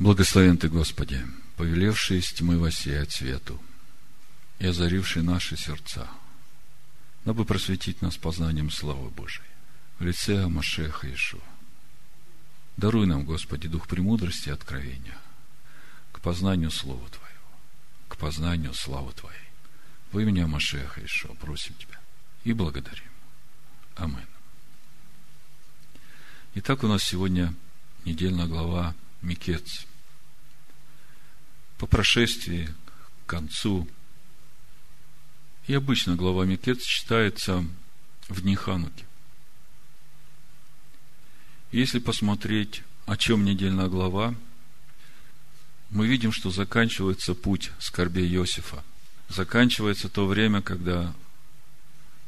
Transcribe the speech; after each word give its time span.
Благословен 0.00 0.56
Ты, 0.56 0.70
Господи, 0.70 1.26
повелевший 1.58 2.20
из 2.20 2.32
тьмы 2.32 2.58
воссеять 2.58 3.12
свету 3.12 3.60
и 4.58 4.66
озаривший 4.66 5.22
наши 5.22 5.58
сердца, 5.58 6.08
дабы 7.26 7.44
просветить 7.44 8.00
нас 8.00 8.16
познанием 8.16 8.70
славы 8.70 9.10
Божией 9.10 9.44
в 9.98 10.04
лице 10.04 10.42
Амашеха 10.42 11.12
Ишуа. 11.12 11.42
Даруй 12.78 13.06
нам, 13.06 13.26
Господи, 13.26 13.68
дух 13.68 13.86
премудрости 13.88 14.48
и 14.48 14.52
откровения 14.52 15.18
к 16.12 16.20
познанию 16.20 16.70
Слова 16.70 17.06
Твоего, 17.10 17.52
к 18.08 18.16
познанию 18.16 18.72
славы 18.72 19.12
Твоей. 19.12 19.36
Во 20.12 20.22
имя 20.22 20.44
Амашеха 20.44 21.04
Ишуа 21.04 21.34
просим 21.34 21.74
Тебя 21.74 22.00
и 22.44 22.54
благодарим. 22.54 23.12
Амин. 23.96 24.26
Итак, 26.54 26.84
у 26.84 26.88
нас 26.88 27.02
сегодня 27.02 27.54
недельная 28.06 28.46
глава 28.46 28.94
Микец. 29.20 29.89
По 31.80 31.86
прошествии 31.86 32.68
к 33.24 33.30
концу. 33.30 33.88
И 35.66 35.72
обычно 35.72 36.14
глава 36.14 36.44
Микец 36.44 36.82
читается 36.82 37.64
в 38.28 38.42
дни 38.42 38.54
Хануки. 38.54 39.06
Если 41.72 41.98
посмотреть, 41.98 42.82
о 43.06 43.16
чем 43.16 43.46
недельная 43.46 43.88
глава, 43.88 44.34
мы 45.88 46.06
видим, 46.06 46.32
что 46.32 46.50
заканчивается 46.50 47.34
путь 47.34 47.72
скорбей 47.78 48.30
Иосифа. 48.30 48.84
Заканчивается 49.30 50.10
то 50.10 50.26
время, 50.26 50.60
когда 50.60 51.14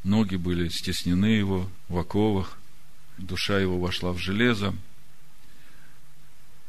ноги 0.03 0.37
были 0.37 0.71
стеснены 0.71 1.27
его 1.27 1.71
в 1.89 1.99
оковах, 1.99 2.57
душа 3.19 3.61
его 3.61 3.79
вошла 3.79 4.13
в 4.13 4.19
железо. 4.19 4.75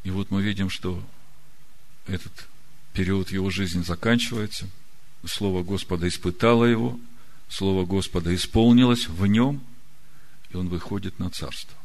И 0.04 0.12
вот 0.12 0.32
мы 0.32 0.44
видим, 0.44 0.70
что 0.70 1.02
этот 2.08 2.50
период 2.94 3.32
его 3.32 3.50
жизни 3.50 3.82
заканчивается. 3.82 4.70
Слово 5.26 5.64
Господа 5.64 6.08
испытало 6.08 6.66
его, 6.66 7.00
Слово 7.50 7.86
Господа 7.86 8.34
исполнилось 8.34 9.08
в 9.08 9.26
нем, 9.26 9.62
и 10.52 10.58
он 10.58 10.70
выходит 10.70 11.20
на 11.20 11.30
царство. 11.30 11.78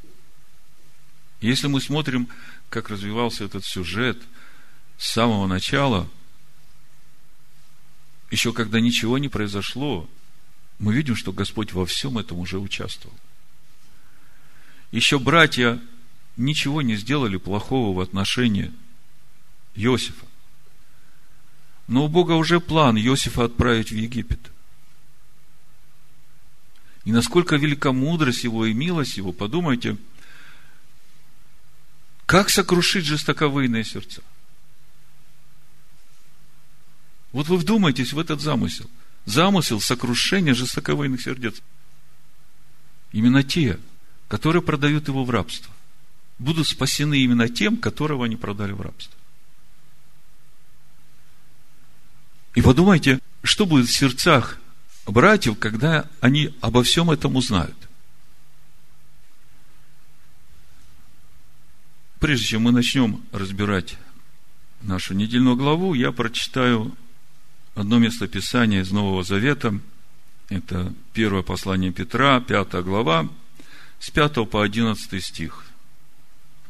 Если 1.41 1.67
мы 1.69 1.81
смотрим, 1.81 2.29
как 2.69 2.91
развивался 2.91 3.45
этот 3.45 3.65
сюжет 3.65 4.19
с 4.97 5.11
самого 5.11 5.47
начала, 5.47 6.09
еще 8.31 8.53
когда 8.53 8.81
ничего 8.81 9.19
не 9.19 9.29
произошло, 9.29 10.09
мы 10.79 10.95
видим, 10.95 11.17
что 11.17 11.33
Господь 11.33 11.73
во 11.73 11.87
всем 11.87 12.19
этом 12.19 12.39
уже 12.39 12.59
участвовал. 12.59 13.17
Еще 14.91 15.19
братья 15.19 15.81
ничего 16.37 16.83
не 16.83 16.97
сделали 16.97 17.37
плохого 17.37 17.97
в 17.97 18.01
отношении 18.01 18.73
Иосифа. 19.75 20.28
Но 21.89 22.05
у 22.05 22.09
Бога 22.09 22.33
уже 22.33 22.61
план 22.61 22.99
Иосифа 22.99 23.45
отправить 23.45 23.91
в 23.91 23.97
Египет. 23.97 24.39
И 27.05 27.13
насколько 27.13 27.57
велика 27.57 27.93
мудрость 27.93 28.45
его 28.45 28.67
и 28.67 28.75
милость 28.75 29.17
его, 29.17 29.33
подумайте, 29.33 29.97
как 32.27 32.51
сокрушить 32.51 33.07
жестоковыйные 33.07 33.85
сердца? 33.85 34.23
Вот 37.33 37.49
вы 37.49 37.57
вдумайтесь 37.57 38.13
в 38.13 38.19
этот 38.19 38.43
замысел. 38.43 38.89
Замысел 39.25 39.81
сокрушения 39.81 40.53
жестоковыйных 40.53 41.23
сердец. 41.23 41.63
Именно 43.13 43.43
те, 43.43 43.81
которые 44.29 44.61
продают 44.61 45.09
его 45.09 45.25
в 45.25 45.31
рабство, 45.31 45.73
будут 46.39 46.69
спасены 46.69 47.19
именно 47.19 47.49
тем, 47.49 47.79
которого 47.79 48.27
они 48.27 48.37
продали 48.37 48.73
в 48.73 48.83
рабство. 48.83 49.18
И 52.59 52.61
подумайте, 52.61 53.21
что 53.45 53.67
будет 53.67 53.87
в 53.87 53.97
сердцах 53.97 54.59
братьев, 55.07 55.61
когда 55.61 56.11
они 56.21 56.53
обо 56.61 56.83
всем 56.83 57.09
этом 57.09 57.37
узнают. 57.37 57.77
Прежде 62.19 62.47
чем 62.47 62.63
мы 62.63 62.73
начнем 62.73 63.23
разбирать 63.31 63.97
нашу 64.83 65.15
недельную 65.15 65.55
главу, 65.55 65.95
я 65.95 66.11
прочитаю 66.11 66.97
одно 67.77 68.01
место 68.01 68.27
Писания 68.27 68.81
из 68.81 68.91
Нового 68.91 69.23
Завета. 69.23 69.79
Это 70.49 70.93
первое 71.13 71.43
послание 71.43 71.93
Петра, 71.93 72.41
пятая 72.41 72.83
глава, 72.83 73.29
с 74.01 74.11
5 74.11 74.51
по 74.51 74.65
11 74.65 75.25
стих. 75.25 75.65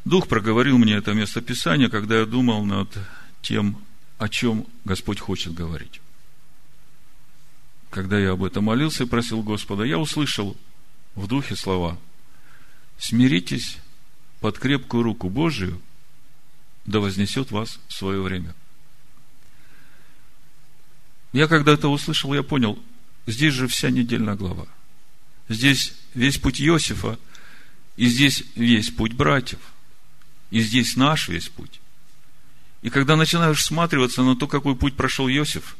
Дух 0.05 0.27
проговорил 0.27 0.77
мне 0.77 0.93
это 0.93 1.15
место 1.15 1.41
Писания, 1.41 1.89
когда 1.89 2.19
я 2.19 2.27
думал 2.27 2.63
над 2.63 2.95
тем, 3.41 3.81
о 4.19 4.27
чем 4.27 4.67
Господь 4.83 5.19
хочет 5.19 5.53
говорить. 5.53 6.01
Когда 7.89 8.19
я 8.19 8.31
об 8.31 8.43
этом 8.43 8.65
молился 8.65 9.03
и 9.03 9.07
просил 9.07 9.41
Господа, 9.41 9.83
я 9.83 9.97
услышал 9.97 10.55
в 11.15 11.25
духе 11.25 11.55
слова 11.55 11.97
«Смиритесь 12.99 13.77
под 14.41 14.59
крепкую 14.59 15.03
руку 15.03 15.29
Божию, 15.29 15.81
да 16.85 16.99
вознесет 16.99 17.49
вас 17.49 17.79
в 17.87 17.93
свое 17.93 18.21
время». 18.21 18.53
Я 21.31 21.47
когда 21.47 21.73
это 21.73 21.87
услышал, 21.87 22.33
я 22.33 22.43
понял, 22.43 22.77
здесь 23.25 23.53
же 23.53 23.67
вся 23.67 23.89
недельная 23.89 24.35
глава. 24.35 24.67
Здесь 25.47 25.93
весь 26.13 26.37
путь 26.37 26.61
Иосифа, 26.61 27.17
и 27.95 28.07
здесь 28.07 28.43
весь 28.55 28.89
путь 28.89 29.13
братьев, 29.13 29.59
и 30.51 30.59
здесь 30.59 30.95
наш 30.95 31.29
весь 31.29 31.47
путь. 31.47 31.79
И 32.81 32.89
когда 32.89 33.15
начинаешь 33.15 33.59
всматриваться 33.59 34.23
на 34.23 34.35
то, 34.35 34.47
какой 34.47 34.75
путь 34.75 34.95
прошел 34.95 35.27
Иосиф, 35.27 35.75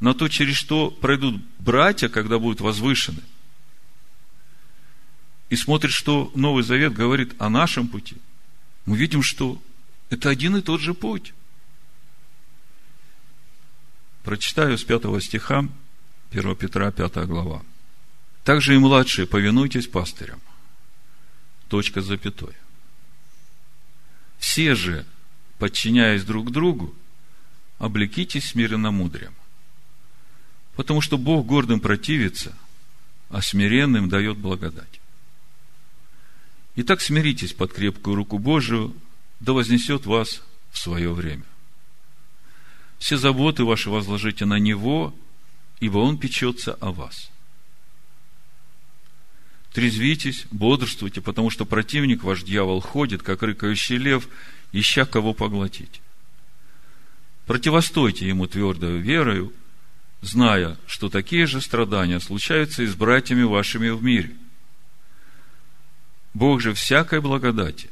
на 0.00 0.14
то, 0.14 0.28
через 0.28 0.56
что 0.56 0.90
пройдут 0.90 1.40
братья, 1.58 2.08
когда 2.08 2.38
будут 2.38 2.60
возвышены, 2.60 3.22
и 5.48 5.56
смотришь, 5.56 5.94
что 5.94 6.30
Новый 6.34 6.62
Завет 6.62 6.92
говорит 6.92 7.34
о 7.38 7.48
нашем 7.48 7.88
пути, 7.88 8.16
мы 8.86 8.96
видим, 8.96 9.22
что 9.22 9.60
это 10.08 10.30
один 10.30 10.56
и 10.56 10.62
тот 10.62 10.80
же 10.80 10.94
путь. 10.94 11.32
Прочитаю 14.22 14.76
с 14.76 14.84
пятого 14.84 15.20
стиха 15.20 15.68
1 16.30 16.56
Петра, 16.56 16.90
5 16.90 17.26
глава. 17.26 17.62
Также 18.44 18.74
и 18.74 18.78
младшие, 18.78 19.26
повинуйтесь 19.26 19.86
пастырям. 19.86 20.40
Точка 21.68 22.00
с 22.00 22.06
запятой. 22.06 22.54
Все 24.38 24.74
же, 24.74 25.06
подчиняясь 25.60 26.24
друг 26.24 26.50
другу, 26.50 26.92
облекитесь 27.78 28.48
смиренно 28.48 28.90
мудрым. 28.90 29.34
Потому 30.74 31.02
что 31.02 31.18
Бог 31.18 31.46
гордым 31.46 31.80
противится, 31.80 32.56
а 33.28 33.42
смиренным 33.42 34.08
дает 34.08 34.38
благодать. 34.38 35.00
Итак, 36.76 37.02
смиритесь 37.02 37.52
под 37.52 37.74
крепкую 37.74 38.16
руку 38.16 38.38
Божию, 38.38 38.96
да 39.40 39.52
вознесет 39.52 40.06
вас 40.06 40.42
в 40.70 40.78
свое 40.78 41.12
время. 41.12 41.44
Все 42.98 43.18
заботы 43.18 43.64
ваши 43.64 43.90
возложите 43.90 44.46
на 44.46 44.58
Него, 44.58 45.14
ибо 45.80 45.98
Он 45.98 46.16
печется 46.16 46.72
о 46.74 46.90
вас. 46.90 47.30
Трезвитесь, 49.72 50.46
бодрствуйте, 50.50 51.20
потому 51.20 51.50
что 51.50 51.64
противник, 51.64 52.24
ваш 52.24 52.42
дьявол, 52.42 52.80
ходит, 52.80 53.22
как 53.22 53.42
рыкающий 53.42 53.98
лев, 53.98 54.28
ища 54.72 55.04
кого 55.04 55.34
поглотить. 55.34 56.00
Противостойте 57.46 58.28
ему 58.28 58.46
твердою 58.46 59.00
верою, 59.00 59.52
зная, 60.20 60.76
что 60.86 61.08
такие 61.08 61.46
же 61.46 61.60
страдания 61.60 62.20
случаются 62.20 62.82
и 62.82 62.86
с 62.86 62.94
братьями 62.94 63.42
вашими 63.42 63.90
в 63.90 64.02
мире. 64.02 64.36
Бог 66.34 66.60
же 66.60 66.74
всякой 66.74 67.20
благодати, 67.20 67.90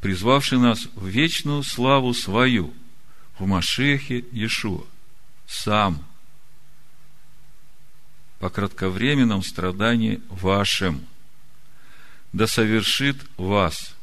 призвавший 0.00 0.58
нас 0.58 0.88
в 0.94 1.06
вечную 1.06 1.62
славу 1.62 2.14
свою– 2.14 2.74
в 3.40 3.46
Машехе 3.46 4.18
Иешуа 4.32 4.84
сам 5.46 6.04
по 8.38 8.50
кратковременном 8.50 9.42
страдании 9.42 10.20
вашем, 10.28 11.04
да 12.32 12.46
совершит 12.46 13.16
вас, 13.36 13.94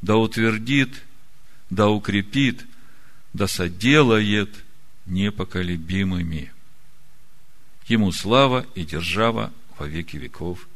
да 0.00 0.16
утвердит, 0.16 1.02
да 1.72 1.88
укрепит, 1.88 2.66
да 3.32 3.48
соделает 3.48 4.50
непоколебимыми. 5.06 6.52
Ему 7.86 8.12
слава 8.12 8.66
и 8.74 8.84
держава 8.84 9.52
во 9.78 9.86
веки 9.86 10.16
веков. 10.16 10.68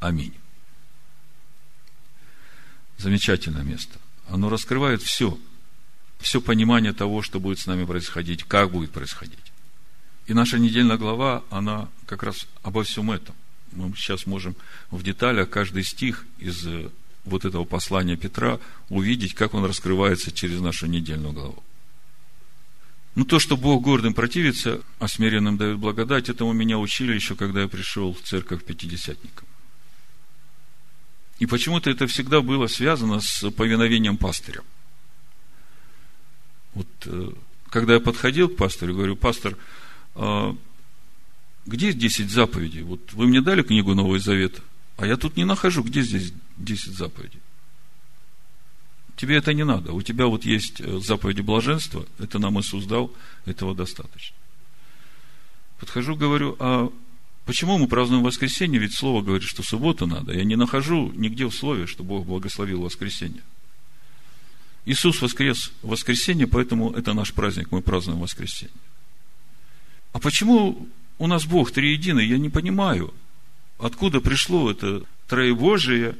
Аминь. 0.00 0.34
Замечательное 2.98 3.62
место. 3.62 3.98
Оно 4.28 4.50
раскрывает 4.50 5.02
все– 5.02 5.38
все 6.20 6.40
понимание 6.40 6.92
того, 6.92 7.22
что 7.22 7.40
будет 7.40 7.58
с 7.58 7.66
нами 7.66 7.84
происходить, 7.84 8.44
как 8.44 8.70
будет 8.70 8.90
происходить. 8.90 9.38
И 10.26 10.34
наша 10.34 10.58
недельная 10.58 10.98
глава, 10.98 11.44
она 11.48 11.88
как 12.06 12.22
раз 12.22 12.46
обо 12.62 12.82
всем 12.82 13.10
этом. 13.10 13.34
Мы 13.72 13.94
сейчас 13.96 14.26
можем 14.26 14.56
в 14.90 15.02
деталях 15.02 15.48
каждый 15.48 15.84
стих 15.84 16.26
из 16.38 16.66
вот 17.28 17.44
этого 17.44 17.64
послания 17.64 18.16
Петра, 18.16 18.58
увидеть, 18.88 19.34
как 19.34 19.54
он 19.54 19.64
раскрывается 19.64 20.32
через 20.32 20.60
нашу 20.60 20.86
недельную 20.86 21.32
главу. 21.32 21.62
Ну, 23.14 23.24
то, 23.24 23.38
что 23.38 23.56
Бог 23.56 23.82
гордым 23.82 24.14
противится, 24.14 24.80
а 25.00 25.08
смиренным 25.08 25.56
дает 25.56 25.78
благодать, 25.78 26.28
этому 26.28 26.52
меня 26.52 26.78
учили 26.78 27.14
еще, 27.14 27.34
когда 27.34 27.62
я 27.62 27.68
пришел 27.68 28.14
в 28.14 28.22
церковь 28.22 28.64
пятидесятникам. 28.64 29.46
И 31.38 31.46
почему-то 31.46 31.90
это 31.90 32.06
всегда 32.06 32.40
было 32.40 32.66
связано 32.66 33.20
с 33.20 33.50
повиновением 33.50 34.16
пастырям. 34.16 34.64
Вот, 36.74 36.86
э, 37.06 37.30
когда 37.70 37.94
я 37.94 38.00
подходил 38.00 38.48
к 38.48 38.56
пастору, 38.56 38.94
говорю, 38.94 39.16
пастор, 39.16 39.56
а 40.14 40.56
где 41.66 41.92
10 41.92 42.30
заповедей? 42.30 42.82
Вот 42.82 43.12
вы 43.12 43.26
мне 43.26 43.40
дали 43.40 43.62
книгу 43.62 43.94
Нового 43.94 44.18
Завета, 44.18 44.62
а 44.96 45.06
я 45.06 45.16
тут 45.16 45.36
не 45.36 45.44
нахожу, 45.44 45.82
где 45.82 46.02
здесь 46.02 46.32
10 46.58 46.94
заповедей. 46.94 47.40
Тебе 49.16 49.36
это 49.36 49.52
не 49.52 49.64
надо. 49.64 49.92
У 49.92 50.02
тебя 50.02 50.26
вот 50.26 50.44
есть 50.44 50.80
э, 50.80 51.00
заповеди 51.00 51.40
блаженства, 51.40 52.06
это 52.18 52.38
нам 52.38 52.60
Иисус 52.60 52.84
дал, 52.84 53.12
этого 53.46 53.74
достаточно. 53.74 54.36
Подхожу, 55.80 56.14
говорю, 56.14 56.56
а 56.60 56.92
почему 57.44 57.78
мы 57.78 57.88
празднуем 57.88 58.22
воскресенье? 58.22 58.80
Ведь 58.80 58.94
Слово 58.94 59.22
говорит, 59.22 59.48
что 59.48 59.62
субботу 59.62 60.06
надо. 60.06 60.32
Я 60.32 60.44
не 60.44 60.56
нахожу 60.56 61.12
нигде 61.16 61.46
в 61.46 61.52
Слове, 61.52 61.86
что 61.86 62.04
Бог 62.04 62.26
благословил 62.26 62.82
воскресенье. 62.82 63.42
Иисус 64.86 65.20
воскрес 65.20 65.72
в 65.82 65.88
воскресенье, 65.88 66.46
поэтому 66.46 66.92
это 66.92 67.12
наш 67.12 67.32
праздник, 67.32 67.72
мы 67.72 67.82
празднуем 67.82 68.20
воскресенье. 68.20 68.74
А 70.12 70.20
почему 70.20 70.88
у 71.18 71.26
нас 71.26 71.44
Бог 71.44 71.72
триединый? 71.72 72.26
Я 72.26 72.38
не 72.38 72.48
понимаю, 72.50 73.12
откуда 73.78 74.20
пришло 74.20 74.70
это 74.70 75.02
троебожие, 75.26 76.16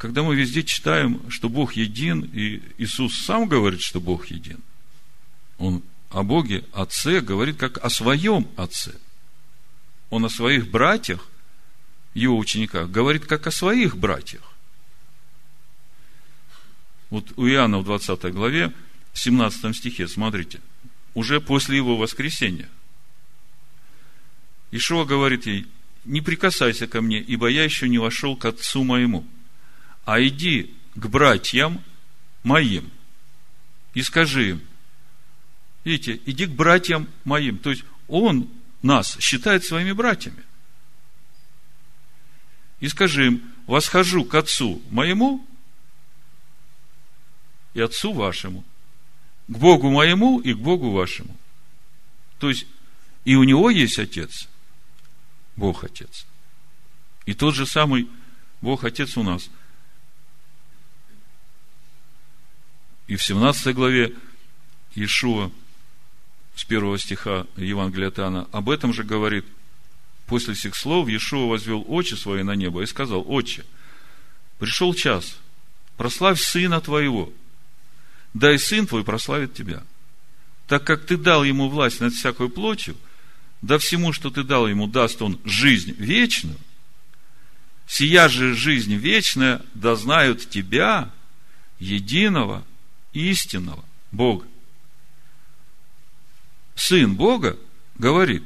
когда 0.00 0.22
мы 0.22 0.34
везде 0.34 0.62
читаем, 0.62 1.20
что 1.30 1.50
Бог 1.50 1.74
един, 1.74 2.22
и 2.22 2.62
Иисус 2.78 3.18
сам 3.18 3.46
говорит, 3.46 3.82
что 3.82 4.00
Бог 4.00 4.28
един. 4.28 4.60
Он 5.58 5.82
о 6.08 6.22
Боге, 6.22 6.64
Отце, 6.72 7.20
говорит 7.20 7.58
как 7.58 7.76
о 7.84 7.90
своем 7.90 8.48
Отце. 8.56 8.94
Он 10.08 10.24
о 10.24 10.30
своих 10.30 10.70
братьях, 10.70 11.28
его 12.14 12.38
учениках, 12.38 12.90
говорит 12.90 13.26
как 13.26 13.46
о 13.46 13.50
своих 13.50 13.94
братьях. 13.98 14.40
Вот 17.10 17.34
у 17.36 17.46
Иоанна 17.46 17.80
в 17.80 17.84
20 17.84 18.22
главе, 18.32 18.72
в 19.12 19.18
17 19.18 19.76
стихе, 19.76 20.08
смотрите, 20.08 20.62
уже 21.12 21.42
после 21.42 21.76
его 21.76 21.98
воскресения. 21.98 22.70
Ишуа 24.70 25.04
говорит 25.04 25.44
ей, 25.44 25.66
не 26.06 26.22
прикасайся 26.22 26.86
ко 26.86 27.02
мне, 27.02 27.20
ибо 27.20 27.48
я 27.48 27.64
еще 27.64 27.86
не 27.86 27.98
вошел 27.98 28.34
к 28.34 28.46
отцу 28.46 28.82
моему, 28.82 29.26
а 30.04 30.20
иди 30.20 30.74
к 30.94 31.06
братьям 31.06 31.82
моим 32.42 32.90
и 33.94 34.02
скажи 34.02 34.50
им, 34.50 34.62
видите, 35.84 36.20
иди 36.26 36.46
к 36.46 36.50
братьям 36.50 37.08
моим. 37.24 37.58
То 37.58 37.70
есть, 37.70 37.84
он 38.08 38.48
нас 38.82 39.18
считает 39.20 39.64
своими 39.64 39.92
братьями. 39.92 40.42
И 42.80 42.88
скажи 42.88 43.26
им, 43.26 43.52
восхожу 43.66 44.24
к 44.24 44.34
отцу 44.34 44.82
моему 44.90 45.46
и 47.74 47.80
Отцу 47.80 48.12
вашему, 48.12 48.64
к 49.48 49.58
Богу 49.58 49.90
моему 49.90 50.40
и 50.40 50.54
к 50.54 50.58
Богу 50.58 50.90
вашему. 50.90 51.36
То 52.38 52.48
есть, 52.48 52.66
и 53.24 53.36
у 53.36 53.44
него 53.44 53.70
есть 53.70 53.98
Отец, 53.98 54.48
Бог 55.56 55.84
Отец. 55.84 56.26
И 57.26 57.34
тот 57.34 57.54
же 57.54 57.66
самый 57.66 58.08
Бог 58.60 58.84
Отец 58.84 59.16
у 59.16 59.22
нас. 59.22 59.50
И 63.10 63.16
в 63.16 63.24
17 63.24 63.74
главе 63.74 64.14
Иешуа 64.94 65.50
с 66.54 66.62
первого 66.62 66.96
стиха 66.96 67.44
Евангелия 67.56 68.06
от 68.06 68.48
об 68.54 68.70
этом 68.70 68.92
же 68.92 69.02
говорит. 69.02 69.44
После 70.26 70.54
всех 70.54 70.76
слов 70.76 71.08
Иешуа 71.08 71.48
возвел 71.48 71.84
очи 71.88 72.14
свои 72.14 72.44
на 72.44 72.54
небо 72.54 72.82
и 72.82 72.86
сказал, 72.86 73.24
Отче, 73.26 73.64
пришел 74.60 74.94
час, 74.94 75.38
прославь 75.96 76.40
Сына 76.40 76.80
Твоего, 76.80 77.32
да 78.32 78.54
и 78.54 78.58
Сын 78.58 78.86
Твой 78.86 79.02
прославит 79.02 79.54
Тебя. 79.54 79.82
Так 80.68 80.84
как 80.84 81.04
Ты 81.04 81.16
дал 81.16 81.42
Ему 81.42 81.68
власть 81.68 81.98
над 81.98 82.12
всякой 82.12 82.48
плотью, 82.48 82.96
да 83.60 83.78
всему, 83.78 84.12
что 84.12 84.30
Ты 84.30 84.44
дал 84.44 84.68
Ему, 84.68 84.86
даст 84.86 85.20
Он 85.20 85.40
жизнь 85.44 85.96
вечную, 85.98 86.58
сия 87.88 88.28
же 88.28 88.54
жизнь 88.54 88.94
вечная 88.94 89.62
да 89.74 89.96
знают 89.96 90.48
Тебя, 90.48 91.10
единого, 91.80 92.64
истинного 93.12 93.84
Бога. 94.12 94.46
Сын 96.74 97.14
Бога 97.14 97.58
говорит, 97.96 98.44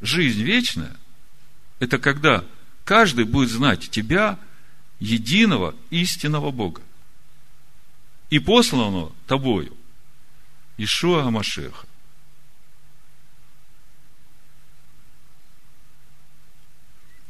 жизнь 0.00 0.42
вечная– 0.42 0.96
это 1.80 1.98
когда 1.98 2.44
каждый 2.84 3.24
будет 3.24 3.50
знать 3.50 3.90
Тебя, 3.90 4.38
единого, 5.00 5.74
истинного 5.90 6.50
Бога 6.50 6.82
и 8.28 8.38
посланного 8.38 9.12
тобою, 9.26 9.76
Ишуа 10.76 11.26
Амашеха. 11.26 11.86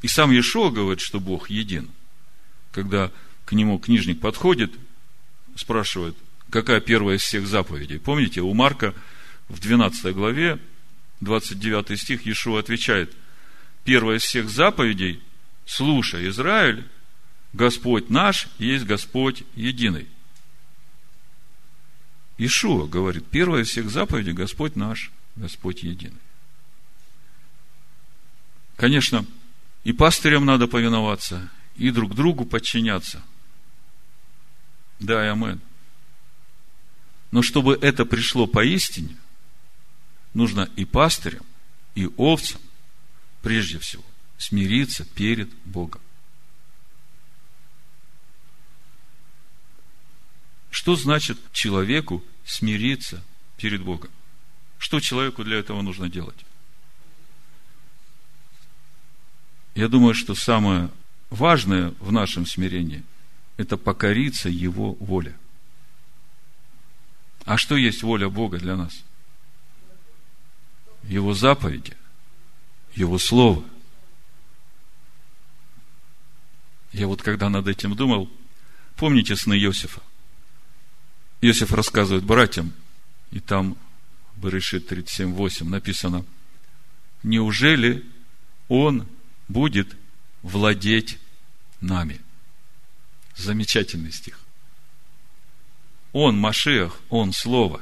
И 0.03 0.09
сам 0.09 0.33
Ишуа 0.33 0.71
говорит, 0.71 1.01
что 1.01 1.21
Бог 1.21 1.51
един. 1.51 1.91
Когда 2.73 3.11
к 3.45 3.53
нему 3.53 3.79
книжник 3.79 4.21
подходит, 4.21 4.73
спрашивает, 5.61 6.17
какая 6.49 6.81
первая 6.81 7.17
из 7.17 7.23
всех 7.23 7.47
заповедей. 7.47 7.99
Помните, 7.99 8.41
у 8.41 8.53
Марка 8.55 8.95
в 9.49 9.61
12 9.61 10.15
главе, 10.15 10.59
29 11.21 12.01
стих, 12.01 12.25
Иешуа 12.25 12.61
отвечает, 12.61 13.15
первая 13.85 14.17
из 14.17 14.23
всех 14.23 14.49
заповедей, 14.49 15.23
слушай, 15.67 16.29
Израиль, 16.29 16.89
Господь 17.53 18.09
наш 18.09 18.49
есть 18.59 18.85
Господь 18.85 19.43
единый. 19.55 20.07
Ишуа 22.39 22.87
говорит, 22.87 23.27
первая 23.27 23.63
из 23.63 23.69
всех 23.69 23.91
заповедей 23.91 24.33
Господь 24.33 24.77
наш, 24.77 25.11
Господь 25.37 25.83
единый. 25.83 26.23
Конечно, 28.77 29.27
и 29.85 29.93
пастырям 29.93 30.47
надо 30.47 30.67
повиноваться, 30.69 31.51
и 31.77 31.91
друг 31.91 32.15
другу 32.15 32.47
подчиняться. 32.47 33.23
Да, 35.11 35.27
и 35.27 35.29
амен. 35.29 35.61
Но 37.33 37.43
чтобы 37.43 37.77
это 37.83 38.05
пришло 38.05 38.47
поистине, 38.47 39.17
нужно 40.35 40.71
и 40.77 40.85
пастырям, 40.85 41.45
и 41.97 42.07
овцам, 42.17 42.61
прежде 43.43 43.81
всего, 43.81 44.05
смириться 44.39 45.05
перед 45.05 45.53
Богом. 45.65 46.01
Что 50.71 50.95
значит 50.95 51.41
человеку 51.51 52.25
смириться 52.45 53.21
перед 53.57 53.83
Богом? 53.83 54.11
Что 54.79 55.01
человеку 55.01 55.43
для 55.43 55.59
этого 55.59 55.83
нужно 55.83 56.09
делать? 56.09 56.39
Я 59.75 59.89
думаю, 59.89 60.15
что 60.15 60.37
самое 60.37 60.89
важное 61.31 61.95
в 61.99 62.13
нашем 62.13 62.47
смирении– 62.47 63.03
это 63.61 63.77
покориться 63.77 64.49
Его 64.49 64.95
воле. 64.95 65.37
А 67.45 67.59
что 67.59 67.77
есть 67.77 68.03
воля 68.03 68.31
Бога 68.31 68.59
для 68.59 68.75
нас? 68.75 69.05
Его 71.03 71.35
заповеди, 71.35 71.95
Его 72.95 73.19
Слово. 73.19 73.63
Я 76.93 77.07
вот 77.07 77.21
когда 77.23 77.51
над 77.51 77.69
этим 77.69 77.95
думал, 77.95 78.31
помните 78.97 79.37
сны 79.37 79.59
Иосифа? 79.59 80.01
Иосиф 81.43 81.73
рассказывает 81.73 82.25
братьям, 82.25 82.73
и 83.31 83.41
там 83.41 83.77
в 84.37 84.47
Берешит 84.47 84.91
37.8 84.91 85.65
написано, 85.65 86.25
неужели 87.23 88.07
он 88.69 89.07
будет 89.49 89.95
владеть 90.43 91.19
нами? 91.83 92.21
Замечательный 93.41 94.13
стих. 94.13 94.39
Он 96.13 96.37
Машех, 96.37 97.01
он 97.09 97.33
Слово. 97.33 97.81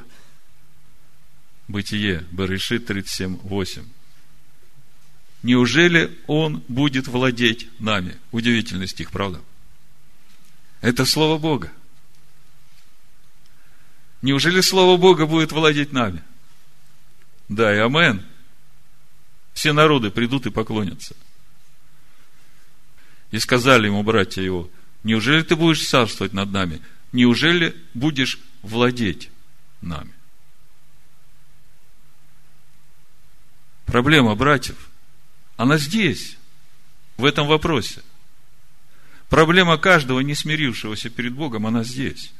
Бытие, 1.67 2.25
Берешит 2.31 2.89
37.8. 2.89 3.85
Неужели 5.43 6.17
он 6.27 6.63
будет 6.69 7.07
владеть 7.07 7.67
нами? 7.79 8.17
Удивительный 8.31 8.87
стих, 8.87 9.11
правда? 9.11 9.41
Это 10.79 11.05
Слово 11.05 11.37
Бога. 11.37 11.71
Неужели 14.21 14.61
Слово 14.61 14.95
Бога 14.95 15.25
будет 15.25 15.51
владеть 15.51 15.91
нами? 15.91 16.23
Да, 17.49 17.75
и 17.75 17.79
амен. 17.79 18.25
Все 19.53 19.73
народы 19.73 20.09
придут 20.09 20.45
и 20.45 20.51
поклонятся. 20.51 21.15
И 23.31 23.39
сказали 23.39 23.87
ему 23.87 24.03
братья 24.03 24.41
его, 24.41 24.69
неужели 25.03 25.41
ты 25.41 25.55
будешь 25.55 25.87
царствовать 25.87 26.33
над 26.33 26.51
нами? 26.51 26.81
Неужели 27.11 27.75
будешь 27.93 28.39
владеть 28.61 29.29
нами? 29.81 30.13
Проблема 33.85 34.35
братьев, 34.35 34.89
она 35.57 35.77
здесь, 35.77 36.37
в 37.17 37.25
этом 37.25 37.47
вопросе. 37.47 38.01
Проблема 39.29 39.77
каждого, 39.77 40.19
не 40.21 40.35
смирившегося 40.35 41.09
перед 41.09 41.33
Богом, 41.33 41.67
она 41.67 41.83
здесь. 41.83 42.31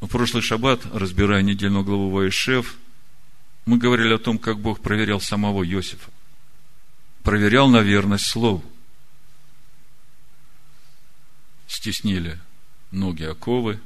В 0.00 0.06
прошлый 0.08 0.42
шаббат, 0.42 0.84
разбирая 0.92 1.42
недельную 1.42 1.84
главу 1.84 2.10
Ваишев, 2.10 2.76
мы 3.64 3.78
говорили 3.78 4.14
о 4.14 4.18
том, 4.18 4.38
как 4.38 4.58
Бог 4.58 4.80
проверял 4.80 5.20
самого 5.20 5.66
Иосифа. 5.66 6.10
Проверял 7.22 7.68
на 7.68 7.80
верность 7.80 8.26
Слову. 8.26 8.62
Стеснили 11.66 12.40
ноги 12.90 13.24
оковы, 13.24 13.80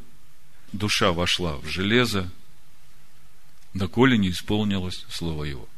душа 0.73 1.12
вошла 1.12 1.56
в 1.56 1.66
железо, 1.66 2.30
доколе 3.75 4.18
не 4.18 4.30
исполнилось 4.30 5.04
Слово 5.08 5.44
Его. 5.44 5.68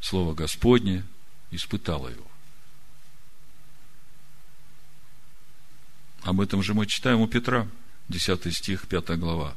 Слово 0.00 0.34
Господне 0.34 1.04
испытало 1.50 2.08
его. 2.08 2.26
Об 6.22 6.40
этом 6.40 6.62
же 6.62 6.74
мы 6.74 6.86
читаем 6.86 7.20
у 7.20 7.26
Петра, 7.26 7.68
10 8.08 8.54
стих, 8.54 8.86
5 8.88 9.18
глава. 9.18 9.54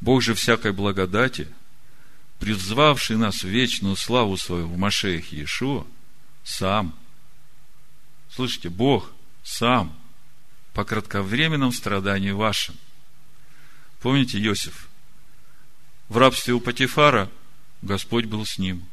Бог 0.00 0.22
же 0.22 0.34
всякой 0.34 0.72
благодати, 0.72 1.48
призвавший 2.38 3.16
нас 3.16 3.42
в 3.42 3.48
вечную 3.48 3.96
славу 3.96 4.36
свою 4.36 4.68
в 4.68 4.78
Машеях 4.78 5.32
Иешуа, 5.32 5.86
сам, 6.44 6.94
слышите, 8.30 8.68
Бог 8.68 9.10
сам, 9.42 9.97
по 10.74 10.84
кратковременном 10.84 11.72
страдании 11.72 12.30
вашим. 12.30 12.76
Помните 14.00 14.38
Иосиф? 14.42 14.88
В 16.08 16.16
рабстве 16.16 16.54
у 16.54 16.60
Патифара 16.60 17.30
Господь 17.82 18.26
был 18.26 18.46
с 18.46 18.58
ним. 18.58 18.84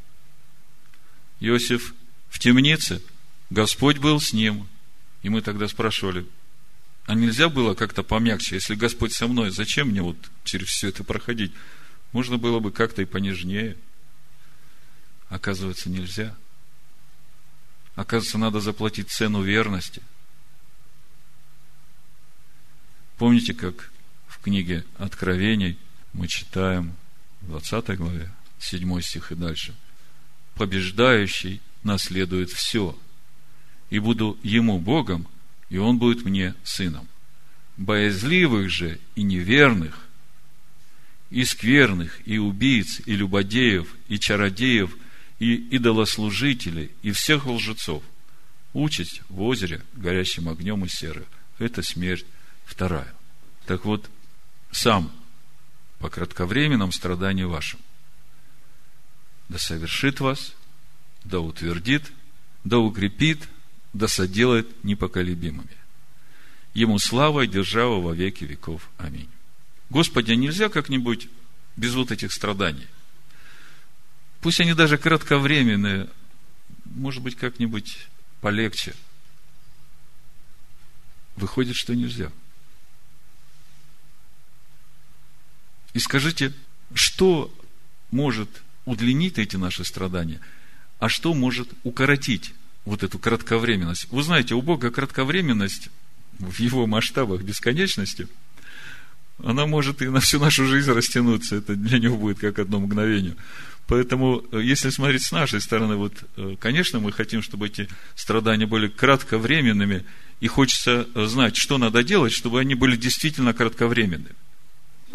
Иосиф 1.40 1.94
в 2.30 2.40
темнице, 2.40 3.02
Господь 3.50 3.98
был 3.98 4.20
с 4.20 4.34
ним. 4.34 4.68
И 5.22 5.30
мы 5.30 5.42
тогда 5.42 5.68
спрашивали, 5.68 6.28
а 7.06 7.14
нельзя 7.14 7.50
было 7.50 7.74
как-то 7.74 8.04
помягче, 8.04 8.56
если 8.56 8.76
Господь 8.76 9.14
со 9.14 9.28
мной, 9.28 9.52
зачем 9.52 9.90
мне 9.90 10.02
вот 10.02 10.18
через 10.44 10.68
все 10.68 10.90
это 10.90 11.04
проходить? 11.04 11.52
Можно 12.12 12.38
было 12.38 12.60
бы 12.60 12.72
как-то 12.72 13.02
и 13.02 13.06
понежнее. 13.06 13.78
Оказывается, 15.30 15.90
нельзя. 15.90 16.36
Оказывается, 17.96 18.38
надо 18.38 18.60
заплатить 18.60 19.10
цену 19.10 19.42
верности. 19.42 20.02
Помните, 23.18 23.54
как 23.54 23.92
в 24.28 24.40
книге 24.42 24.86
Откровений 24.98 25.78
мы 26.14 26.28
читаем 26.28 26.94
в 27.42 27.48
20 27.48 27.98
главе, 27.98 28.32
7 28.60 29.02
стих 29.02 29.32
и 29.32 29.36
дальше. 29.36 29.74
Побеждающий 30.56 31.62
наследует 31.84 32.50
все. 32.50 32.98
И 33.90 34.00
буду 34.00 34.38
ему 34.44 34.80
Богом, 34.80 35.28
и 35.70 35.78
он 35.78 35.98
будет 35.98 36.26
мне 36.26 36.56
сыном. 36.64 37.08
Боязливых 37.78 38.70
же 38.70 39.00
и 39.16 39.24
неверных, 39.24 40.08
и 41.30 41.44
скверных, 41.46 42.20
и 42.26 42.38
убийц, 42.38 43.02
и 43.06 43.16
любодеев, 43.16 43.96
и 44.08 44.20
чародеев, 44.20 44.96
и 45.40 45.56
идолослужителей, 45.56 46.92
и 47.02 47.12
всех 47.12 47.46
лжецов. 47.46 48.04
Участь 48.74 49.22
в 49.30 49.42
озере 49.42 49.82
горящим 49.94 50.50
огнем 50.50 50.84
и 50.86 50.90
серой. 50.90 51.26
Это 51.60 51.82
смерть 51.82 52.26
вторая. 52.66 53.14
Так 53.66 53.86
вот, 53.86 54.10
сам 54.72 55.12
по 56.00 56.10
кратковременном 56.10 56.92
страданию 56.92 57.50
вашим 57.50 57.80
да 59.50 59.58
совершит 59.58 60.20
вас, 60.20 60.54
да 61.24 61.40
утвердит, 61.40 62.12
да 62.64 62.80
укрепит, 62.80 63.48
да 63.94 64.08
соделает 64.08 64.84
непоколебимыми. 64.84 65.78
Ему 66.74 67.00
слава 67.00 67.42
и 67.42 67.48
держава 67.48 68.02
во 68.02 68.14
веки 68.14 68.44
веков. 68.44 68.90
Аминь. 68.98 69.30
Господи, 69.90 70.32
а 70.32 70.36
нельзя 70.36 70.70
как-нибудь 70.70 71.30
без 71.78 71.94
вот 71.94 72.12
этих 72.12 72.34
страданий? 72.34 72.88
Пусть 74.42 74.60
они 74.60 74.74
даже 74.74 74.98
кратковременные, 74.98 76.10
может 76.84 77.24
быть, 77.24 77.36
как-нибудь 77.36 78.08
полегче. 78.42 78.94
Выходит, 81.36 81.76
что 81.76 81.96
нельзя. 81.96 82.32
И 85.96 86.00
скажите, 86.00 86.52
что 86.94 87.52
может 88.12 88.50
удлинить 88.84 89.40
эти 89.40 89.56
наши 89.56 89.86
страдания, 89.86 90.42
а 91.00 91.08
что 91.08 91.34
может 91.34 91.70
укоротить 91.84 92.54
вот 92.84 93.02
эту 93.02 93.18
кратковременность. 93.18 94.08
Вы 94.12 94.22
знаете, 94.22 94.56
у 94.56 94.62
Бога 94.62 94.92
кратковременность 94.92 95.88
в 96.38 96.60
его 96.60 96.86
масштабах 96.86 97.44
бесконечности, 97.44 98.28
она 99.42 99.66
может 99.68 100.02
и 100.02 100.10
на 100.10 100.20
всю 100.20 100.38
нашу 100.38 100.66
жизнь 100.66 100.92
растянуться. 100.92 101.56
Это 101.56 101.76
для 101.78 101.98
него 101.98 102.18
будет 102.18 102.40
как 102.40 102.60
одно 102.60 102.82
мгновение. 102.82 103.38
Поэтому, 103.88 104.44
э, 104.52 104.62
если 104.62 104.90
смотреть 104.90 105.24
с 105.24 105.32
нашей 105.32 105.62
стороны, 105.62 105.96
вот, 105.96 106.14
э, 106.36 106.58
конечно, 106.60 107.00
мы 107.00 107.14
хотим, 107.14 107.42
чтобы 107.42 107.68
эти 107.68 107.88
страдания 108.16 108.66
были 108.66 108.90
кратковременными, 108.90 110.04
и 110.42 110.48
хочется 110.48 111.08
э, 111.16 111.26
знать, 111.26 111.56
что 111.56 111.78
надо 111.78 112.04
делать, 112.04 112.34
чтобы 112.34 112.60
они 112.60 112.76
были 112.76 112.98
действительно 112.98 113.54
кратковременными. 113.54 114.36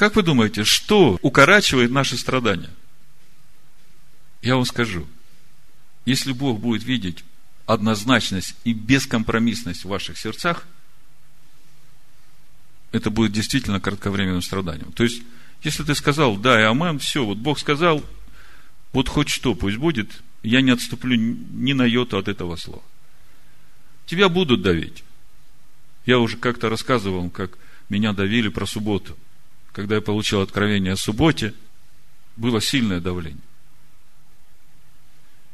Как 0.01 0.17
вы 0.17 0.23
думаете, 0.23 0.65
что 0.65 1.19
укорачивает 1.21 1.91
наши 1.91 2.17
страдания? 2.17 2.71
Я 4.41 4.55
вам 4.57 4.65
скажу. 4.65 5.07
Если 6.07 6.33
Бог 6.33 6.59
будет 6.59 6.85
видеть 6.85 7.23
однозначность 7.67 8.57
и 8.65 8.73
бескомпромиссность 8.73 9.85
в 9.85 9.89
ваших 9.89 10.17
сердцах, 10.17 10.67
это 12.93 13.11
будет 13.11 13.33
действительно 13.33 13.79
кратковременным 13.79 14.41
страданием. 14.41 14.91
То 14.93 15.05
есть, 15.05 15.23
если 15.63 15.83
ты 15.83 15.95
сказал, 15.95 16.39
да 16.39 16.59
и 16.59 16.65
амен, 16.65 16.99
все, 16.99 17.23
вот 17.23 17.37
Бог 17.37 17.59
сказал, 17.59 18.03
вот 18.95 19.07
хоть 19.11 19.29
что, 19.29 19.55
пусть 19.55 19.77
будет, 19.77 20.23
я 20.43 20.63
не 20.63 20.71
отступлю 20.71 21.15
ни 21.15 21.75
на 21.75 21.85
йоту 21.85 22.17
от 22.17 22.29
этого 22.29 22.57
слова. 22.57 22.83
Тебя 24.07 24.31
будут 24.31 24.63
давить. 24.63 25.05
Я 26.07 26.21
уже 26.21 26.39
как-то 26.39 26.71
рассказывал, 26.71 27.29
как 27.29 27.59
меня 27.91 28.15
давили 28.15 28.49
про 28.49 28.65
субботу. 28.65 29.15
Когда 29.73 29.97
я 29.97 30.01
получил 30.01 30.41
откровение 30.41 30.93
о 30.93 30.97
субботе, 30.97 31.55
было 32.37 32.61
сильное 32.61 33.01
давление. 33.01 33.41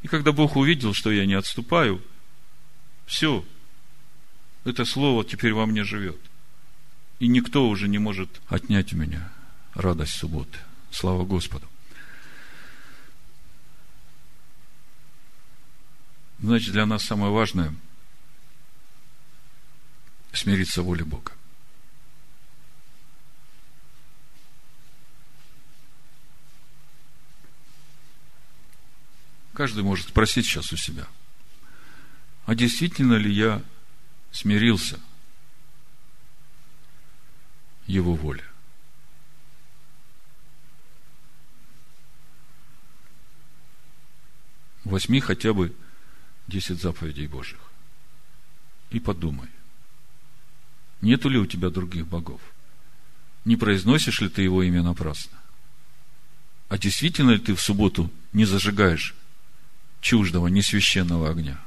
И 0.02 0.08
когда 0.08 0.32
Бог 0.32 0.56
увидел, 0.56 0.94
что 0.94 1.10
я 1.10 1.26
не 1.26 1.34
отступаю, 1.34 2.02
все, 3.06 3.44
это 4.64 4.84
слово 4.84 5.24
теперь 5.24 5.52
во 5.52 5.66
мне 5.66 5.84
живет. 5.84 6.18
И 7.18 7.28
никто 7.28 7.68
уже 7.68 7.88
не 7.88 7.98
может 7.98 8.40
отнять 8.48 8.92
у 8.92 8.96
меня 8.96 9.32
радость 9.74 10.14
субботы. 10.14 10.58
Слава 10.90 11.24
Господу. 11.24 11.66
Значит, 16.38 16.72
для 16.72 16.86
нас 16.86 17.02
самое 17.02 17.32
важное– 17.32 17.74
смириться 20.32 20.82
воле 20.82 21.04
Бога. 21.04 21.35
Каждый 29.56 29.84
может 29.84 30.08
спросить 30.08 30.44
сейчас 30.44 30.70
у 30.74 30.76
себя, 30.76 31.06
а 32.44 32.54
действительно 32.54 33.14
ли 33.14 33.32
я 33.32 33.62
смирился 34.30 35.00
его 37.86 38.14
воле? 38.14 38.44
Возьми 44.84 45.20
хотя 45.20 45.54
бы 45.54 45.74
десять 46.48 46.82
заповедей 46.82 47.26
Божьих 47.26 47.60
и 48.90 49.00
подумай, 49.00 49.48
нету 51.00 51.30
ли 51.30 51.38
у 51.38 51.46
тебя 51.46 51.70
других 51.70 52.06
богов? 52.06 52.42
Не 53.46 53.56
произносишь 53.56 54.20
ли 54.20 54.28
ты 54.28 54.42
его 54.42 54.62
имя 54.62 54.82
напрасно? 54.82 55.38
А 56.68 56.76
действительно 56.76 57.30
ли 57.30 57.38
ты 57.38 57.54
в 57.54 57.62
субботу 57.62 58.10
не 58.34 58.44
зажигаешь 58.44 59.14
чуждого, 60.06 60.46
несвященного 60.46 61.30
огня? 61.30 61.58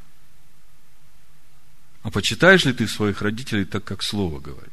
А 2.03 2.09
почитаешь 2.09 2.63
ли 2.63 2.71
ты 2.71 2.87
своих 2.87 3.21
родителей 3.21 3.65
так, 3.65 3.83
как 3.83 4.01
Слово 4.01 4.39
говорит? 4.39 4.71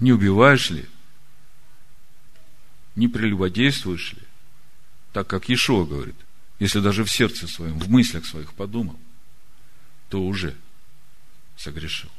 Не 0.00 0.12
убиваешь 0.12 0.70
ли? 0.70 0.86
Не 2.96 3.06
прелюбодействуешь 3.06 4.14
ли? 4.14 4.22
Так, 5.12 5.28
как 5.28 5.48
Ишуа 5.48 5.84
говорит. 5.84 6.16
если 6.58 6.80
даже 6.80 7.04
в 7.04 7.10
сердце 7.12 7.46
своем, 7.46 7.78
в 7.78 7.88
мыслях 7.88 8.26
своих 8.26 8.52
подумал, 8.52 8.98
то 10.08 10.20
уже 10.20 10.56
согрешил. 11.56 12.10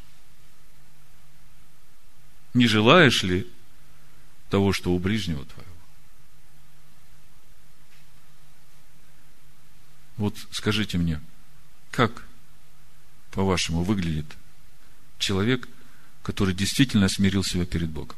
Не 2.53 2.67
желаешь 2.67 3.23
ли 3.23 3.45
того, 4.49 4.71
что 4.71 4.93
у 4.93 4.99
ближнего 4.99 5.43
твоего? 5.43 5.66
Вот 10.17 10.35
скажите 10.51 10.97
мне, 10.97 11.21
как, 11.91 12.23
по-вашему, 13.31 13.83
выглядит 13.83 14.25
человек, 15.19 15.67
который 16.23 16.53
действительно 16.53 17.07
смирил 17.07 17.43
себя 17.43 17.65
перед 17.65 17.89
Богом? 17.89 18.15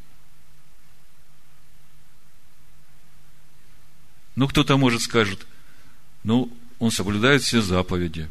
Ну, 4.35 4.47
кто-то, 4.47 4.77
может, 4.77 5.01
скажет, 5.01 5.45
ну, 6.23 6.51
он 6.79 6.91
соблюдает 6.91 7.41
все 7.41 7.61
заповеди, 7.61 8.29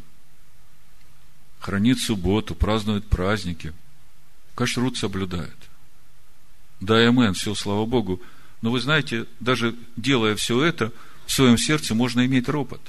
хранит 1.61 1.99
субботу, 2.01 2.55
празднует 2.55 3.07
праздники, 3.07 3.75
кашрут 4.55 4.97
соблюдает. 4.97 5.57
Да, 6.81 6.97
амен, 7.07 7.35
все, 7.35 7.55
слава 7.55 7.85
Богу. 7.85 8.23
Но 8.63 8.71
вы 8.71 8.81
знаете, 8.81 9.27
даже 9.41 9.77
делая 9.97 10.35
все 10.37 10.63
это, 10.63 10.93
в 11.27 11.33
своем 11.33 11.59
сердце 11.59 11.95
можно 11.95 12.25
иметь 12.25 12.49
ропот. 12.49 12.81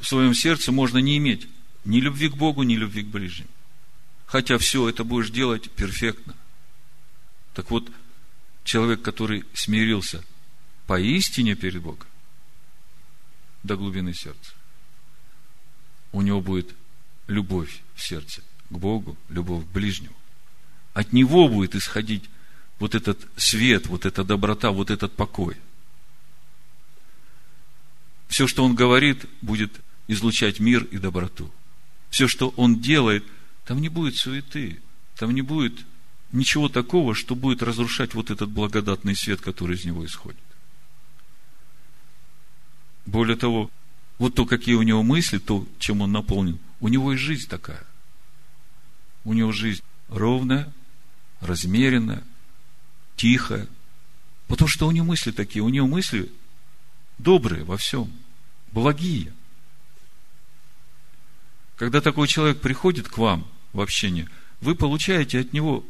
В 0.00 0.06
своем 0.06 0.34
сердце 0.34 0.72
можно 0.72 0.98
не 0.98 1.18
иметь 1.18 1.46
ни 1.84 2.00
любви 2.00 2.28
к 2.28 2.36
Богу, 2.36 2.62
ни 2.62 2.74
любви 2.74 3.02
к 3.02 3.08
ближним. 3.08 3.48
Хотя 4.26 4.58
все 4.58 4.88
это 4.88 5.04
будешь 5.04 5.30
делать 5.30 5.70
перфектно. 5.70 6.34
Так 7.54 7.70
вот, 7.70 7.90
человек, 8.64 9.02
который 9.02 9.44
смирился 9.52 10.24
поистине 10.86 11.54
перед 11.54 11.82
Богом, 11.82 12.06
до 13.62 13.76
глубины 13.76 14.14
сердца, 14.14 14.52
у 16.12 16.22
него 16.22 16.40
будет 16.40 16.74
любовь 17.26 17.82
в 17.94 18.02
сердце 18.02 18.42
к 18.70 18.78
Богу, 18.78 19.16
любовь 19.28 19.64
к 19.64 19.68
ближнему. 19.68 20.16
От 20.94 21.12
него 21.12 21.48
будет 21.48 21.74
исходить 21.74 22.24
вот 22.78 22.94
этот 22.94 23.18
свет, 23.36 23.86
вот 23.86 24.06
эта 24.06 24.24
доброта, 24.24 24.70
вот 24.70 24.90
этот 24.90 25.14
покой. 25.14 25.56
Все, 28.28 28.46
что 28.46 28.64
он 28.64 28.74
говорит, 28.74 29.26
будет 29.42 29.80
излучать 30.10 30.58
мир 30.58 30.84
и 30.84 30.98
доброту. 30.98 31.50
Все, 32.10 32.26
что 32.26 32.52
он 32.56 32.80
делает, 32.80 33.24
там 33.64 33.80
не 33.80 33.88
будет 33.88 34.16
суеты, 34.16 34.80
там 35.16 35.30
не 35.32 35.42
будет 35.42 35.84
ничего 36.32 36.68
такого, 36.68 37.14
что 37.14 37.34
будет 37.34 37.62
разрушать 37.62 38.14
вот 38.14 38.30
этот 38.30 38.50
благодатный 38.50 39.14
свет, 39.14 39.40
который 39.40 39.76
из 39.76 39.84
него 39.84 40.04
исходит. 40.04 40.40
Более 43.06 43.36
того, 43.36 43.70
вот 44.18 44.34
то, 44.34 44.46
какие 44.46 44.74
у 44.74 44.82
него 44.82 45.02
мысли, 45.02 45.38
то, 45.38 45.66
чем 45.78 46.00
он 46.02 46.12
наполнен, 46.12 46.58
у 46.80 46.88
него 46.88 47.12
и 47.12 47.16
жизнь 47.16 47.48
такая. 47.48 47.84
У 49.24 49.32
него 49.32 49.52
жизнь 49.52 49.82
ровная, 50.08 50.72
размеренная, 51.40 52.24
тихая. 53.16 53.68
Потому 54.48 54.68
что 54.68 54.88
у 54.88 54.90
него 54.90 55.06
мысли 55.06 55.30
такие, 55.30 55.62
у 55.62 55.68
него 55.68 55.86
мысли 55.86 56.30
добрые 57.18 57.62
во 57.62 57.76
всем, 57.76 58.12
благие. 58.72 59.32
Когда 61.80 62.02
такой 62.02 62.28
человек 62.28 62.60
приходит 62.60 63.08
к 63.08 63.16
вам 63.16 63.50
в 63.72 63.80
общение, 63.80 64.28
вы 64.60 64.74
получаете 64.74 65.40
от 65.40 65.54
него 65.54 65.82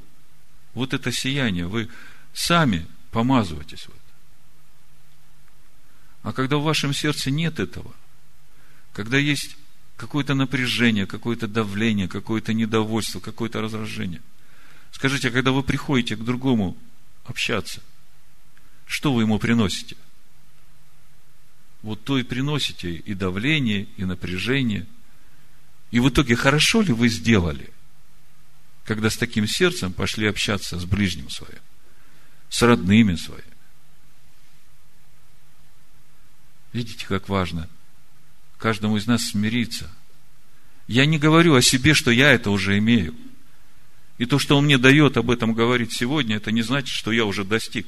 вот 0.73 0.95
это 0.95 1.11
сияние, 1.11 1.67
вы 1.67 1.89
сами 2.33 2.87
помазываетесь 3.11 3.89
в. 3.89 3.91
А 6.23 6.33
когда 6.33 6.59
в 6.59 6.63
вашем 6.63 6.95
сердце 6.95 7.33
нет 7.33 7.59
этого, 7.59 7.93
когда 8.93 9.19
есть 9.19 9.57
какое-то 9.97 10.35
напряжение, 10.35 11.09
какое-то 11.09 11.49
давление, 11.49 12.07
какое-то 12.07 12.55
недовольство, 12.55 13.19
какое-то 13.19 13.61
раздражение. 13.61 14.23
Скажите, 14.93 15.31
а 15.31 15.33
когда 15.33 15.51
вы 15.51 15.65
приходите 15.65 16.15
к 16.15 16.23
другому 16.23 16.79
общаться, 17.25 17.83
что 18.87 19.13
вы 19.13 19.23
ему 19.23 19.41
приносите? 19.41 19.97
Вот 21.83 22.05
то 22.05 22.17
и 22.17 22.23
приносите 22.23 22.93
и 22.95 23.13
давление, 23.15 23.89
и 23.97 24.05
напряжение. 24.05 24.87
И 25.91 26.01
в 26.01 26.09
итоге 26.09 26.37
хорошо 26.37 26.83
ли 26.83 26.93
вы 26.93 27.09
сделали, 27.09 27.71
когда 28.85 29.11
с 29.11 29.17
таким 29.17 29.47
сердцем 29.47 29.93
пошли 29.93 30.27
общаться 30.27 30.79
с 30.79 30.85
ближним 30.85 31.31
своим, 31.31 31.61
с 32.49 32.63
родными 32.63 33.17
своими? 33.17 33.45
Видите, 36.73 37.07
как 37.07 37.29
важно 37.29 37.69
каждому 38.61 38.97
из 38.97 39.07
нас 39.07 39.31
смириться. 39.31 39.91
Я 40.87 41.07
не 41.07 41.19
говорю 41.19 41.55
о 41.55 41.63
себе, 41.63 41.95
что 41.95 42.11
я 42.11 42.31
это 42.31 42.51
уже 42.51 42.79
имею. 42.79 43.15
И 44.19 44.27
то, 44.27 44.39
что 44.39 44.57
он 44.57 44.67
мне 44.67 44.77
дает 44.77 45.17
об 45.17 45.31
этом 45.31 45.55
говорить 45.55 45.93
сегодня, 45.93 46.37
это 46.37 46.53
не 46.53 46.63
значит, 46.63 46.95
что 46.95 47.11
я 47.11 47.25
уже 47.25 47.43
достиг. 47.43 47.87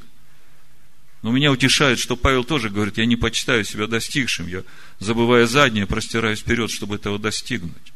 Но 1.21 1.31
меня 1.31 1.53
утешает, 1.53 1.99
что 1.99 2.17
Павел 2.17 2.43
тоже 2.43 2.71
говорит, 2.71 2.99
я 2.99 3.07
не 3.07 3.17
почитаю 3.17 3.65
себя 3.65 3.87
достигшим, 3.87 4.49
я, 4.49 4.65
забывая 4.99 5.47
заднее, 5.47 5.87
простираюсь 5.87 6.41
вперед, 6.41 6.71
чтобы 6.71 6.97
этого 6.97 7.19
достигнуть. 7.19 7.92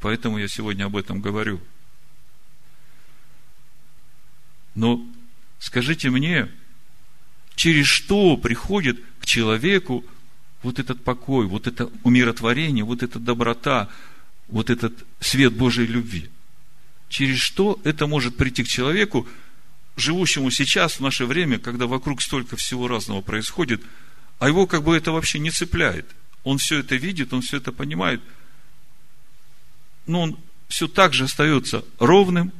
Поэтому 0.00 0.38
я 0.38 0.48
сегодня 0.48 0.84
об 0.84 0.96
этом 0.96 1.20
говорю. 1.20 1.60
Но 4.74 5.04
скажите 5.58 6.10
мне, 6.10 6.48
через 7.56 7.86
что 7.86 8.36
приходит 8.36 9.00
к 9.20 9.26
человеку 9.26 10.04
вот 10.62 10.78
этот 10.78 11.02
покой, 11.02 11.46
вот 11.46 11.66
это 11.66 11.90
умиротворение, 12.04 12.84
вот 12.84 13.02
эта 13.02 13.18
доброта, 13.18 13.88
вот 14.48 14.70
этот 14.70 15.04
свет 15.20 15.52
Божьей 15.52 15.86
любви. 15.86 16.30
Через 17.08 17.38
что 17.38 17.80
это 17.84 18.06
может 18.06 18.36
прийти 18.36 18.62
к 18.64 18.68
человеку, 18.68 19.26
живущему 19.96 20.50
сейчас, 20.50 20.94
в 20.94 21.00
наше 21.00 21.26
время, 21.26 21.58
когда 21.58 21.86
вокруг 21.86 22.22
столько 22.22 22.56
всего 22.56 22.86
разного 22.86 23.20
происходит, 23.20 23.82
а 24.38 24.48
его 24.48 24.66
как 24.66 24.84
бы 24.84 24.96
это 24.96 25.10
вообще 25.10 25.38
не 25.38 25.50
цепляет. 25.50 26.06
Он 26.44 26.58
все 26.58 26.78
это 26.78 26.96
видит, 26.96 27.32
он 27.32 27.42
все 27.42 27.56
это 27.56 27.72
понимает, 27.72 28.20
но 30.08 30.22
он 30.22 30.38
все 30.68 30.88
так 30.88 31.12
же 31.12 31.24
остается 31.24 31.84
ровным, 32.00 32.52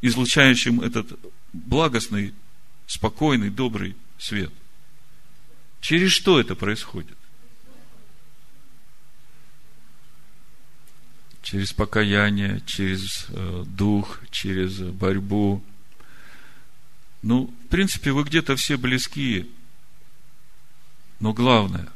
излучающим 0.00 0.80
этот 0.80 1.18
благостный, 1.52 2.32
спокойный, 2.86 3.50
добрый 3.50 3.96
свет. 4.16 4.52
Через 5.80 6.12
что 6.12 6.40
это 6.40 6.54
происходит? 6.54 7.16
Через 11.42 11.72
покаяние, 11.72 12.62
через 12.66 13.26
э, 13.28 13.64
дух, 13.66 14.20
через 14.30 14.78
борьбу. 14.78 15.64
Ну, 17.22 17.52
в 17.64 17.68
принципе, 17.68 18.12
вы 18.12 18.22
где-то 18.22 18.54
все 18.54 18.76
близкие. 18.76 19.46
Но 21.20 21.32
главное, 21.32 21.88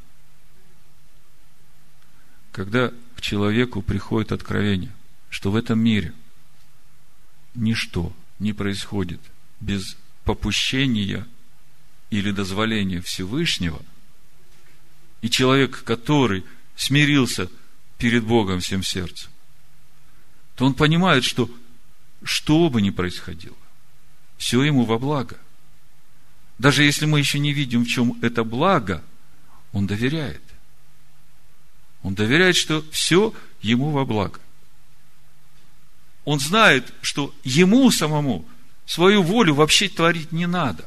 когда 2.51 2.93
человеку 3.23 3.81
приходит 3.81 4.33
откровение, 4.33 4.93
что 5.31 5.51
в 5.51 5.57
этом 5.57 5.79
мире 5.79 6.13
ничто 7.55 8.13
не 8.39 8.53
происходит 8.53 9.21
без 9.61 9.97
попущения 10.25 11.27
или 12.11 12.31
дозволения 12.31 13.01
Всевышнего, 13.01 13.81
и 15.23 15.31
человек, 15.31 15.85
который 15.85 16.45
смирился 16.77 17.49
перед 17.97 18.25
Богом 18.25 18.61
всем 18.61 18.83
сердцем, 18.83 19.31
то 20.57 20.67
он 20.67 20.75
понимает, 20.75 21.25
что 21.25 21.49
что 22.25 22.69
бы 22.69 22.83
ни 22.83 22.91
происходило, 22.91 23.57
все 24.37 24.63
ему 24.63 24.85
во 24.85 24.99
благо. 24.99 25.39
Даже 26.59 26.83
если 26.83 27.07
мы 27.07 27.19
еще 27.19 27.39
не 27.39 27.53
видим, 27.53 27.85
в 27.85 27.89
чем 27.89 28.19
это 28.23 28.45
благо, 28.45 29.03
он 29.73 29.87
доверяет. 29.87 30.43
Он 32.03 32.15
доверяет, 32.15 32.57
что 32.57 32.85
все 32.91 33.33
ему 33.61 33.91
во 33.91 34.05
благо. 34.05 34.41
Он 36.25 36.41
знает, 36.41 36.93
что 37.01 37.35
ему 37.45 37.91
самому 37.91 38.47
свою 38.87 39.23
волю 39.23 39.55
вообще 39.55 39.89
творить 39.89 40.33
не 40.33 40.47
надо. 40.47 40.87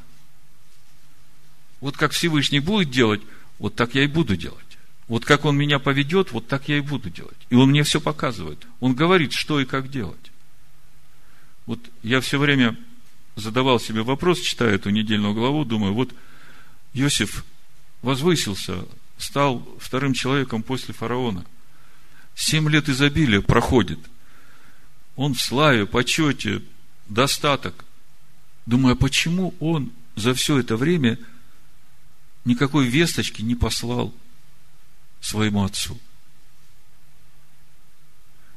Вот 1.81 1.97
как 1.97 2.11
Всевышний 2.11 2.59
будет 2.59 2.89
делать, 2.89 3.21
вот 3.59 3.75
так 3.75 3.95
я 3.95 4.03
и 4.03 4.07
буду 4.07 4.35
делать. 4.35 4.59
Вот 5.07 5.23
как 5.23 5.45
он 5.45 5.55
меня 5.55 5.77
поведет, 5.79 6.31
вот 6.31 6.47
так 6.47 6.67
я 6.67 6.77
и 6.77 6.81
буду 6.81 7.09
делать. 7.09 7.37
И 7.49 7.55
он 7.55 7.69
мне 7.69 7.83
все 7.83 8.01
показывает. 8.01 8.65
Он 8.79 8.95
говорит, 8.95 9.33
что 9.33 9.59
и 9.59 9.65
как 9.65 9.89
делать. 9.89 10.31
Вот 11.65 11.79
я 12.01 12.21
все 12.21 12.39
время 12.39 12.75
задавал 13.35 13.79
себе 13.79 14.01
вопрос, 14.01 14.39
читая 14.39 14.75
эту 14.75 14.89
недельную 14.89 15.33
главу, 15.33 15.65
думаю, 15.65 15.93
вот 15.93 16.13
Иосиф 16.93 17.45
возвысился, 18.01 18.85
стал 19.17 19.67
вторым 19.79 20.13
человеком 20.13 20.63
после 20.63 20.93
фараона. 20.93 21.45
Семь 22.35 22.69
лет 22.69 22.89
изобилия 22.89 23.41
проходит. 23.41 23.99
Он 25.15 25.33
в 25.33 25.41
славе, 25.41 25.85
почете, 25.85 26.61
достаток. 27.07 27.85
Думаю, 28.65 28.93
а 28.93 28.97
почему 28.97 29.53
он 29.59 29.91
за 30.15 30.33
все 30.33 30.59
это 30.59 30.75
время 30.75 31.17
никакой 32.43 32.87
весточки 32.87 33.41
не 33.41 33.55
послал 33.55 34.13
своему 35.21 35.63
отцу. 35.63 35.99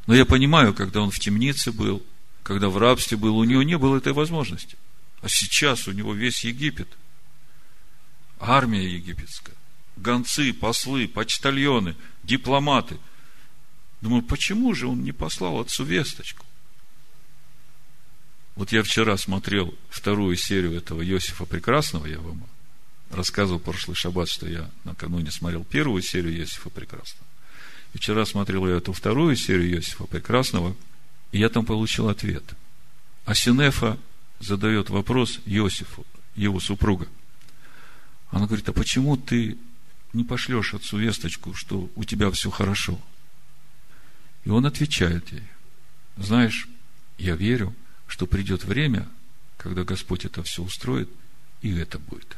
Но 0.07 0.15
я 0.15 0.25
понимаю, 0.25 0.75
когда 0.75 1.03
он 1.03 1.11
в 1.11 1.21
темнице 1.21 1.71
был, 1.71 2.03
когда 2.43 2.69
в 2.69 2.79
рабстве 2.79 3.17
был, 3.17 3.37
у 3.37 3.45
него 3.45 3.63
не 3.63 3.77
было 3.77 3.99
этой 3.99 4.13
возможности. 4.13 4.77
А 5.21 5.29
сейчас 5.29 5.87
у 5.87 5.93
него 5.93 6.15
весь 6.15 6.45
Египет. 6.45 6.89
Армия 8.41 8.89
египетская. 8.89 9.58
Гонцы, 10.01 10.53
послы, 10.53 11.09
почтальоны, 11.09 11.97
дипломаты. 12.23 12.99
Думаю, 14.01 14.23
почему 14.23 14.75
же 14.75 14.87
он 14.87 15.03
не 15.03 15.13
послал 15.13 15.61
отцу 15.61 15.85
весточку? 15.85 16.47
Вот 18.55 18.73
я 18.73 18.83
вчера 18.83 19.17
смотрел 19.17 19.75
вторую 19.89 20.37
серию 20.37 20.75
этого 20.75 21.05
Иосифа 21.07 21.45
Прекрасного, 21.45 22.07
я 22.07 22.19
вам 22.19 22.45
рассказывал 23.11 23.61
прошлый 23.61 23.97
шаббат, 23.97 24.29
что 24.29 24.49
я 24.49 24.71
накануне 24.85 25.31
смотрел 25.31 25.65
первую 25.65 26.03
серию 26.03 26.37
Иосифа 26.37 26.71
Прекрасного. 26.71 27.27
И 27.95 27.99
вчера 27.99 28.25
смотрел 28.25 28.67
я 28.69 28.77
эту 28.77 28.93
вторую 28.93 29.37
серию 29.37 29.77
Иосифа 29.77 30.05
Прекрасного, 30.05 30.77
и 31.33 31.39
я 31.39 31.49
там 31.49 31.65
получил 31.65 32.09
ответ. 32.09 32.45
А 33.25 33.35
Синефа 33.35 33.99
задает 34.41 34.91
вопрос 34.91 35.41
Иосифу, 35.47 36.07
его 36.35 36.61
супруга. 36.61 37.09
Она 38.31 38.47
говорит, 38.47 38.69
а 38.69 38.73
почему 38.73 39.17
ты 39.17 39.57
не 40.13 40.25
пошлешь 40.25 40.75
отцу 40.75 40.99
весточку, 40.99 41.55
что 41.55 41.91
у 41.95 42.05
тебя 42.05 42.31
все 42.31 42.51
хорошо? 42.51 43.01
И 44.45 44.51
он 44.51 44.67
отвечает 44.67 45.31
ей, 45.33 45.43
знаешь, 46.17 46.69
я 47.19 47.37
верю, 47.37 47.75
что 48.07 48.27
придет 48.27 48.65
время, 48.65 49.09
когда 49.57 49.85
Господь 49.85 50.25
это 50.25 50.43
все 50.43 50.63
устроит, 50.63 51.11
и 51.63 51.75
это 51.77 51.99
будет. 51.99 52.37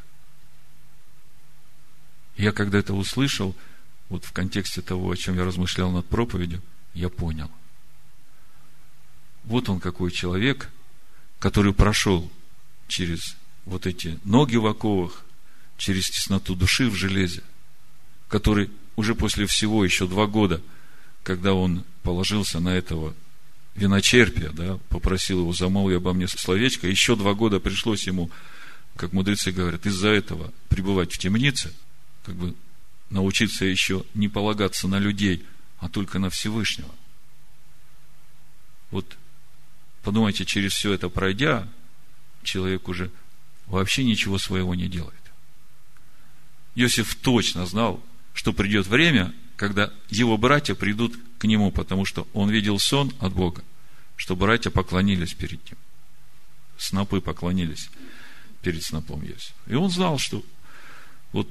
Я 2.35 2.51
когда 2.51 2.79
это 2.79 2.93
услышал, 2.93 3.55
вот 4.09 4.25
в 4.25 4.31
контексте 4.31 4.81
того, 4.81 5.11
о 5.11 5.15
чем 5.15 5.35
я 5.35 5.45
размышлял 5.45 5.91
над 5.91 6.05
проповедью, 6.07 6.61
я 6.93 7.09
понял. 7.09 7.49
Вот 9.43 9.69
он 9.69 9.79
какой 9.79 10.11
человек, 10.11 10.69
который 11.39 11.73
прошел 11.73 12.31
через 12.87 13.35
вот 13.65 13.87
эти 13.87 14.19
ноги 14.23 14.57
в 14.57 14.65
оковах, 14.65 15.23
через 15.77 16.09
тесноту 16.09 16.55
души 16.55 16.89
в 16.89 16.95
железе, 16.95 17.43
который 18.31 18.69
уже 18.95 19.13
после 19.13 19.45
всего, 19.45 19.83
еще 19.83 20.07
два 20.07 20.25
года, 20.25 20.61
когда 21.21 21.53
он 21.53 21.83
положился 22.01 22.61
на 22.61 22.69
этого 22.69 23.13
виночерпия, 23.75 24.49
да, 24.51 24.79
попросил 24.87 25.41
его, 25.41 25.51
замолви 25.51 25.97
обо 25.97 26.13
мне 26.13 26.29
словечко, 26.29 26.87
еще 26.87 27.17
два 27.17 27.33
года 27.33 27.59
пришлось 27.59 28.07
ему, 28.07 28.31
как 28.95 29.11
мудрецы 29.11 29.51
говорят, 29.51 29.85
из-за 29.85 30.09
этого 30.09 30.53
пребывать 30.69 31.11
в 31.11 31.17
темнице, 31.17 31.73
как 32.23 32.35
бы 32.35 32.55
научиться 33.09 33.65
еще 33.65 34.05
не 34.13 34.29
полагаться 34.29 34.87
на 34.87 34.97
людей, 34.97 35.45
а 35.79 35.89
только 35.89 36.17
на 36.17 36.29
Всевышнего. 36.29 36.91
Вот 38.91 39.17
подумайте, 40.03 40.45
через 40.45 40.71
все 40.71 40.93
это 40.93 41.09
пройдя, 41.09 41.67
человек 42.43 42.87
уже 42.87 43.11
вообще 43.67 44.05
ничего 44.05 44.37
своего 44.37 44.73
не 44.73 44.87
делает. 44.87 45.15
Иосиф 46.75 47.15
точно 47.15 47.65
знал, 47.65 48.01
что 48.33 48.53
придет 48.53 48.87
время, 48.87 49.33
когда 49.55 49.91
его 50.09 50.37
братья 50.37 50.75
придут 50.75 51.17
к 51.37 51.45
нему, 51.45 51.71
потому 51.71 52.05
что 52.05 52.27
он 52.33 52.49
видел 52.49 52.79
сон 52.79 53.13
от 53.19 53.33
Бога, 53.33 53.63
что 54.15 54.35
братья 54.35 54.69
поклонились 54.69 55.33
перед 55.33 55.63
ним. 55.65 55.77
Снопы 56.77 57.21
поклонились 57.21 57.89
перед 58.61 58.83
снопом 58.83 59.23
Иосифа. 59.23 59.53
И 59.67 59.75
он 59.75 59.89
знал, 59.89 60.17
что 60.17 60.43
вот 61.31 61.47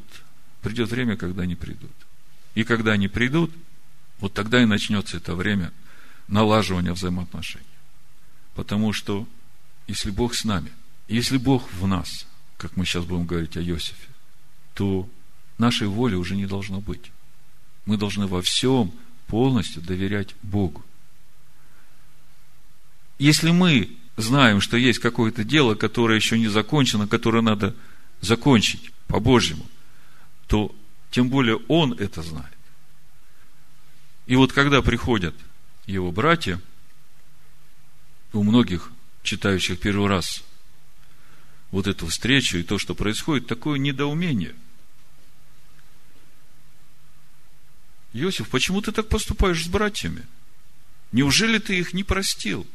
придет 0.63 0.91
время, 0.91 1.17
когда 1.17 1.43
они 1.43 1.55
придут. 1.55 1.93
И 2.55 2.65
когда 2.65 2.93
они 2.93 3.09
придут, 3.09 3.53
вот 4.19 4.35
тогда 4.35 4.63
и 4.63 4.67
начнется 4.67 5.17
это 5.17 5.35
время 5.35 5.73
налаживания 6.29 6.93
взаимоотношений. 6.93 7.65
Потому 8.55 8.93
что 8.93 9.27
если 9.87 10.11
Бог 10.11 10.35
с 10.35 10.45
нами, 10.45 10.73
если 11.09 11.37
Бог 11.37 11.71
в 11.73 11.87
нас, 11.87 12.27
как 12.57 12.77
мы 12.77 12.85
сейчас 12.85 13.05
будем 13.05 13.27
говорить 13.27 13.57
о 13.57 13.63
Иосифе, 13.63 14.09
то 14.75 15.09
нашей 15.61 15.87
воли 15.87 16.17
уже 16.17 16.35
не 16.35 16.47
должно 16.47 16.81
быть. 16.81 17.13
Мы 17.85 17.97
должны 17.97 18.27
во 18.27 18.43
всем 18.43 18.93
полностью 19.29 19.83
доверять 19.83 20.35
Богу. 20.43 20.85
Если 23.19 23.51
мы 23.53 23.91
знаем, 24.17 24.61
что 24.61 24.77
есть 24.77 24.99
какое-то 24.99 25.45
дело, 25.45 25.75
которое 25.75 26.17
еще 26.17 26.39
не 26.39 26.49
закончено, 26.49 27.07
которое 27.07 27.43
надо 27.43 27.77
закончить 28.21 28.91
по-божьему, 29.07 29.67
то 30.49 30.75
тем 31.11 31.29
более 31.29 31.57
он 31.69 31.93
это 31.93 32.23
знает. 32.23 32.57
И 34.27 34.37
вот 34.37 34.53
когда 34.53 34.83
приходят 34.83 35.35
его 35.87 36.11
братья, 36.11 36.61
у 38.33 38.43
многих 38.43 38.91
читающих 39.23 39.81
первый 39.81 40.09
раз 40.09 40.43
вот 41.71 41.87
эту 41.87 42.07
встречу 42.07 42.59
и 42.59 42.63
то, 42.63 42.79
что 42.79 42.95
происходит, 42.95 43.47
такое 43.47 43.79
недоумение– 43.79 44.55
Иосиф, 48.13 48.49
почему 48.49 48.81
ты 48.83 48.93
так 48.93 49.09
поступаешь 49.09 49.65
с 49.65 49.69
братьями? 49.69 50.27
Неужели 51.13 51.59
ты 51.59 51.79
их 51.79 51.93
не 51.93 52.03
простил? 52.03 52.67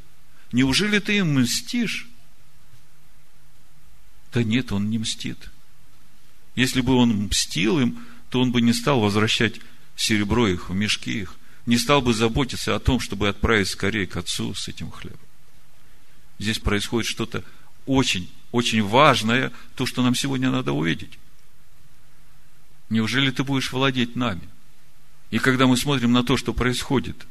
Неужели 0.52 1.00
ты 1.00 1.18
им 1.18 1.40
мстишь? 1.40 2.08
Да 4.34 4.44
нет, 4.44 4.72
он 4.72 4.90
не 4.90 4.98
мстит. 5.00 5.50
Если 6.56 6.82
бы 6.82 6.94
он 6.94 7.28
мстил 7.28 7.80
им, 7.80 8.06
то 8.30 8.42
он 8.42 8.52
бы 8.52 8.62
не 8.62 8.74
стал 8.74 9.00
возвращать 9.00 9.60
серебро 9.96 10.48
их 10.48 10.70
в 10.70 10.74
мешки 10.74 11.20
их, 11.20 11.36
не 11.66 11.78
стал 11.78 12.02
бы 12.02 12.14
заботиться 12.14 12.76
о 12.76 12.80
том, 12.80 13.00
чтобы 13.00 13.30
отправить 13.30 13.70
скорее 13.70 14.08
к 14.08 14.18
отцу 14.18 14.54
с 14.54 14.68
этим 14.68 14.92
хлебом. 14.92 15.20
Здесь 16.40 16.60
происходит 16.60 17.10
что-то 17.10 17.44
очень, 17.86 18.30
очень 18.52 18.84
важное, 18.84 19.52
то, 19.76 19.86
что 19.86 20.02
нам 20.04 20.16
сегодня 20.16 20.52
надо 20.52 20.74
увидеть. 20.74 21.18
Неужели 22.90 23.32
ты 23.32 23.44
будешь 23.44 23.72
владеть 23.72 24.16
нами? 24.16 24.48
И 25.32 25.40
когда 25.40 25.68
мы 25.68 25.78
смотрим 25.78 26.12
на 26.12 26.24
то, 26.24 26.38
что 26.38 26.54
происходит 26.54 27.26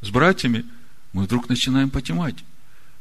с 0.00 0.10
братьями, 0.10 0.64
мы 1.12 1.24
вдруг 1.24 1.48
начинаем 1.48 1.90
понимать, 1.90 2.36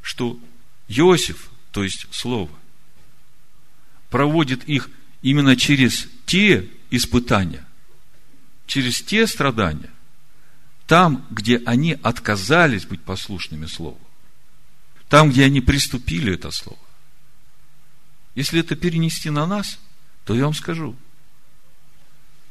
что 0.01 0.39
Иосиф, 0.87 1.49
то 1.71 1.83
есть 1.83 2.07
Слово, 2.11 2.51
проводит 4.09 4.63
их 4.67 4.89
именно 5.21 5.55
через 5.55 6.07
те 6.25 6.67
испытания, 6.89 7.65
через 8.65 9.01
те 9.01 9.27
страдания, 9.27 9.91
там, 10.87 11.25
где 11.29 11.57
они 11.65 11.93
отказались 12.01 12.85
быть 12.85 13.01
послушными 13.01 13.67
Слову, 13.67 14.01
там, 15.07 15.29
где 15.29 15.45
они 15.45 15.61
приступили 15.61 16.33
это 16.33 16.49
Слово. 16.49 16.79
Если 18.33 18.59
это 18.59 18.75
перенести 18.75 19.29
на 19.29 19.45
нас, 19.45 19.79
то 20.25 20.33
я 20.33 20.45
вам 20.45 20.53
скажу, 20.55 20.95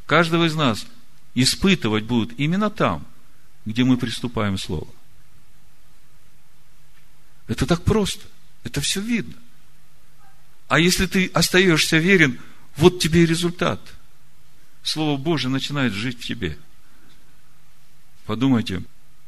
каждого 0.06 0.46
из 0.46 0.54
нас– 0.54 0.87
испытывать 1.34 2.04
будут 2.04 2.38
именно 2.38 2.70
там, 2.70 3.06
где 3.64 3.84
мы 3.84 3.96
приступаем 3.96 4.58
Слово. 4.58 4.88
Это 7.46 7.66
так 7.66 7.82
просто. 7.84 8.26
Это 8.64 8.80
все 8.80 9.00
видно. 9.00 9.34
А 10.68 10.78
если 10.78 11.06
ты 11.06 11.26
остаешься 11.28 11.96
верен, 11.96 12.38
вот 12.76 12.98
тебе 12.98 13.22
и 13.22 13.26
результат. 13.26 13.80
Слово 14.82 15.18
Божье 15.18 15.48
начинает 15.48 15.92
жить 15.92 16.20
в 16.20 16.26
тебе. 16.26 16.58
Подумайте, 18.26 18.82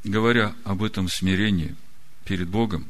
говоря 0.05 0.55
об 0.65 0.83
этом 0.83 1.09
смирении 1.09 1.75
перед 2.25 2.49
Богом, 2.49 2.87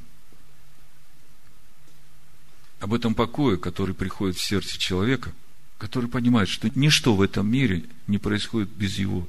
об 2.80 2.94
этом 2.94 3.14
покое, 3.14 3.58
который 3.58 3.94
приходит 3.94 4.36
в 4.36 4.44
сердце 4.44 4.78
человека– 4.78 5.32
который 5.80 6.10
понимает, 6.10 6.50
что 6.50 6.70
ничто 6.74 7.16
в 7.16 7.22
этом 7.22 7.50
мире 7.50 7.84
не 8.06 8.18
происходит 8.18 8.68
без 8.68 8.98
его 8.98 9.26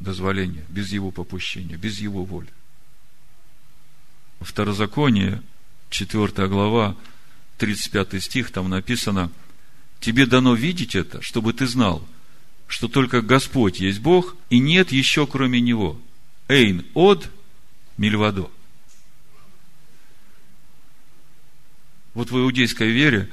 дозволения, 0.00 0.64
без 0.68 0.90
его 0.90 1.12
попущения, 1.12 1.76
без 1.76 2.00
его 2.00 2.24
воли. 2.24 2.48
Второзаконие, 4.40 5.40
4 5.90 6.48
глава, 6.48 6.96
35 7.58 8.20
стих, 8.20 8.50
там 8.50 8.68
написано, 8.68 9.30
«Тебе 10.00 10.26
дано 10.26 10.54
видеть 10.54 10.96
это, 10.96 11.22
чтобы 11.22 11.52
ты 11.52 11.68
знал, 11.68 12.04
что 12.66 12.88
только 12.88 13.22
Господь 13.22 13.78
есть 13.78 14.00
Бог, 14.00 14.34
и 14.50 14.58
нет 14.58 14.90
еще 14.90 15.28
кроме 15.28 15.60
Него. 15.60 16.00
Эйн 16.48 16.84
од 16.94 17.30
мильвадо». 17.96 18.50
Вот 22.14 22.32
в 22.32 22.36
иудейской 22.36 22.90
вере 22.90 23.30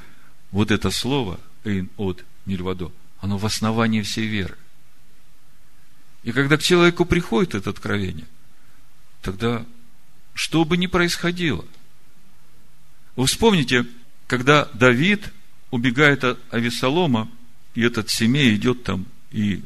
вот 0.52 0.70
это 0.70 0.92
слово 0.92 1.40
«эйн 1.64 1.90
од 1.98 2.24
Нильвадо, 2.50 2.92
оно 3.22 3.38
в 3.38 3.46
основании 3.46 4.02
всей 4.02 4.28
веры. 4.28 4.58
И 6.24 6.32
когда 6.32 6.58
к 6.58 6.64
человеку 6.64 7.06
приходит 7.06 7.56
это 7.56 7.70
откровение, 7.70 8.26
тогда 9.22 9.66
что 10.34 10.66
бы 10.66 10.76
ни 10.78 10.88
происходило, 10.88 11.66
вы 13.16 13.26
вспомните, 13.26 13.86
когда 14.28 14.66
Давид 14.74 15.32
убегает 15.72 16.24
от 16.24 16.40
Авесолома, 16.52 17.30
и 17.76 17.82
этот 17.82 18.10
семей 18.10 18.56
идет 18.56 18.84
там 18.84 19.06
и 19.32 19.64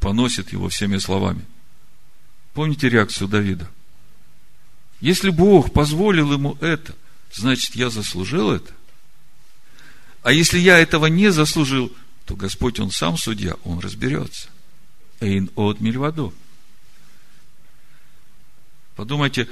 поносит 0.00 0.52
его 0.52 0.68
всеми 0.68 0.98
словами. 0.98 1.44
Помните 2.52 2.88
реакцию 2.88 3.28
Давида? 3.28 3.70
Если 5.00 5.30
Бог 5.30 5.72
позволил 5.72 6.32
ему 6.32 6.56
это, 6.60 6.94
значит, 7.32 7.74
я 7.74 7.90
заслужил 7.90 8.52
это. 8.52 8.72
А 10.24 10.32
если 10.32 10.58
я 10.58 10.78
этого 10.78 11.06
не 11.06 11.30
заслужил, 11.30 11.92
то 12.24 12.34
Господь, 12.34 12.80
Он 12.80 12.90
сам 12.90 13.18
судья, 13.18 13.56
Он 13.62 13.78
разберется. 13.78 14.48
Эйн 15.20 15.50
от 15.54 15.80
мильвадо. 15.80 16.32
Подумайте, 18.96 19.48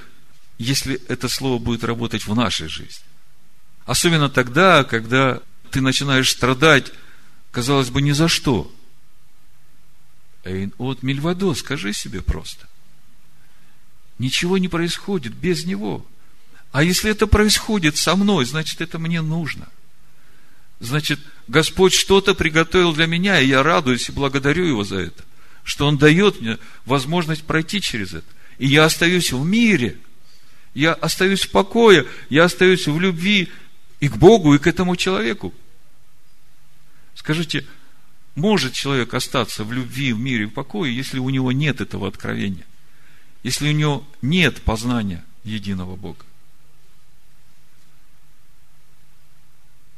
если 0.56 0.94
это 1.08 1.28
слово 1.28 1.58
будет 1.62 1.84
работать 1.84 2.26
в 2.26 2.34
нашей 2.34 2.68
жизни. 2.68 3.04
Особенно 3.84 4.30
тогда, 4.30 4.82
когда 4.82 5.42
ты 5.70 5.82
начинаешь 5.82 6.30
страдать, 6.30 6.90
казалось 7.50 7.90
бы, 7.90 8.00
ни 8.00 8.12
за 8.12 8.28
что. 8.28 8.74
Эйн 10.42 10.72
от 10.78 11.02
мильвадо, 11.02 11.52
скажи 11.52 11.92
себе 11.92 12.22
просто. 12.22 12.66
Ничего 14.18 14.56
не 14.56 14.68
происходит 14.68 15.34
без 15.34 15.66
него. 15.66 16.06
А 16.70 16.82
если 16.82 17.10
это 17.10 17.26
происходит 17.26 17.98
со 17.98 18.16
мной, 18.16 18.46
значит, 18.46 18.80
это 18.80 18.98
мне 18.98 19.20
нужно. 19.20 19.68
Значит, 20.82 21.20
Господь 21.46 21.94
что-то 21.94 22.34
приготовил 22.34 22.92
для 22.92 23.06
меня, 23.06 23.40
и 23.40 23.46
я 23.46 23.62
радуюсь 23.62 24.08
и 24.08 24.12
благодарю 24.12 24.64
Его 24.64 24.82
за 24.82 24.96
это. 24.96 25.22
Что 25.62 25.86
Он 25.86 25.96
дает 25.96 26.40
мне 26.40 26.58
возможность 26.86 27.44
пройти 27.44 27.80
через 27.80 28.14
это. 28.14 28.26
И 28.58 28.66
я 28.66 28.86
остаюсь 28.86 29.32
в 29.32 29.46
мире. 29.46 29.96
Я 30.74 30.92
остаюсь 30.94 31.42
в 31.42 31.52
покое. 31.52 32.08
Я 32.30 32.44
остаюсь 32.44 32.88
в 32.88 32.98
любви 32.98 33.48
и 34.00 34.08
к 34.08 34.16
Богу, 34.16 34.56
и 34.56 34.58
к 34.58 34.66
этому 34.66 34.96
человеку. 34.96 35.54
Скажите, 37.14 37.64
может 38.34 38.72
человек 38.72 39.14
остаться 39.14 39.62
в 39.62 39.72
любви, 39.72 40.12
в 40.12 40.18
мире, 40.18 40.46
в 40.46 40.50
покое, 40.50 40.94
если 40.94 41.20
у 41.20 41.30
него 41.30 41.52
нет 41.52 41.80
этого 41.80 42.08
откровения? 42.08 42.66
Если 43.44 43.68
у 43.68 43.72
него 43.72 44.04
нет 44.20 44.60
познания 44.62 45.24
единого 45.44 45.94
Бога? 45.94 46.24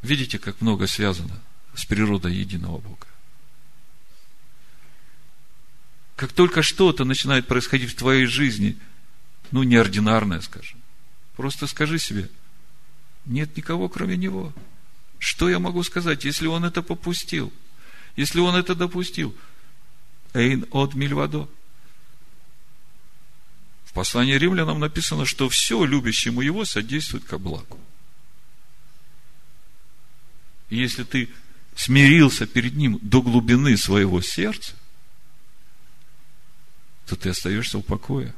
Видите, 0.04 0.38
как 0.38 0.60
много 0.60 0.86
связано 0.86 1.40
с 1.74 1.86
природой 1.86 2.34
единого 2.34 2.76
Бога? 2.78 3.06
Как 6.14 6.30
только 6.34 6.60
что-то 6.60 7.06
начинает 7.06 7.46
происходить 7.46 7.92
в 7.92 7.96
твоей 7.96 8.26
жизни, 8.26 8.78
ну, 9.50 9.62
неординарное, 9.62 10.42
скажем, 10.42 10.78
просто 11.36 11.66
скажи 11.66 11.98
себе, 11.98 12.28
нет 13.24 13.56
никого, 13.56 13.88
кроме 13.88 14.18
Него. 14.18 14.52
Что 15.18 15.48
я 15.48 15.58
могу 15.58 15.82
сказать, 15.82 16.26
если 16.26 16.48
Он 16.48 16.66
это 16.66 16.82
попустил? 16.82 17.50
Если 18.14 18.40
Он 18.40 18.54
это 18.56 18.74
допустил? 18.74 19.34
Эйн 20.34 20.66
от 20.70 20.92
Мильвадо. 20.92 21.48
В 23.86 23.94
послании 23.94 24.34
римлянам 24.34 24.80
написано, 24.80 25.24
что 25.24 25.48
все 25.48 25.82
любящему 25.86 26.42
Его 26.42 26.66
содействует 26.66 27.24
ко 27.24 27.38
благу. 27.38 27.80
Если 30.70 31.05
ты 31.05 31.29
смирился 31.74 32.46
перед 32.46 32.74
Ним 32.74 32.98
до 33.03 33.22
глубины 33.22 33.77
своего 33.77 34.20
сердца, 34.20 34.74
то 37.07 37.16
ты 37.16 37.31
остаешься 37.31 37.79
в 37.79 37.83
покое. 37.83 38.35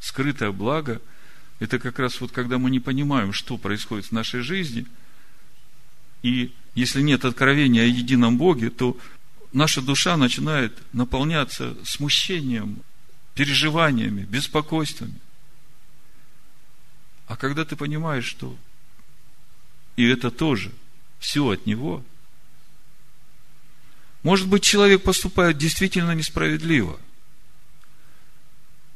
Скрытое 0.00 0.52
благо– 0.52 1.00
это 1.58 1.78
как 1.78 1.98
раз 1.98 2.20
вот 2.20 2.30
когда 2.30 2.58
мы 2.58 2.70
не 2.70 2.80
понимаем, 2.80 3.32
что 3.32 3.56
происходит 3.56 4.06
в 4.06 4.12
нашей 4.12 4.40
жизни, 4.40 4.86
и 6.22 6.52
если 6.74 7.00
нет 7.00 7.24
откровения 7.24 7.82
о 7.82 7.86
едином 7.86 8.38
Боге, 8.38 8.70
то 8.70 8.98
наша 9.52 9.80
душа 9.80 10.16
начинает 10.16 10.76
наполняться 10.92 11.76
смущением, 11.84 12.82
переживаниями, 13.34 14.22
беспокойствами. 14.22 15.20
А 17.26 17.36
когда 17.36 17.64
ты 17.64 17.76
понимаешь, 17.76 18.26
что 18.26 18.56
и 19.96 20.04
это 20.04 20.30
тоже 20.30 20.72
все 21.18 21.48
от 21.48 21.66
Него– 21.66 22.04
может 24.24 24.48
быть, 24.48 24.62
человек 24.62 25.02
поступает 25.02 25.58
действительно 25.58 26.12
несправедливо. 26.12 26.98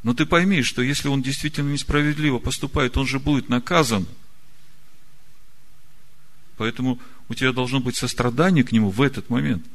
Но 0.02 0.14
ты 0.14 0.24
пойми, 0.24 0.62
что 0.62 0.80
если 0.80 1.08
он 1.08 1.20
действительно 1.20 1.70
несправедливо 1.70 2.38
поступает, 2.38 2.96
он 2.96 3.06
же 3.06 3.20
будет 3.20 3.50
наказан. 3.50 4.06
Поэтому 6.56 6.98
у 7.28 7.34
тебя 7.34 7.52
должно 7.52 7.78
быть 7.78 7.96
сострадание 7.96 8.64
к 8.64 8.72
нему 8.72 8.88
в 8.88 9.02
этот 9.02 9.28
момент. 9.28 9.66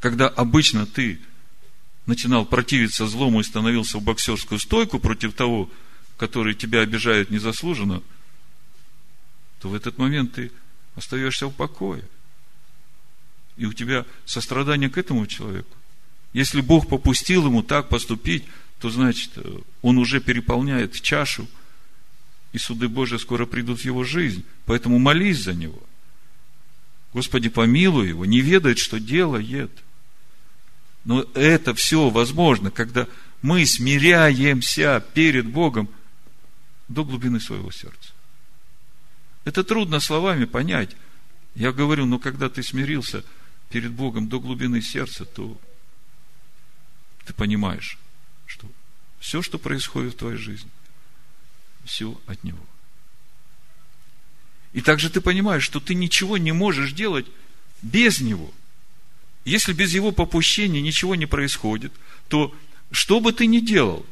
Когда 0.00 0.26
обычно 0.26 0.86
ты 0.86 1.20
начинал 2.06 2.46
противиться 2.46 3.06
злому 3.06 3.40
и 3.40 3.44
становился 3.44 3.98
в 3.98 4.02
боксерскую 4.02 4.58
стойку 4.58 4.98
против 4.98 5.34
того, 5.34 5.70
который 6.16 6.54
тебя 6.54 6.80
обижает 6.80 7.30
незаслуженно, 7.30 8.02
то 9.60 9.68
в 9.68 9.74
этот 9.74 9.98
момент 9.98 10.34
ты 10.34 10.50
остаешься 10.94 11.46
в 11.46 11.52
покое– 11.52 12.04
и 13.56 13.64
у 13.64 13.72
тебя 13.72 14.04
сострадание 14.24 14.90
к 14.90 14.98
этому 14.98 15.26
человеку. 15.26 15.74
Если 16.32 16.60
Бог 16.60 16.88
попустил 16.88 17.46
ему 17.46 17.62
так 17.62 17.88
поступить, 17.88 18.44
то 18.78 18.90
значит, 18.90 19.30
э, 19.36 19.58
он 19.80 19.98
уже 19.98 20.20
переполняет 20.20 21.00
чашу, 21.00 21.48
и 22.52 22.58
суды 22.58 22.88
Божии 22.88 23.16
скоро 23.16 23.46
придут 23.46 23.80
в 23.80 23.84
его 23.84 24.04
жизнь. 24.04 24.44
Поэтому 24.66 24.98
молись 24.98 25.42
за 25.42 25.54
него. 25.54 25.82
Господи, 27.14 27.48
помилуй 27.48 28.08
его, 28.08 28.26
не 28.26 28.40
ведает, 28.40 28.78
что 28.78 29.00
делает. 29.00 29.70
Но 31.04 31.22
это 31.34 31.74
все 31.74 32.10
возможно, 32.10 32.70
когда 32.70 33.06
мы 33.40 33.64
смиряемся 33.64 35.02
перед 35.14 35.46
Богом 35.46 35.88
до 36.88 37.04
глубины 37.04 37.40
своего 37.40 37.70
сердца. 37.70 38.12
Это 39.46 39.64
трудно 39.64 40.00
словами 40.00 40.44
понять. 40.44 40.94
Я 41.54 41.72
говорю, 41.72 42.04
но 42.04 42.18
когда 42.18 42.50
ты 42.50 42.62
смирился– 42.62 43.24
перед 43.68 43.92
Богом 43.92 44.28
до 44.28 44.40
глубины 44.40 44.80
сердца, 44.80 45.24
то 45.24 45.58
ты 47.24 47.32
понимаешь, 47.32 47.98
что 48.46 48.68
все, 49.18 49.42
что 49.42 49.58
происходит 49.58 50.14
в 50.14 50.18
твоей 50.18 50.36
жизни, 50.36 50.70
все 51.84 52.18
от 52.26 52.42
Него. 52.44 52.64
И 54.72 54.80
также 54.80 55.10
ты 55.10 55.20
понимаешь, 55.20 55.64
что 55.64 55.80
ты 55.80 55.94
ничего 55.94 56.38
не 56.38 56.52
можешь 56.52 56.92
делать 56.92 57.26
без 57.82 58.20
Него. 58.20 58.52
Если 59.44 59.72
без 59.72 59.92
Его 59.94 60.12
попущения 60.12 60.80
ничего 60.80 61.14
не 61.14 61.26
происходит, 61.26 61.92
то 62.28 62.54
что 62.90 63.20
бы 63.20 63.32
ты 63.32 63.46
ни 63.46 63.60
делал, 63.60 64.06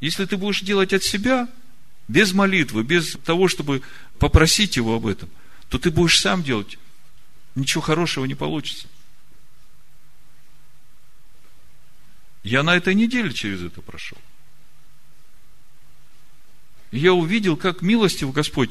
если 0.00 0.26
ты 0.26 0.36
будешь 0.36 0.62
делать 0.62 0.92
от 0.92 1.02
себя, 1.02 1.48
без 2.08 2.32
молитвы, 2.32 2.82
без 2.82 3.16
того, 3.24 3.48
чтобы 3.48 3.82
попросить 4.18 4.76
Его 4.76 4.96
об 4.96 5.06
этом, 5.06 5.28
то 5.68 5.78
ты 5.78 5.90
будешь 5.90 6.20
сам 6.20 6.42
делать 6.42 6.78
ничего 7.54 7.80
хорошего 7.80 8.24
не 8.24 8.34
получится. 8.34 8.86
Я 12.42 12.62
на 12.62 12.76
этой 12.76 12.94
неделе 12.94 13.32
через 13.32 13.62
это 13.62 13.80
прошел. 13.80 14.18
Я 16.90 17.14
увидел, 17.14 17.56
как 17.56 17.82
милостив 17.82 18.32
Господь, 18.32 18.70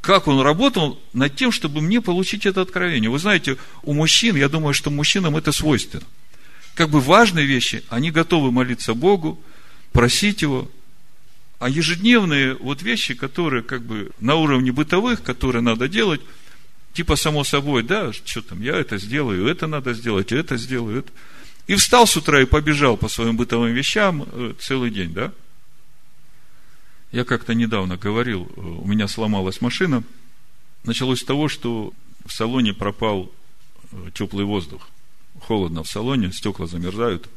как 0.00 0.26
Он 0.26 0.40
работал 0.40 1.00
над 1.12 1.36
тем, 1.36 1.52
чтобы 1.52 1.80
мне 1.80 2.00
получить 2.00 2.46
это 2.46 2.62
откровение. 2.62 3.10
Вы 3.10 3.18
знаете, 3.18 3.58
у 3.82 3.92
мужчин, 3.92 4.36
я 4.36 4.48
думаю, 4.48 4.74
что 4.74 4.90
мужчинам 4.90 5.36
это 5.36 5.52
свойственно. 5.52 6.04
Как 6.74 6.90
бы 6.90 7.00
важные 7.00 7.46
вещи, 7.46 7.84
они 7.88 8.10
готовы 8.10 8.50
молиться 8.50 8.94
Богу, 8.94 9.40
просить 9.92 10.42
Его, 10.42 10.70
а 11.64 11.68
ежедневные 11.70 12.54
вот 12.54 12.82
вещи, 12.82 13.14
которые 13.14 13.62
как 13.62 13.82
бы 13.82 14.10
на 14.20 14.34
уровне 14.34 14.72
бытовых, 14.72 15.22
которые 15.22 15.62
надо 15.62 15.88
делать– 15.88 16.20
типа 16.94 17.16
само 17.16 17.44
собой, 17.44 17.82
да, 17.82 18.12
что 18.12 18.40
там, 18.40 18.62
я 18.62 18.76
это 18.76 18.96
сделаю, 18.98 19.46
это 19.46 19.66
надо 19.66 19.92
сделать, 19.92 20.32
это 20.32 20.56
сделаю, 20.56 21.00
это. 21.00 21.12
И 21.66 21.74
встал 21.74 22.06
с 22.06 22.16
утра 22.16 22.40
и 22.40 22.46
побежал 22.46 22.96
по 22.96 23.08
своим 23.08 23.36
бытовым 23.36 23.74
вещам 23.74 24.26
э, 24.26 24.54
целый 24.60 24.90
день, 24.90 25.12
да? 25.12 25.32
Я 27.10 27.24
как-то 27.24 27.54
недавно 27.54 27.96
говорил, 27.96 28.50
э, 28.56 28.60
у 28.60 28.86
меня 28.86 29.08
сломалась 29.08 29.60
машина. 29.60 30.04
Началось 30.84 31.20
с 31.20 31.24
того, 31.24 31.48
что 31.48 31.92
в 32.26 32.32
салоне 32.32 32.74
пропал 32.74 33.32
э, 33.90 34.10
теплый 34.14 34.44
воздух. 34.44 34.88
Холодно 35.40 35.82
в 35.82 35.88
салоне, 35.88 36.32
стекла 36.32 36.66
замерзают. 36.66 37.28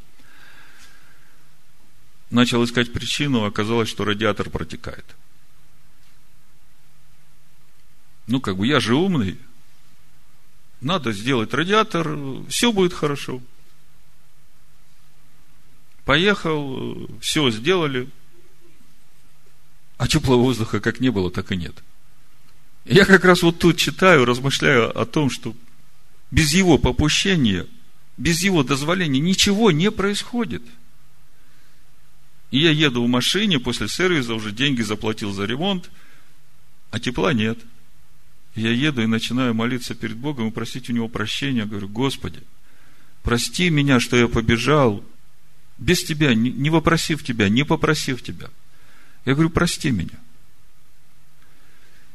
Начал 2.29 2.63
искать 2.63 2.91
причину, 2.91 3.45
оказалось, 3.45 3.89
что 3.89 4.03
радиатор 4.03 4.49
протекает. 4.49 5.05
Ну, 8.27 8.41
как 8.41 8.57
бы 8.57 8.67
я 8.67 8.79
же 8.79 8.95
умный, 8.95 9.37
надо 10.81 11.13
сделать 11.13 11.53
радиатор, 11.53 12.17
все 12.49 12.71
будет 12.73 12.93
хорошо. 12.93 13.41
Поехал, 16.03 17.09
все 17.21 17.49
сделали, 17.49 18.09
а 19.97 20.07
теплого 20.07 20.41
воздуха 20.41 20.79
как 20.79 20.99
не 20.99 21.09
было, 21.09 21.31
так 21.31 21.51
и 21.51 21.57
нет. 21.57 21.81
Я 22.85 23.05
как 23.05 23.23
раз 23.23 23.41
вот 23.41 23.59
тут 23.59 23.77
читаю, 23.77 24.25
размышляю 24.25 24.97
о 24.97 25.05
том, 25.05 25.29
что 25.29 25.55
без 26.31 26.53
его 26.53 26.77
попущения 26.77 27.67
без 28.17 28.41
его 28.41 28.63
дозволения 28.63 29.19
ничего 29.19 29.71
не 29.71 29.91
происходит. 29.91 30.63
И 32.51 32.59
я 32.59 32.71
еду 32.71 33.03
в 33.03 33.07
машине 33.07 33.59
после 33.59 33.87
сервиса, 33.87 34.33
уже 34.33 34.51
деньги 34.51 34.81
заплатил 34.81 35.31
за 35.33 35.45
ремонт, 35.45 35.89
а 36.91 36.99
тепла 36.99 37.33
нет. 37.33 37.59
Я 38.55 38.71
еду 38.71 39.01
и 39.01 39.07
начинаю 39.07 39.53
молиться 39.53 39.93
перед 39.95 40.17
Богом 40.17 40.47
и 40.47 40.51
просить 40.51 40.89
у 40.89 40.93
Него 40.93 41.07
прощения. 41.09 41.65
Говорю, 41.65 41.89
Господи, 41.89 42.41
прости 43.21 43.69
меня, 43.69 43.99
что 43.99 44.17
я 44.17 44.27
побежал 44.27 45.03
без 45.77 46.03
Тебя, 46.03 46.33
не 46.33 46.69
вопросив 46.69 47.23
Тебя, 47.23 47.49
не 47.49 47.63
попросив 47.63 48.23
Тебя. 48.23 48.49
Я 49.25 49.33
говорю, 49.33 49.49
прости 49.49 49.91
меня. 49.91 50.17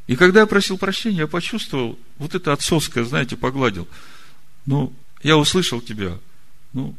И 0.07 0.17
когда 0.17 0.41
я 0.41 0.47
просил 0.47 0.79
прощения, 0.79 1.19
я 1.19 1.27
почувствовал, 1.27 1.99
вот 2.19 2.35
это 2.35 2.53
отцовское, 2.53 3.05
знаете, 3.05 3.37
погладил. 3.37 3.87
Ну, 4.67 4.93
я 5.23 5.37
услышал 5.37 5.81
тебя, 5.81 6.19
ну, 6.73 6.95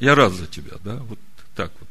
я 0.00 0.14
рад 0.14 0.32
за 0.32 0.46
тебя, 0.46 0.76
да, 0.84 0.96
вот 0.96 1.18
так 1.54 1.72
вот. 1.80 1.88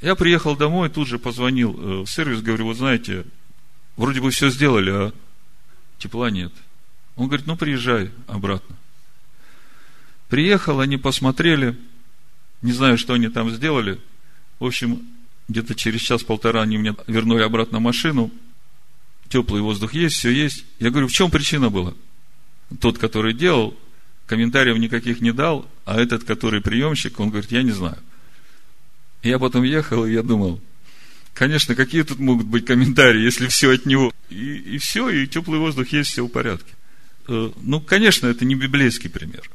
Я 0.00 0.14
приехал 0.14 0.56
домой, 0.56 0.90
тут 0.90 1.08
же 1.08 1.18
позвонил 1.18 1.72
э, 1.72 2.04
в 2.04 2.06
сервис, 2.06 2.40
говорю, 2.40 2.66
вот 2.66 2.76
знаете, 2.76 3.24
вроде 3.96 4.20
бы 4.20 4.30
все 4.30 4.48
сделали, 4.48 4.90
а 4.90 5.12
тепла 5.98 6.30
нет. 6.30 6.52
Он 7.16 7.26
говорит, 7.26 7.46
ну, 7.46 7.56
приезжай 7.56 8.10
обратно. 8.28 8.76
Приехал, 10.28 10.78
они 10.80 10.98
посмотрели, 10.98 11.76
не 12.62 12.72
знаю, 12.72 12.96
что 12.96 13.14
они 13.14 13.28
там 13.28 13.50
сделали. 13.50 13.98
В 14.60 14.66
общем, 14.66 15.02
где-то 15.48 15.74
через 15.74 16.00
час-полтора 16.00 16.62
они 16.62 16.78
мне 16.78 16.94
вернули 17.06 17.42
обратно 17.42 17.80
машину, 17.80 18.30
теплый 19.28 19.62
воздух 19.62 19.94
есть, 19.94 20.16
все 20.16 20.30
есть. 20.30 20.64
Я 20.78 20.90
говорю, 20.90 21.08
в 21.08 21.12
чем 21.12 21.30
причина 21.30 21.70
была? 21.70 21.94
Тот, 22.80 22.98
который 22.98 23.32
делал, 23.32 23.76
комментариев 24.26 24.76
никаких 24.78 25.20
не 25.20 25.32
дал, 25.32 25.68
а 25.84 26.00
этот, 26.00 26.22
который 26.22 26.60
приемщик, 26.60 27.18
он 27.18 27.30
говорит, 27.30 27.50
я 27.50 27.62
не 27.62 27.72
знаю. 27.72 27.98
Я 29.22 29.38
потом 29.38 29.64
ехал, 29.64 30.06
и 30.06 30.12
я 30.12 30.22
думал, 30.22 30.60
конечно, 31.34 31.74
какие 31.74 32.02
тут 32.02 32.18
могут 32.18 32.46
быть 32.46 32.64
комментарии, 32.64 33.22
если 33.22 33.48
все 33.48 33.72
от 33.72 33.86
него. 33.86 34.12
И, 34.30 34.56
и 34.56 34.78
все, 34.78 35.08
и 35.08 35.26
теплый 35.26 35.58
воздух 35.58 35.88
есть, 35.88 36.10
все 36.10 36.24
в 36.24 36.28
порядке. 36.28 36.72
Э, 37.26 37.50
ну, 37.62 37.80
конечно, 37.80 38.26
это 38.26 38.44
не 38.44 38.54
библейский 38.54 39.10
пример. 39.10 39.50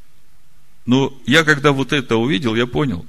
Но 0.85 1.17
я, 1.25 1.43
когда 1.43 1.71
вот 1.71 1.93
это 1.93 2.17
увидел, 2.17 2.55
я 2.55 2.67
понял, 2.67 3.05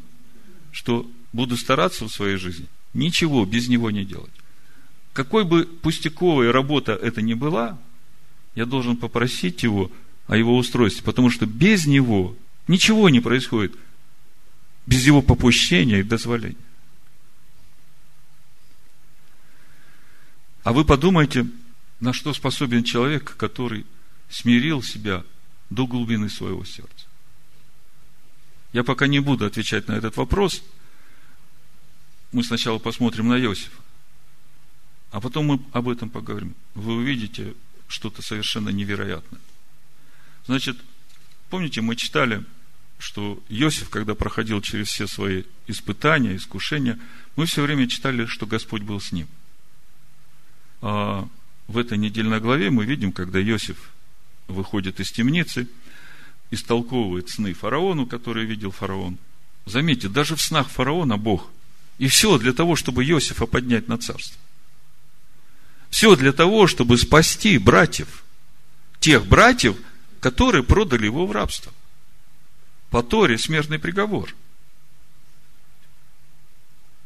что 0.71 1.11
буду 1.33 1.57
стараться 1.57 2.05
в 2.05 2.13
своей 2.13 2.37
жизни 2.37 2.69
ничего 2.95 3.45
без 3.45 3.69
него 3.69 3.91
не 3.91 4.05
делать. 4.05 4.31
Какой 5.13 5.45
бы 5.45 5.65
пустяковая 5.65 6.53
работа 6.53 6.93
это 6.93 7.21
ни 7.21 7.35
была, 7.35 7.79
я 8.55 8.65
должен 8.67 8.97
попросить 8.97 9.63
его 9.63 9.91
о 10.27 10.37
его 10.37 10.57
устройстве, 10.57 11.05
потому 11.05 11.29
что 11.29 11.45
без 11.45 11.87
него 11.87 12.35
ничего 12.67 13.11
не 13.11 13.21
происходит, 13.21 13.75
без 14.87 15.07
его 15.07 15.23
попущения 15.23 15.99
и 15.99 16.03
дозволения. 16.03 16.57
А 20.63 20.73
вы 20.73 20.85
подумайте, 20.85 21.47
на 22.01 22.13
что 22.13 22.33
способен 22.33 22.85
человек, 22.85 23.37
который 23.37 23.87
смирил 24.29 24.83
себя 24.83 25.25
до 25.71 25.87
глубины 25.87 26.29
своего 26.29 26.65
сердца. 26.65 27.07
Я 28.73 28.83
пока 28.83 29.07
не 29.07 29.21
буду 29.21 29.47
отвечать 29.47 29.89
на 29.89 29.93
этот 29.93 30.17
вопрос. 30.17 30.63
Мы 32.33 32.43
сначала 32.43 32.79
посмотрим 32.79 33.29
на 33.29 33.39
Иосифа. 33.39 33.81
А 35.13 35.21
потом 35.21 35.47
мы 35.47 35.61
об 35.73 35.89
этом 35.89 36.11
поговорим. 36.11 36.57
Вы 36.75 36.95
увидите 36.95 37.55
что-то 37.87 38.21
совершенно 38.21 38.71
невероятное. 38.71 39.41
Значит, 40.47 40.77
помните, 41.51 41.83
мы 41.83 41.95
читали, 41.95 42.45
что 42.99 43.43
Иосиф, 43.49 43.91
когда 43.91 44.15
проходил 44.15 44.61
через 44.61 44.89
все 44.89 45.07
свои 45.07 45.45
испытания, 45.67 46.37
искушения, 46.37 46.99
мы 47.37 47.47
все 47.47 47.63
время 47.63 47.89
читали, 47.89 48.27
что 48.27 48.47
Господь 48.47 48.83
был 48.83 49.01
с 49.01 49.13
ним. 49.13 49.29
А 50.81 51.29
в 51.67 51.79
этой 51.79 51.99
недельной 51.99 52.41
главе 52.41 52.71
мы 52.71 52.85
видим, 52.85 53.13
когда 53.13 53.43
Иосиф 53.43 53.91
выходит 54.49 55.01
из 55.01 55.11
темницы, 55.11 55.69
истолковывает 56.51 57.31
сны 57.31 57.55
фараону, 57.55 58.07
которые 58.07 58.47
видел 58.47 58.71
фараон. 58.71 59.19
Заметьте, 59.67 60.09
даже 60.09 60.37
в 60.37 60.43
снах 60.43 60.69
фараона 60.69 61.17
Бог. 61.17 61.51
И 61.99 62.09
все 62.09 62.39
для 62.39 62.53
того, 62.53 62.77
чтобы 62.77 63.05
Иосифа 63.05 63.47
поднять 63.47 63.89
на 63.89 63.99
царство. 63.99 64.39
Все 65.91 66.17
для 66.17 66.33
того, 66.33 66.67
чтобы 66.67 66.99
спасти 66.99 67.57
братьев, 67.57 68.25
тех 68.99 69.27
братьев, 69.27 69.77
которые 70.21 70.65
продали 70.65 71.07
его 71.07 71.27
в 71.27 71.33
рабство. 71.33 71.73
По 72.95 73.03
Торе 73.03 73.39
смертный 73.39 73.81
приговор. 73.81 74.33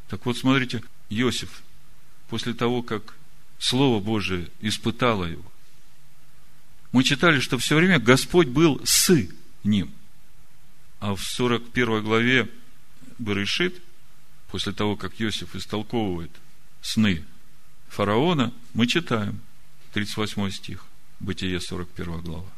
Так 0.08 0.26
вот, 0.26 0.36
смотрите, 0.36 0.84
Иосиф, 1.08 1.62
после 2.28 2.52
того, 2.52 2.82
как 2.82 3.14
Слово 3.58 3.98
Божие 3.98 4.50
испытало 4.60 5.24
его, 5.24 5.50
мы 6.92 7.04
читали, 7.04 7.40
что 7.40 7.56
все 7.56 7.74
время 7.74 7.98
Господь 7.98 8.48
был 8.48 8.82
с 8.84 9.10
ним. 9.64 9.90
А 11.00 11.14
в 11.14 11.22
41 11.22 12.04
главе 12.04 12.50
Берешит, 13.18 13.80
после 14.50 14.74
того, 14.74 14.94
как 14.94 15.18
Иосиф 15.22 15.56
истолковывает 15.56 16.32
сны 16.82 17.24
фараона, 17.88 18.52
мы 18.74 18.86
читаем 18.86 19.40
38 19.94 20.50
стих, 20.50 20.84
Бытие 21.18 21.58
41 21.58 22.20
глава. 22.20 22.52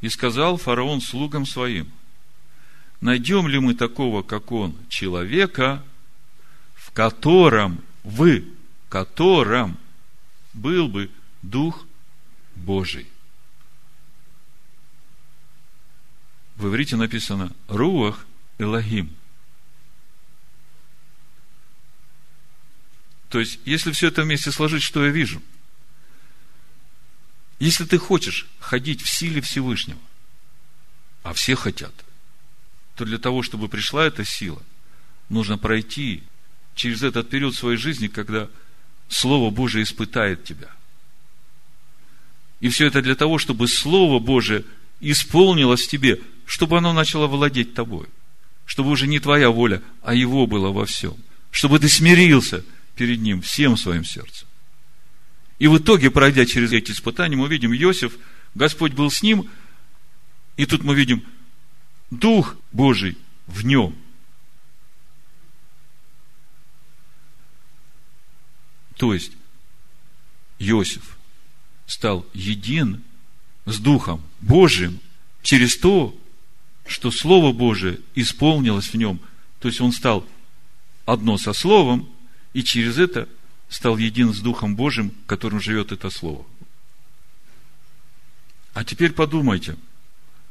И 0.00 0.08
сказал 0.08 0.56
фараон 0.56 1.00
слугам 1.00 1.46
своим, 1.46 1.92
найдем 3.00 3.48
ли 3.48 3.58
мы 3.58 3.74
такого, 3.74 4.22
как 4.22 4.52
он, 4.52 4.76
человека, 4.88 5.82
в 6.74 6.90
котором 6.92 7.80
вы, 8.04 8.44
котором 8.88 9.78
был 10.52 10.88
бы 10.88 11.10
Дух 11.42 11.84
Божий. 12.54 13.06
В 16.56 16.68
иврите 16.68 16.96
написано 16.96 17.52
Руах 17.68 18.26
Элогим– 18.58 19.14
То 23.28 23.40
есть, 23.40 23.58
если 23.66 23.92
все 23.92 24.08
это 24.08 24.22
вместе 24.22 24.50
сложить, 24.50 24.82
что 24.82 25.04
я 25.04 25.10
вижу? 25.10 25.42
Если 27.58 27.84
ты 27.84 27.98
хочешь 27.98 28.46
ходить 28.60 29.02
в 29.02 29.10
силе 29.10 29.42
Всевышнего, 29.42 30.00
а 31.22 31.34
все 31.34 31.54
хотят, 31.54 31.92
то 32.96 33.04
для 33.04 33.18
того, 33.18 33.42
чтобы 33.42 33.68
пришла 33.68 34.06
эта 34.06 34.24
сила, 34.24 34.62
нужно 35.28 35.58
пройти 35.58 36.22
через 36.74 37.02
этот 37.02 37.30
период 37.30 37.54
своей 37.54 37.76
жизни, 37.76 38.08
когда 38.08 38.48
Слово 39.08 39.50
Божие 39.50 39.84
испытает 39.84 40.44
тебя. 40.44 40.68
И 42.60 42.68
все 42.68 42.86
это 42.86 43.02
для 43.02 43.14
того, 43.14 43.38
чтобы 43.38 43.68
Слово 43.68 44.18
Божие 44.18 44.64
исполнилось 45.00 45.82
в 45.82 45.88
тебе, 45.88 46.20
чтобы 46.46 46.78
оно 46.78 46.92
начало 46.92 47.26
владеть 47.26 47.74
тобой. 47.74 48.06
Чтобы 48.64 48.90
уже 48.90 49.06
не 49.06 49.20
твоя 49.20 49.50
воля, 49.50 49.80
а 50.02 50.14
Его 50.14 50.46
было 50.46 50.72
во 50.72 50.86
всем. 50.86 51.16
Чтобы 51.50 51.78
ты 51.78 51.88
смирился– 51.88 52.64
перед 52.96 53.20
Ним 53.20 53.42
всем 53.42 53.76
своим 53.76 54.04
сердцем. 54.04 54.48
И 55.58 55.68
в 55.68 55.78
итоге, 55.78 56.10
пройдя 56.10 56.44
через 56.44 56.72
эти 56.72 56.90
испытания, 56.90 57.36
мы 57.36 57.48
видим 57.48 57.72
Иосиф, 57.72 58.14
Господь 58.54 58.92
был 58.92 59.10
с 59.10 59.22
ним, 59.22 59.48
и 60.56 60.66
тут 60.66 60.82
мы 60.82 60.94
видим 60.94 61.22
Дух 62.10 62.56
Божий 62.72 63.18
в 63.46 63.64
нем. 63.64 63.96
То 68.96 69.12
есть, 69.12 69.32
Иосиф 70.58 71.18
стал 71.86 72.24
един 72.32 73.02
с 73.66 73.78
Духом 73.78 74.22
Божиим 74.40 75.00
через 75.42 75.76
то, 75.76 76.16
что 76.86 77.10
Слово 77.10 77.52
Божие 77.52 78.00
исполнилось 78.14 78.88
в 78.88 78.94
нем. 78.94 79.20
То 79.60 79.68
есть, 79.68 79.80
он 79.80 79.92
стал 79.92 80.26
одно 81.04 81.36
со 81.36 81.52
Словом, 81.52 82.08
и 82.52 82.62
через 82.62 82.98
это 82.98 83.28
стал 83.68 83.98
един 83.98 84.32
с 84.32 84.40
Духом 84.40 84.76
Божьим, 84.76 85.12
которым 85.26 85.60
живет 85.60 85.92
это 85.92 86.08
Слово. 86.08 86.46
А 88.72 88.84
теперь 88.84 89.12
подумайте 89.12 89.76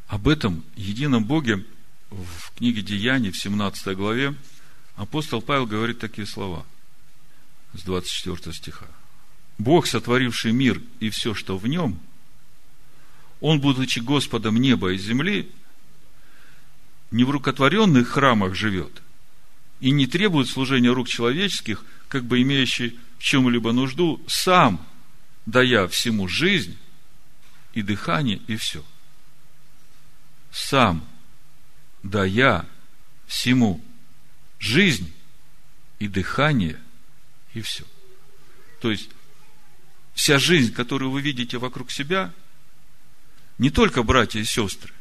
об 0.08 0.28
этом 0.28 0.64
едином 0.76 1.26
Боге 1.26 1.66
в 2.10 2.52
книге 2.58 2.82
Деяний, 2.82 3.32
в 3.32 3.38
17 3.38 3.96
главе. 3.96 4.36
Апостол 4.96 5.42
Павел 5.42 5.66
говорит 5.66 6.00
такие 6.00 6.28
слова 6.28 6.66
с 7.74 7.84
24 7.84 8.54
стиха. 8.56 8.88
Бог, 9.58 9.88
сотворивший 9.88 10.52
мир 10.52 10.82
и 11.00 11.10
все, 11.10 11.34
что 11.34 11.58
в 11.58 11.68
нем, 11.68 12.00
Он, 13.42 13.60
будучи 13.60 14.00
Господом 14.00 14.58
неба 14.58 14.94
и 14.94 14.98
земли, 14.98 15.52
не 17.12 17.24
в 17.24 17.32
рукотворенных 17.32 18.10
храмах 18.10 18.56
живет 18.56 19.02
и 19.80 19.92
не 19.92 20.08
требует 20.08 20.48
служения 20.48 20.90
рук 20.90 21.08
человеческих, 21.08 21.84
как 22.08 22.26
бы 22.26 22.42
имеющий 22.42 23.00
в 23.18 23.24
чем-либо 23.24 23.72
нужду, 23.72 24.22
сам 24.28 24.86
дая 25.46 25.88
всему 25.88 26.28
жизнь 26.28 26.78
и 27.74 27.82
дыхание, 27.82 28.42
и 28.48 28.56
все. 28.56 28.84
Сам 30.56 31.06
дая 32.02 32.66
всему 33.28 33.84
жизнь 34.58 35.14
и 36.00 36.08
дыхание, 36.08 36.80
и 37.54 37.60
все. 37.60 37.84
То 38.80 38.90
есть, 38.90 39.10
вся 40.14 40.40
жизнь, 40.40 40.72
которую 40.72 41.12
вы 41.12 41.20
видите 41.20 41.58
вокруг 41.58 41.92
себя, 41.92 42.34
не 43.58 43.70
только 43.70 44.02
братья 44.02 44.40
и 44.40 44.46
сестры, 44.46 44.94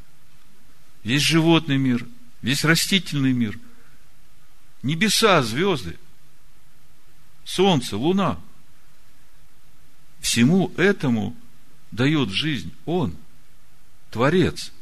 весь 1.05 1.23
животный 1.23 1.79
мир, 1.79 2.05
весь 2.43 2.65
растительный 2.65 3.33
мир, 3.33 3.57
небеса, 4.83 5.41
звезды, 5.45 5.97
солнце, 7.45 7.97
луна, 7.97 8.41
всему 10.19 10.73
этому 10.77 11.37
дает 11.93 12.31
жизнь 12.31 12.75
Он, 12.87 13.17
Творец. 14.11 14.73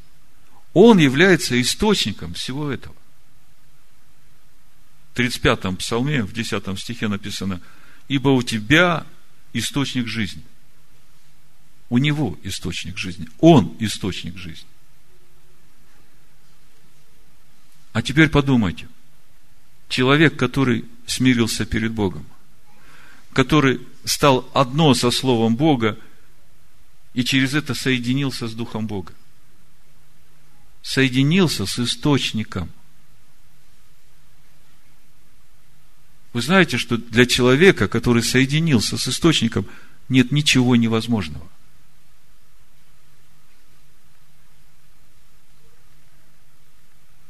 Он 0.74 0.98
является 0.98 1.60
источником 1.60 2.34
всего 2.34 2.70
этого. 2.70 2.94
В 5.12 5.18
35-м 5.18 5.76
псалме, 5.76 6.22
в 6.22 6.32
10 6.32 6.78
стихе 6.78 7.08
написано, 7.08 7.60
«Ибо 8.08 8.30
у 8.30 8.42
тебя 8.42 9.06
источник 9.52 10.06
жизни». 10.06 10.42
У 11.90 11.98
него 11.98 12.38
источник 12.42 12.96
жизни. 12.96 13.28
Он 13.38 13.76
источник 13.78 14.38
жизни. 14.38 14.66
А 17.92 18.00
теперь 18.00 18.30
подумайте. 18.30 18.88
Человек, 19.90 20.38
который 20.38 20.86
смирился 21.04 21.66
перед 21.66 21.92
Богом, 21.92 22.24
который 23.34 23.86
стал 24.06 24.48
одно 24.54 24.94
со 24.94 25.10
Словом 25.10 25.54
Бога 25.54 25.98
и 27.12 27.24
через 27.24 27.52
это 27.52 27.74
соединился 27.74 28.48
с 28.48 28.54
Духом 28.54 28.86
Бога. 28.86 29.12
Соединился 30.82 31.64
с 31.64 31.78
источником. 31.78 32.70
Вы 36.32 36.42
знаете, 36.42 36.78
что 36.78 36.96
для 36.96 37.26
человека, 37.26 37.88
который 37.88 38.22
соединился 38.22 38.96
с 38.96 39.06
источником, 39.06 39.66
нет 40.08 40.32
ничего 40.32 40.76
невозможного. 40.76 41.48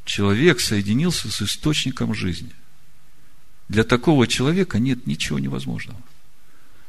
Человек 0.04 0.60
соединился 0.60 1.30
с 1.30 1.42
источником 1.42 2.14
жизни. 2.14 2.52
Для 3.68 3.84
такого 3.84 4.26
человека 4.26 4.78
нет 4.78 5.06
ничего 5.06 5.38
невозможного. 5.38 6.00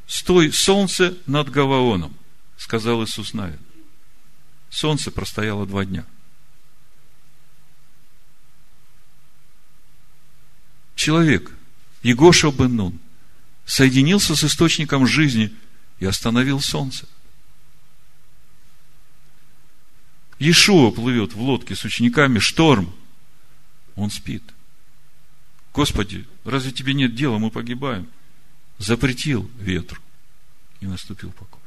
Стой, 0.08 0.52
солнце 0.52 1.16
над 1.26 1.50
Гаваоном, 1.50 2.16
сказал 2.58 3.04
Иисус 3.04 3.34
Навин. 3.34 3.60
Солнце 4.70 5.12
простояло 5.12 5.66
два 5.66 5.86
дня. 5.86 6.06
Человек, 11.04 11.52
Егоша 12.02 12.50
бен 12.50 12.98
соединился 13.66 14.38
с 14.38 14.44
источником 14.46 15.06
жизни 15.06 15.54
и 16.00 16.06
остановил 16.06 16.62
солнце. 16.62 17.10
Иешуа 20.40 20.92
плывет 20.92 21.34
в 21.34 21.42
лодке 21.42 21.76
с 21.76 21.84
учениками, 21.84 22.40
шторм. 22.40 22.96
Он 23.98 24.10
спит. 24.12 24.44
Господи, 25.74 26.26
разве 26.46 26.72
тебе 26.72 26.94
нет 26.94 27.14
дела, 27.14 27.38
мы 27.38 27.52
погибаем? 27.52 28.08
Запретил 28.78 29.52
ветру, 29.58 30.02
и 30.80 30.86
наступил 30.86 31.32
покой. 31.32 31.60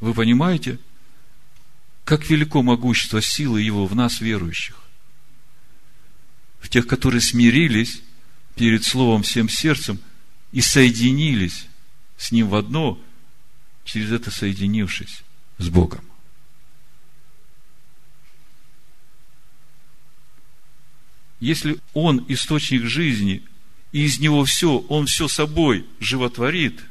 Вы 0.00 0.14
понимаете, 0.14 0.78
как 2.04 2.28
велико 2.28 2.62
могущество 2.62 3.22
силы 3.22 3.62
Его 3.62 3.86
в 3.86 3.94
нас, 3.94 4.20
верующих? 4.20 4.76
В 6.60 6.68
тех, 6.68 6.86
которые 6.86 7.20
смирились 7.20 8.02
перед 8.54 8.84
Словом 8.84 9.22
всем 9.22 9.48
сердцем 9.48 9.98
и 10.52 10.60
соединились 10.60 11.66
с 12.16 12.30
Ним 12.30 12.48
в 12.48 12.54
одно, 12.54 13.00
через 13.84 14.12
это 14.12 14.30
соединившись 14.30 15.22
с 15.58 15.68
Богом. 15.68 16.04
Если 21.40 21.78
Он 21.92 22.24
источник 22.28 22.84
жизни, 22.84 23.42
и 23.92 24.04
из 24.04 24.18
Него 24.18 24.44
все, 24.44 24.78
Он 24.88 25.06
все 25.06 25.28
собой 25.28 25.86
животворит, 26.00 26.82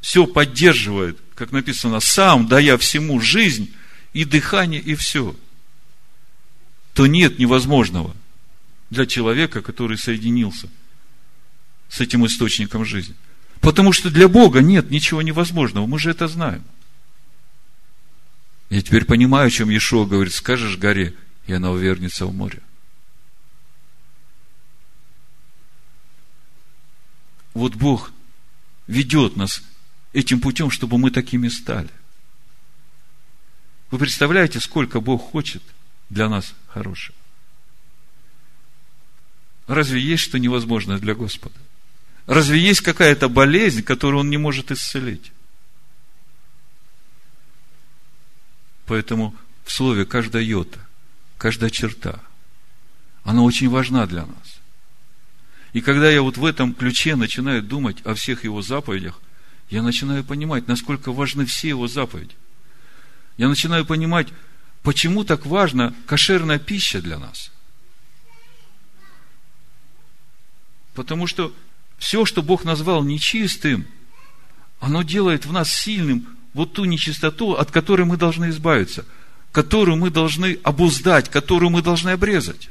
все 0.00 0.26
поддерживает, 0.26 1.18
как 1.36 1.52
написано, 1.52 2.00
сам 2.00 2.48
дая 2.48 2.76
всему 2.78 3.20
жизнь 3.20 3.72
и 4.14 4.24
дыхание, 4.24 4.80
и 4.80 4.94
все, 4.94 5.36
то 6.94 7.06
нет 7.06 7.38
невозможного 7.38 8.16
для 8.88 9.06
человека, 9.06 9.60
который 9.60 9.98
соединился 9.98 10.68
с 11.88 12.00
этим 12.00 12.24
источником 12.26 12.84
жизни. 12.84 13.14
Потому 13.60 13.92
что 13.92 14.10
для 14.10 14.28
Бога 14.28 14.60
нет 14.60 14.90
ничего 14.90 15.20
невозможного, 15.20 15.86
мы 15.86 15.98
же 15.98 16.10
это 16.10 16.26
знаем. 16.26 16.64
Я 18.70 18.80
теперь 18.80 19.04
понимаю, 19.04 19.48
о 19.48 19.50
чем 19.50 19.68
Ешо 19.68 20.06
говорит, 20.06 20.32
скажешь 20.32 20.78
горе, 20.78 21.14
и 21.46 21.52
она 21.52 21.70
увернется 21.70 22.26
в 22.26 22.34
море. 22.34 22.62
Вот 27.52 27.74
Бог 27.74 28.10
ведет 28.86 29.36
нас 29.36 29.62
этим 30.16 30.40
путем, 30.40 30.70
чтобы 30.70 30.96
мы 30.96 31.10
такими 31.10 31.48
стали. 31.48 31.90
Вы 33.90 33.98
представляете, 33.98 34.60
сколько 34.60 35.00
Бог 35.00 35.30
хочет 35.30 35.62
для 36.08 36.30
нас 36.30 36.54
хорошего? 36.68 37.14
Разве 39.66 40.00
есть 40.00 40.22
что 40.22 40.38
невозможное 40.38 40.98
для 40.98 41.14
Господа? 41.14 41.54
Разве 42.26 42.58
есть 42.58 42.80
какая-то 42.80 43.28
болезнь, 43.28 43.82
которую 43.82 44.20
Он 44.20 44.30
не 44.30 44.38
может 44.38 44.70
исцелить? 44.70 45.32
Поэтому 48.86 49.36
в 49.64 49.72
слове 49.72 50.06
каждая 50.06 50.42
йота, 50.42 50.80
каждая 51.36 51.68
черта, 51.68 52.20
она 53.22 53.42
очень 53.42 53.68
важна 53.68 54.06
для 54.06 54.24
нас. 54.24 54.60
И 55.74 55.82
когда 55.82 56.08
я 56.08 56.22
вот 56.22 56.38
в 56.38 56.44
этом 56.44 56.72
ключе 56.72 57.16
начинаю 57.16 57.62
думать 57.62 57.98
о 58.06 58.14
всех 58.14 58.44
его 58.44 58.62
заповедях, 58.62 59.20
я 59.70 59.82
начинаю 59.82 60.24
понимать, 60.24 60.68
насколько 60.68 61.12
важны 61.12 61.44
все 61.44 61.68
его 61.68 61.88
заповеди. 61.88 62.34
Я 63.36 63.48
начинаю 63.48 63.84
понимать, 63.84 64.28
почему 64.82 65.24
так 65.24 65.44
важна 65.46 65.94
кошерная 66.06 66.58
пища 66.58 67.02
для 67.02 67.18
нас. 67.18 67.50
Потому 70.94 71.26
что 71.26 71.52
все, 71.98 72.24
что 72.24 72.42
Бог 72.42 72.64
назвал 72.64 73.04
нечистым, 73.04 73.86
оно 74.80 75.02
делает 75.02 75.46
в 75.46 75.52
нас 75.52 75.72
сильным 75.72 76.26
вот 76.54 76.72
ту 76.72 76.84
нечистоту, 76.84 77.52
от 77.52 77.70
которой 77.70 78.06
мы 78.06 78.16
должны 78.16 78.50
избавиться, 78.50 79.04
которую 79.52 79.96
мы 79.96 80.10
должны 80.10 80.58
обуздать, 80.62 81.28
которую 81.28 81.70
мы 81.70 81.82
должны 81.82 82.10
обрезать. 82.10 82.70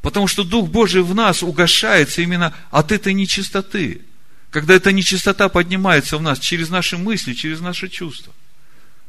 Потому 0.00 0.26
что 0.28 0.44
Дух 0.44 0.70
Божий 0.70 1.02
в 1.02 1.14
нас 1.14 1.42
угошается 1.42 2.22
именно 2.22 2.54
от 2.70 2.92
этой 2.92 3.12
нечистоты. 3.12 4.02
Когда 4.50 4.74
эта 4.74 4.92
нечистота 4.92 5.48
поднимается 5.48 6.16
в 6.18 6.22
нас 6.22 6.38
через 6.38 6.70
наши 6.70 6.96
мысли, 6.96 7.34
через 7.34 7.60
наши 7.60 7.88
чувства. 7.88 8.32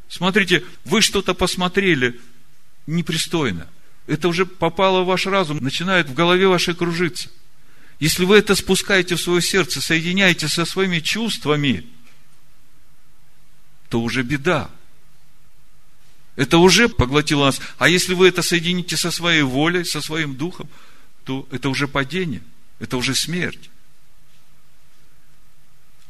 Смотрите, 0.09 0.63
вы 0.85 1.01
что-то 1.01 1.33
посмотрели 1.33 2.19
непристойно. 2.85 3.67
Это 4.07 4.29
уже 4.29 4.45
попало 4.45 5.01
в 5.01 5.07
ваш 5.07 5.25
разум, 5.25 5.57
начинает 5.61 6.09
в 6.09 6.13
голове 6.13 6.47
вашей 6.47 6.73
кружиться. 6.73 7.29
Если 7.99 8.25
вы 8.25 8.38
это 8.38 8.55
спускаете 8.55 9.15
в 9.15 9.21
свое 9.21 9.41
сердце, 9.41 9.81
соединяете 9.81 10.47
со 10.47 10.65
своими 10.65 10.99
чувствами, 10.99 11.85
то 13.89 14.01
уже 14.01 14.23
беда. 14.23 14.69
Это 16.35 16.59
уже 16.59 16.88
поглотило 16.88 17.45
нас. 17.45 17.59
А 17.77 17.89
если 17.89 18.13
вы 18.13 18.27
это 18.27 18.41
соедините 18.43 18.95
со 18.95 19.11
своей 19.11 19.41
волей, 19.41 19.83
со 19.83 20.01
своим 20.01 20.35
духом, 20.35 20.69
то 21.23 21.47
это 21.51 21.69
уже 21.69 21.88
падение, 21.88 22.43
это 22.79 22.95
уже 22.97 23.15
смерть. 23.15 23.69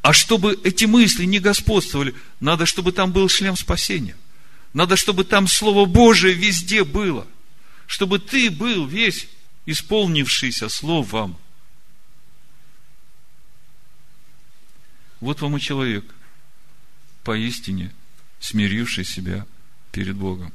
А 0.07 0.13
чтобы 0.13 0.57
эти 0.63 0.85
мысли 0.85 1.25
не 1.25 1.39
господствовали, 1.39 2.15
надо, 2.39 2.65
чтобы 2.65 2.93
там 2.93 3.11
был 3.11 3.27
шлем 3.27 3.57
спасения. 3.57 4.15
Надо, 4.71 4.95
чтобы 4.95 5.25
там 5.25 5.49
Слово 5.49 5.85
Божие 5.85 6.33
везде 6.33 6.85
было. 6.85 7.27
Чтобы 7.87 8.17
ты 8.17 8.49
был 8.49 8.87
весь 8.87 9.27
исполнившийся 9.65 10.69
Словом. 10.69 11.37
Вот 15.19 15.41
вам 15.41 15.57
и 15.57 15.59
человек, 15.59 16.05
поистине 17.25 17.93
смиривший 18.39 19.03
себя 19.03 19.45
перед 19.91 20.15
Богом, 20.15 20.53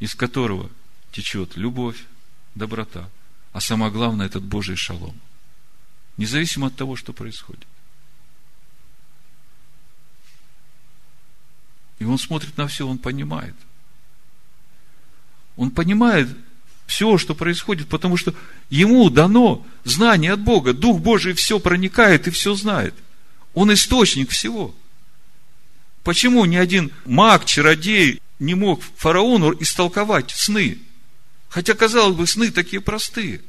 из 0.00 0.14
которого 0.14 0.70
течет 1.12 1.58
любовь, 1.58 2.02
доброта, 2.54 3.10
а 3.52 3.60
самое 3.60 3.92
главное, 3.92 4.24
этот 4.24 4.44
Божий 4.44 4.76
шалом. 4.76 5.20
Независимо 6.16 6.68
от 6.68 6.76
того, 6.76 6.96
что 6.96 7.12
происходит. 7.12 7.66
И 11.98 12.04
он 12.04 12.18
смотрит 12.18 12.56
на 12.56 12.68
все, 12.68 12.86
он 12.86 12.98
понимает. 12.98 13.54
Он 15.56 15.70
понимает 15.70 16.28
все, 16.86 17.18
что 17.18 17.34
происходит, 17.34 17.88
потому 17.88 18.16
что 18.16 18.34
ему 18.70 19.10
дано 19.10 19.66
знание 19.84 20.32
от 20.32 20.40
Бога. 20.40 20.72
Дух 20.72 21.00
Божий 21.00 21.34
все 21.34 21.58
проникает 21.58 22.28
и 22.28 22.30
все 22.30 22.54
знает. 22.54 22.94
Он 23.54 23.72
источник 23.72 24.30
всего. 24.30 24.74
Почему 26.04 26.44
ни 26.44 26.56
один 26.56 26.92
маг, 27.04 27.44
чародей 27.44 28.22
не 28.38 28.54
мог 28.54 28.82
фараону 28.96 29.52
истолковать 29.60 30.30
сны? 30.30 30.78
Хотя, 31.48 31.74
казалось 31.74 32.16
бы, 32.16 32.26
сны 32.26 32.50
такие 32.50 32.80
простые. 32.80 33.40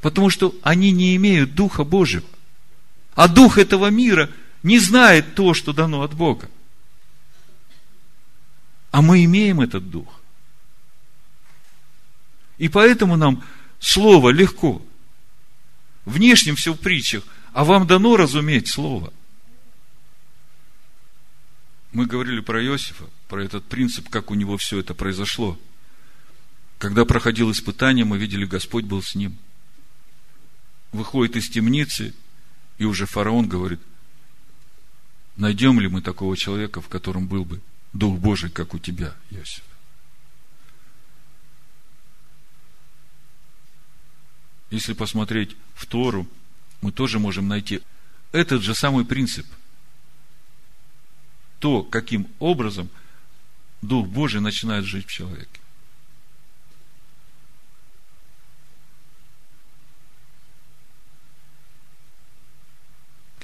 Потому 0.00 0.30
что 0.30 0.54
они 0.62 0.90
не 0.90 1.14
имеют 1.16 1.54
Духа 1.54 1.84
Божьего. 1.84 2.26
А 3.14 3.28
Дух 3.28 3.58
этого 3.58 3.88
мира 3.88 4.30
не 4.66 4.80
знает 4.80 5.36
то, 5.36 5.54
что 5.54 5.72
дано 5.72 6.02
от 6.02 6.14
Бога. 6.14 6.50
А 8.90 9.00
мы 9.00 9.24
имеем 9.24 9.60
этот 9.60 9.90
Дух. 9.90 10.20
И 12.58 12.68
поэтому 12.68 13.16
нам 13.16 13.44
Слово 13.78 14.30
легко. 14.30 14.82
Внешним 16.04 16.56
все 16.56 16.72
в 16.72 16.80
притчах, 16.80 17.22
а 17.52 17.64
вам 17.64 17.86
дано 17.86 18.16
разуметь 18.16 18.68
Слово. 18.68 19.12
Мы 21.92 22.06
говорили 22.06 22.40
про 22.40 22.60
Иосифа, 22.64 23.04
про 23.28 23.44
этот 23.44 23.64
принцип, 23.66 24.08
как 24.08 24.32
у 24.32 24.34
него 24.34 24.56
все 24.56 24.80
это 24.80 24.94
произошло. 24.94 25.56
Когда 26.78 27.04
проходил 27.04 27.52
испытание, 27.52 28.04
мы 28.04 28.18
видели, 28.18 28.44
Господь 28.44 28.84
был 28.84 29.00
с 29.00 29.14
ним. 29.14 29.38
Выходит 30.90 31.36
из 31.36 31.48
темницы, 31.48 32.14
и 32.78 32.84
уже 32.84 33.06
фараон 33.06 33.46
говорит, 33.46 33.80
найдем 35.36 35.80
ли 35.80 35.88
мы 35.88 36.02
такого 36.02 36.36
человека, 36.36 36.80
в 36.80 36.88
котором 36.88 37.26
был 37.26 37.44
бы 37.44 37.60
Дух 37.92 38.18
Божий, 38.18 38.50
как 38.50 38.74
у 38.74 38.78
тебя, 38.78 39.14
Иосиф. 39.30 39.62
Если 44.70 44.94
посмотреть 44.94 45.56
в 45.74 45.86
Тору, 45.86 46.26
мы 46.80 46.92
тоже 46.92 47.18
можем 47.18 47.48
найти 47.48 47.82
этот 48.32 48.62
же 48.62 48.74
самый 48.74 49.04
принцип. 49.04 49.46
То, 51.58 51.82
каким 51.82 52.28
образом 52.38 52.90
Дух 53.80 54.08
Божий 54.08 54.40
начинает 54.40 54.84
жить 54.84 55.06
в 55.06 55.12
человеке. 55.12 55.60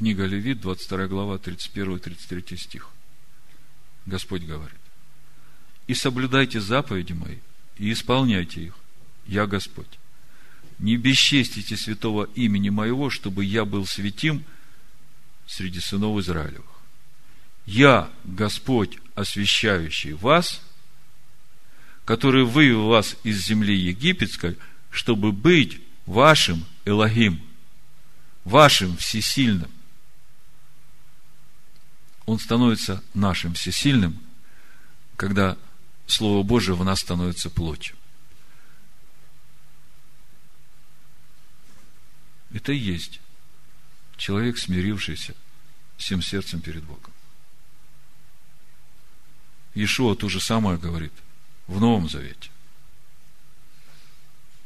Книга 0.03 0.27
Левит, 0.27 0.61
22 0.61 1.07
глава, 1.07 1.37
31-33 1.37 2.57
стих. 2.57 2.89
Господь 4.05 4.43
говорит. 4.43 4.81
И 5.87 5.95
соблюдайте 5.95 6.61
заповеди 6.61 7.13
мои, 7.13 7.37
и 7.79 7.93
исполняйте 7.93 8.63
их. 8.63 8.75
Я 9.29 9.47
Господь. 9.47 10.01
Не 10.81 10.97
бесчестите 10.97 11.77
святого 11.77 12.25
имени 12.35 12.69
моего, 12.69 13.11
чтобы 13.11 13.45
я 13.45 13.65
был 13.65 13.87
святим 13.87 14.43
среди 15.47 15.79
сынов 15.79 16.19
Израилевых. 16.19 16.67
Я 17.65 18.11
Господь, 18.25 18.99
освящающий 19.15 20.15
вас, 20.15 20.63
который 22.05 22.45
вывел 22.45 22.89
вас 22.89 23.17
из 23.23 23.47
земли 23.47 23.77
египетской, 23.77 24.59
чтобы 24.91 25.31
быть 25.31 25.81
вашим 26.07 26.65
Элогим, 26.85 27.41
вашим 28.43 28.97
всесильным 28.97 29.71
он 32.27 32.39
становится 32.39 33.03
нашим 33.15 33.55
всесильным, 33.55 34.21
когда 35.17 35.57
Слово 36.07 36.43
Божие 36.43 36.77
в 36.77 36.85
нас 36.85 37.01
становится 37.01 37.51
плотью. 37.51 37.97
Это 42.53 42.73
и 42.73 42.77
есть 42.77 43.21
человек, 44.17 44.59
смирившийся 44.59 45.35
всем 45.97 46.23
сердцем 46.23 46.61
перед 46.61 46.85
Богом. 46.85 47.13
Иешуа 49.75 50.15
то 50.15 50.29
же 50.29 50.41
самое 50.41 50.79
говорит 50.79 51.13
в 51.67 51.81
Новом 51.81 52.09
Завете. 52.09 52.51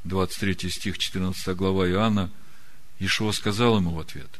23 0.04 0.70
стих, 0.70 0.98
14 0.98 1.56
глава 1.56 1.88
Иоанна, 1.88 2.30
Иешуа 2.98 3.32
сказал 3.32 3.76
ему 3.76 3.92
в 3.92 4.00
ответ, 4.00 4.30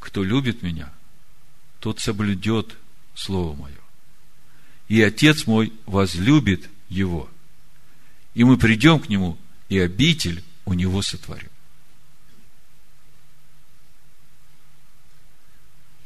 кто 0.00 0.24
любит 0.24 0.62
меня, 0.62 0.92
тот 1.80 2.00
соблюдет 2.00 2.76
Слово 3.14 3.54
Мое. 3.56 3.74
И 4.88 5.00
Отец 5.02 5.46
мой 5.46 5.72
возлюбит 5.86 6.68
его. 6.88 7.28
И 8.34 8.44
мы 8.44 8.56
придем 8.56 9.00
к 9.00 9.08
нему, 9.08 9.36
и 9.68 9.78
обитель 9.78 10.42
у 10.64 10.74
него 10.74 11.02
сотворим. 11.02 11.50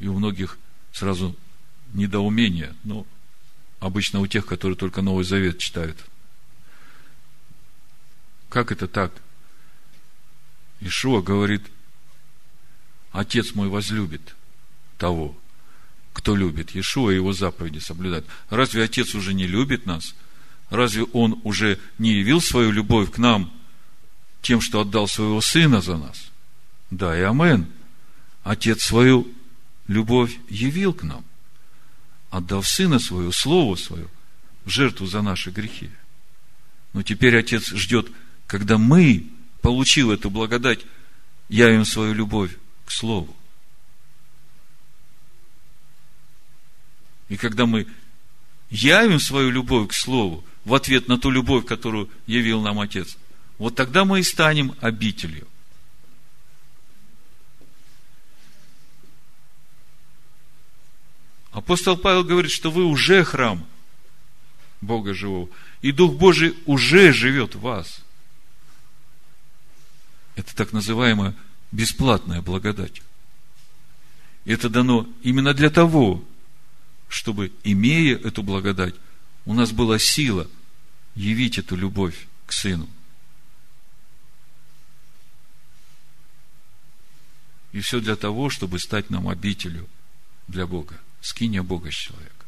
И 0.01 0.09
у 0.09 0.15
многих 0.15 0.59
сразу 0.93 1.37
недоумение, 1.93 2.75
но 2.83 3.07
обычно 3.79 4.21
у 4.21 4.27
тех, 4.27 4.47
которые 4.47 4.77
только 4.77 5.01
Новый 5.01 5.25
Завет 5.25 5.59
читают. 5.59 6.05
Как 8.49 8.73
это 8.73 8.89
так? 8.89 9.13
Ишуа 10.81 11.23
говорит, 11.23 11.63
Отец 13.13 13.55
мой 13.55 13.69
возлюбит 13.69 14.35
того, 14.99 15.37
кто 16.13 16.37
любит 16.37 16.75
Иешуа 16.75 17.11
и 17.11 17.17
его 17.17 17.33
заповеди 17.33 17.79
соблюдает. 17.79 18.27
Разве 18.51 18.85
Отец 18.85 19.15
уже 19.15 19.35
не 19.35 19.47
любит 19.47 19.87
нас? 19.87 20.15
Разве 20.71 21.05
Он 21.13 21.41
уже 21.45 21.79
не 21.99 22.15
явил 22.15 22.41
свою 22.41 22.71
любовь 22.71 23.11
к 23.11 23.19
нам 23.19 23.53
тем, 24.41 24.61
что 24.61 24.81
отдал 24.81 25.09
своего 25.09 25.41
Сына 25.41 25.81
за 25.81 25.97
нас? 25.97 26.31
Да, 26.91 27.19
и 27.19 27.23
амен. 27.23 27.67
Отец 28.43 28.83
свою 28.83 29.27
любовь 29.87 30.37
явил 30.49 30.93
к 30.93 31.03
нам, 31.03 31.25
отдав 32.31 32.67
Сына 32.67 32.99
свою, 32.99 33.33
Слово 33.33 33.77
свое, 33.77 34.09
в 34.65 34.71
жертву 34.71 35.07
за 35.07 35.23
наши 35.23 35.51
грехи. 35.51 35.91
Но 36.93 37.03
теперь 37.03 37.37
Отец 37.39 37.73
ждет, 37.73 38.09
когда 38.47 38.79
мы, 38.79 39.27
получив 39.61 40.11
эту 40.11 40.29
благодать, 40.29 40.81
явим 41.49 41.85
свою 41.85 42.15
любовь 42.15 42.57
к 42.85 42.91
Слову. 42.91 43.35
И 47.33 47.39
когда 47.39 47.65
мы 47.65 47.87
явим 48.69 49.19
свою 49.19 49.49
любовь 49.49 49.89
к 49.89 49.95
Слову 49.95 50.45
в 50.67 50.75
ответ 50.75 51.09
на 51.09 51.17
ту 51.17 51.31
любовь, 51.31 51.65
которую 51.65 52.11
явил 52.27 52.61
нам 52.61 52.79
Отец, 52.79 53.17
вот 53.57 53.75
тогда 53.75 54.05
мы 54.05 54.21
и 54.21 54.23
станем 54.23 54.75
обителью. 54.83 55.49
Апостол 61.53 61.97
Павел 61.97 62.23
говорит, 62.23 62.53
что 62.53 62.71
вы 62.71 62.85
уже 62.85 63.25
храм 63.25 63.67
Бога 64.83 65.15
живого, 65.15 65.49
и 65.81 65.91
Дух 65.91 66.13
Божий 66.13 66.55
уже 66.67 67.15
живет 67.15 67.55
в 67.55 67.61
вас. 67.61 68.03
Это 70.37 70.55
так 70.55 70.75
называемая 70.75 71.35
бесплатная 71.71 72.43
благодать. 72.43 73.01
Это 74.45 74.69
дано 74.69 75.09
именно 75.23 75.55
для 75.55 75.71
того, 75.71 76.23
чтобы, 77.13 77.53
имея 77.63 78.17
эту 78.17 78.43
благодать, 78.43 78.95
у 79.45 79.53
нас 79.53 79.71
была 79.71 79.99
сила 79.99 80.49
явить 81.15 81.59
эту 81.59 81.77
любовь 81.77 82.27
к 82.47 82.53
Сыну. 82.53 82.89
И 87.73 87.81
все 87.81 88.01
для 88.01 88.17
того, 88.17 88.49
чтобы 88.49 88.79
стать 88.79 89.11
нам 89.11 89.29
обителю 89.29 89.87
для 90.49 90.67
Бога, 90.67 90.99
скиния 91.21 91.63
Бога 91.63 91.91
с 91.91 91.95
человека. 91.95 92.47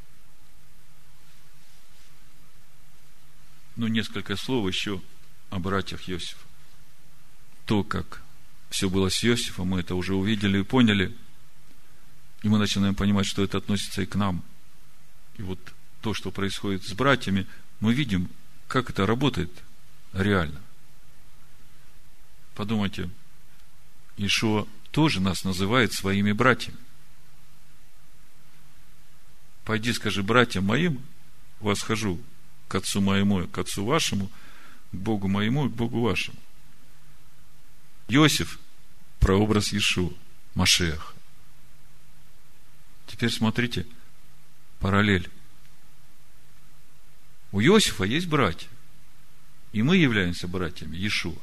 Ну, 3.76 3.86
несколько 3.88 4.34
слов 4.36 4.66
еще 4.66 5.02
о 5.50 5.58
братьях 5.58 6.08
Иосифа. 6.08 6.38
То, 7.66 7.84
как 7.84 8.22
все 8.70 8.88
было 8.88 9.10
с 9.10 9.22
Иосифом, 9.24 9.68
мы 9.68 9.80
это 9.80 9.94
уже 9.94 10.14
увидели 10.14 10.60
и 10.60 10.64
поняли. 10.64 11.14
И 12.42 12.48
мы 12.48 12.58
начинаем 12.58 12.94
понимать, 12.94 13.26
что 13.26 13.44
это 13.44 13.58
относится 13.58 14.00
и 14.00 14.06
к 14.06 14.14
нам– 14.14 14.42
и 15.36 15.42
вот 15.42 15.58
то, 16.00 16.14
что 16.14 16.30
происходит 16.30 16.84
с 16.84 16.92
братьями, 16.92 17.46
мы 17.80 17.94
видим, 17.94 18.28
как 18.68 18.90
это 18.90 19.06
работает 19.06 19.50
реально. 20.12 20.60
Подумайте, 22.54 23.10
Ишуа 24.16 24.66
тоже 24.90 25.20
нас 25.20 25.44
называет 25.44 25.92
своими 25.92 26.32
братьями. 26.32 26.78
Пойди, 29.64 29.92
скажи 29.92 30.22
братьям 30.22 30.64
моим, 30.64 31.00
восхожу 31.58 32.20
к 32.68 32.74
отцу 32.74 33.00
моему, 33.00 33.48
к 33.48 33.58
отцу 33.58 33.84
вашему, 33.84 34.30
к 34.92 34.94
Богу 34.94 35.26
моему 35.26 35.66
и 35.66 35.70
к 35.70 35.72
Богу 35.72 36.00
вашему. 36.00 36.36
Иосиф– 38.08 38.58
прообраз 39.20 39.72
Иешуа, 39.72 40.12
Машех. 40.54 41.14
Теперь 43.06 43.30
смотрите, 43.30 43.86
параллель. 44.84 45.30
У 47.52 47.60
Иосифа 47.62 48.04
есть 48.04 48.26
братья. 48.26 48.68
И 49.72 49.82
мы 49.82 49.96
являемся 49.96 50.46
братьями 50.46 50.94
Иешуа. 50.94 51.38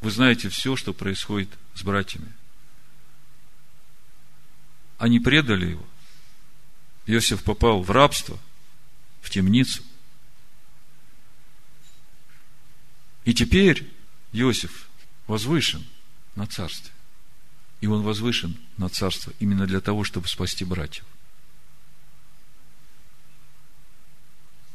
Вы 0.00 0.10
знаете 0.10 0.48
все, 0.48 0.74
что 0.74 0.94
происходит 0.94 1.50
с 1.74 1.82
братьями. 1.82 2.32
Они 4.96 5.20
предали 5.20 5.72
его. 5.72 5.86
Иосиф 7.04 7.44
попал 7.44 7.82
в 7.82 7.90
рабство, 7.90 8.38
в 9.20 9.28
темницу. 9.28 9.82
И 13.26 13.34
теперь 13.34 13.92
Иосиф 14.32 14.88
возвышен 15.26 15.86
на 16.34 16.46
царстве. 16.46 16.92
И 17.82 17.88
он 17.88 18.02
возвышен 18.02 18.56
на 18.78 18.88
царство 18.88 19.32
именно 19.40 19.66
для 19.66 19.80
того, 19.80 20.04
чтобы 20.04 20.28
спасти 20.28 20.64
братьев. 20.64 21.04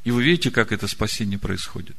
И 0.04 0.12
вы 0.12 0.24
видите, 0.24 0.52
как 0.52 0.74
это 0.74 0.90
спасение 0.90 1.40
происходит. 1.40 1.96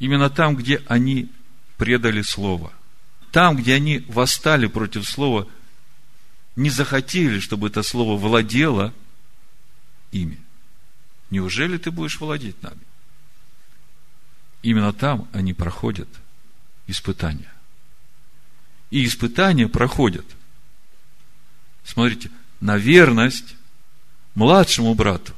Именно 0.00 0.30
там, 0.30 0.56
где 0.56 0.82
они 0.88 1.30
предали 1.76 2.22
Слово. 2.22 2.72
Там, 3.30 3.56
где 3.56 3.74
они 3.74 4.00
восстали 4.08 4.66
против 4.66 5.08
Слова, 5.08 5.46
не 6.56 6.70
захотели, 6.70 7.38
чтобы 7.38 7.68
это 7.68 7.84
Слово 7.84 8.18
владело 8.18 8.92
ими. 10.10 10.40
Неужели 11.30 11.78
ты 11.78 11.92
будешь 11.92 12.18
владеть 12.18 12.60
нами? 12.64 12.80
Именно 14.62 14.92
там 14.92 15.28
они 15.32 15.54
проходят 15.54 16.08
испытания. 16.88 17.52
И 18.90 19.04
испытания 19.04 19.68
проходят. 19.68 20.26
Смотрите, 21.84 22.30
на 22.60 22.76
верность 22.76 23.56
младшему 24.34 24.94
брату, 24.94 25.34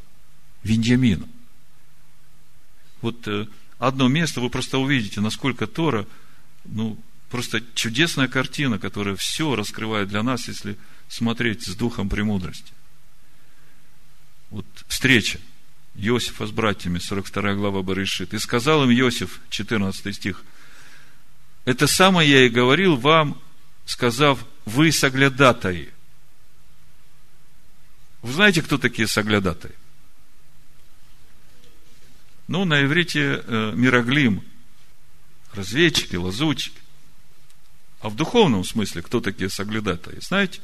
Виньямину. 0.62 1.28
Вот 3.00 3.26
э, 3.26 3.46
одно 3.78 4.08
место, 4.08 4.40
вы 4.40 4.48
просто 4.48 4.78
увидите, 4.78 5.20
насколько 5.20 5.66
Тора, 5.66 6.06
ну, 6.64 6.98
просто 7.30 7.62
чудесная 7.74 8.28
картина, 8.28 8.78
которая 8.78 9.16
все 9.16 9.56
раскрывает 9.56 10.08
для 10.08 10.22
нас, 10.22 10.48
если 10.48 10.76
смотреть 11.08 11.64
с 11.66 11.74
духом 11.74 12.08
премудрости. 12.08 12.72
Вот 14.50 14.66
встреча 14.86 15.40
Иосифа 15.94 16.46
с 16.46 16.50
братьями, 16.50 16.98
42 16.98 17.54
глава 17.54 17.82
Барышит. 17.82 18.34
И 18.34 18.38
сказал 18.38 18.84
им 18.84 18.90
Иосиф, 18.90 19.40
14 19.50 20.14
стих, 20.14 20.44
это 21.64 21.86
самое 21.86 22.28
я 22.28 22.46
и 22.46 22.48
говорил 22.48 22.96
вам, 22.96 23.40
сказав, 23.84 24.44
вы 24.64 24.92
соглядатаи. 24.92 25.92
Вы 28.22 28.32
знаете, 28.32 28.62
кто 28.62 28.78
такие 28.78 29.08
соглядатаи? 29.08 29.72
Ну, 32.48 32.64
на 32.64 32.82
иврите 32.84 33.42
э, 33.44 33.72
мироглим, 33.74 34.44
разведчики, 35.52 36.16
лазутчики. 36.16 36.78
А 38.00 38.08
в 38.08 38.16
духовном 38.16 38.64
смысле 38.64 39.02
кто 39.02 39.20
такие 39.20 39.48
соглядатаи? 39.48 40.18
Знаете? 40.20 40.60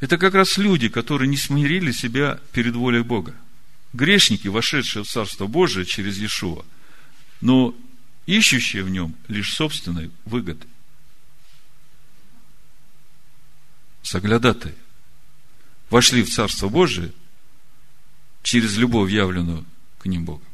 Это 0.00 0.18
как 0.18 0.34
раз 0.34 0.56
люди, 0.56 0.88
которые 0.88 1.28
не 1.28 1.36
смирили 1.36 1.92
себя 1.92 2.40
перед 2.52 2.74
волей 2.74 3.02
Бога. 3.02 3.34
Грешники, 3.92 4.48
вошедшие 4.48 5.04
в 5.04 5.08
Царство 5.08 5.46
Божие 5.46 5.86
через 5.86 6.18
Иешуа, 6.18 6.64
но 7.40 7.74
ищущие 8.26 8.82
в 8.82 8.90
нем 8.90 9.14
лишь 9.28 9.54
собственной 9.54 10.10
выгоды. 10.24 10.66
Соглядатые 14.02 14.74
вошли 15.90 16.22
в 16.22 16.32
Царство 16.32 16.68
Божие 16.68 17.12
через 18.42 18.76
любовь, 18.76 19.10
явленную 19.10 19.64
к 19.98 20.06
ним 20.06 20.24
Богом, 20.24 20.46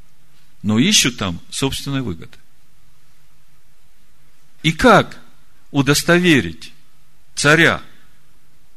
но 0.62 0.78
ищут 0.78 1.18
там 1.18 1.40
собственной 1.50 2.02
выгоды. 2.02 2.38
И 4.62 4.72
как 4.72 5.18
удостоверить 5.70 6.72
царя, 7.34 7.82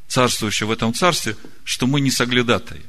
царствующего 0.08 0.70
в 0.70 0.72
этом 0.72 0.94
царстве, 0.94 1.38
что 1.64 1.88
мы 1.88 2.02
не 2.02 2.12
соглядатые, 2.12 2.84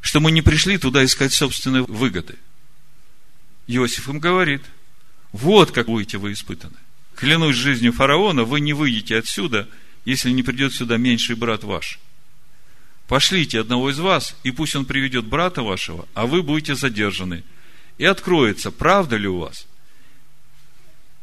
что 0.00 0.20
мы 0.20 0.30
не 0.32 0.42
пришли 0.42 0.78
туда 0.78 1.04
искать 1.04 1.32
собственной 1.32 1.82
выгоды. 1.82 2.36
Иосиф 3.66 4.08
им 4.08 4.18
говорит, 4.18 4.62
вот 5.32 5.70
как 5.72 5.86
будете 5.86 6.18
вы 6.18 6.32
испытаны. 6.32 6.76
Клянусь 7.14 7.56
жизнью 7.56 7.92
фараона, 7.92 8.44
вы 8.44 8.60
не 8.60 8.72
выйдете 8.72 9.16
отсюда, 9.16 9.68
если 10.04 10.30
не 10.30 10.42
придет 10.42 10.74
сюда 10.74 10.96
меньший 10.96 11.34
брат 11.34 11.64
ваш. 11.64 11.98
Пошлите 13.08 13.60
одного 13.60 13.90
из 13.90 13.98
вас, 13.98 14.36
и 14.42 14.50
пусть 14.50 14.74
он 14.74 14.84
приведет 14.84 15.24
брата 15.24 15.62
вашего, 15.62 16.08
а 16.14 16.26
вы 16.26 16.42
будете 16.42 16.74
задержаны. 16.74 17.44
И 17.98 18.04
откроется, 18.04 18.70
правда 18.70 19.16
ли 19.16 19.28
у 19.28 19.38
вас. 19.38 19.66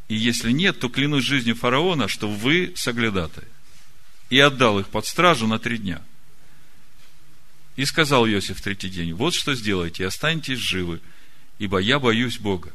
И 0.08 0.16
если 0.16 0.50
нет, 0.50 0.80
то 0.80 0.88
клянусь 0.88 1.24
жизнью 1.24 1.54
фараона, 1.54 2.08
что 2.08 2.28
вы 2.28 2.72
соглядатые. 2.76 3.46
И 4.30 4.38
отдал 4.38 4.80
их 4.80 4.88
под 4.88 5.06
стражу 5.06 5.46
на 5.46 5.58
три 5.58 5.78
дня. 5.78 6.02
И 7.76 7.84
сказал 7.84 8.26
Иосиф 8.26 8.58
в 8.58 8.62
третий 8.62 8.88
день, 8.88 9.12
вот 9.12 9.34
что 9.34 9.54
сделайте, 9.54 10.06
останьтесь 10.06 10.58
живы, 10.58 11.00
ибо 11.58 11.78
я 11.78 11.98
боюсь 11.98 12.38
Бога. 12.38 12.72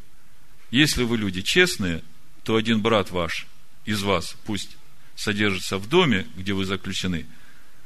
Если 0.72 1.03
вы 1.03 1.17
люди 1.17 1.41
честные, 1.41 2.03
то 2.43 2.55
один 2.55 2.82
брат 2.82 3.11
ваш 3.11 3.47
из 3.86 4.01
вас 4.03 4.36
пусть 4.45 4.78
содержится 5.15 5.78
в 5.78 5.88
доме, 5.88 6.28
где 6.36 6.53
вы 6.53 6.65
заключены, 6.65 7.26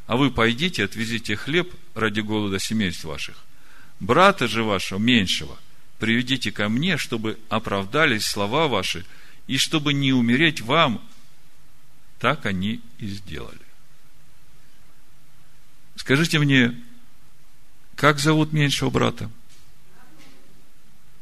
а 0.05 0.17
вы 0.17 0.31
пойдите, 0.31 0.83
отвезите 0.83 1.35
хлеб 1.35 1.73
ради 1.95 2.19
голода 2.19 2.59
семейств 2.59 3.05
ваших. 3.05 3.43
Брата 3.99 4.47
же 4.47 4.63
вашего, 4.63 4.99
меньшего, 4.99 5.57
приведите 5.97 6.51
ко 6.51 6.67
мне, 6.67 6.97
чтобы 6.97 7.39
оправдались 7.49 8.25
слова 8.25 8.67
ваши, 8.67 9.05
и 9.47 9.57
чтобы 9.57 9.93
не 9.93 10.13
умереть 10.13 10.61
вам. 10.61 11.01
Так 12.19 12.45
они 12.45 12.81
и 12.99 13.07
сделали. 13.07 13.59
Скажите 15.95 16.39
мне, 16.39 16.77
как 17.95 18.19
зовут 18.19 18.53
меньшего 18.53 18.89
брата? 18.89 19.29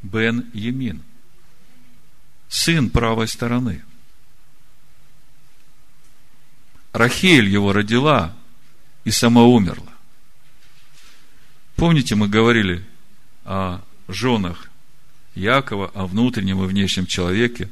Бен 0.01 0.49
Емин. 0.53 1.03
Сын 2.52 2.89
правой 2.89 3.30
стороны. 3.30 3.82
Рахель 6.91 7.47
его 7.47 7.72
родила 7.72 8.36
и 9.06 9.12
сама 9.12 9.43
умерла. 9.43 9.93
Помните, 11.78 12.16
мы 12.16 12.28
говорили 12.28 12.86
о 13.45 13.80
женах 14.10 14.70
Якова, 15.34 15.91
о 15.93 16.06
внутреннем 16.06 16.62
и 16.62 16.68
внешнем 16.68 17.06
человеке, 17.06 17.70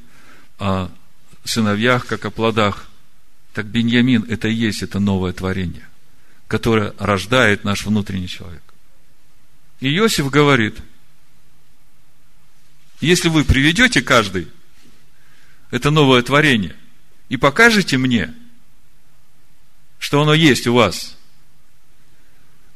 о 0.59 0.89
сыновьях, 1.43 2.05
как 2.05 2.23
о 2.23 2.31
плодах. 2.31 2.87
Так 3.51 3.65
Беньямин– 3.65 4.23
это 4.29 4.47
и 4.47 4.53
есть 4.53 4.81
это 4.81 5.01
новое 5.01 5.33
творение, 5.33 5.89
которое 6.47 6.93
рождает 6.97 7.65
наш 7.65 7.85
внутренний 7.85 8.29
человек. 8.29 8.63
И 9.81 9.93
Иосиф 9.93 10.29
говорит, 10.29 10.77
если 13.01 13.27
вы 13.27 13.43
приведете 13.43 14.01
каждый 14.01 14.47
это 15.71 15.91
новое 15.91 16.21
творение 16.21 16.75
и 17.29 17.37
покажете 17.37 17.97
мне, 17.97 18.33
что 19.99 20.21
оно 20.21 20.33
есть 20.33 20.65
у 20.67 20.73
вас, 20.73 21.15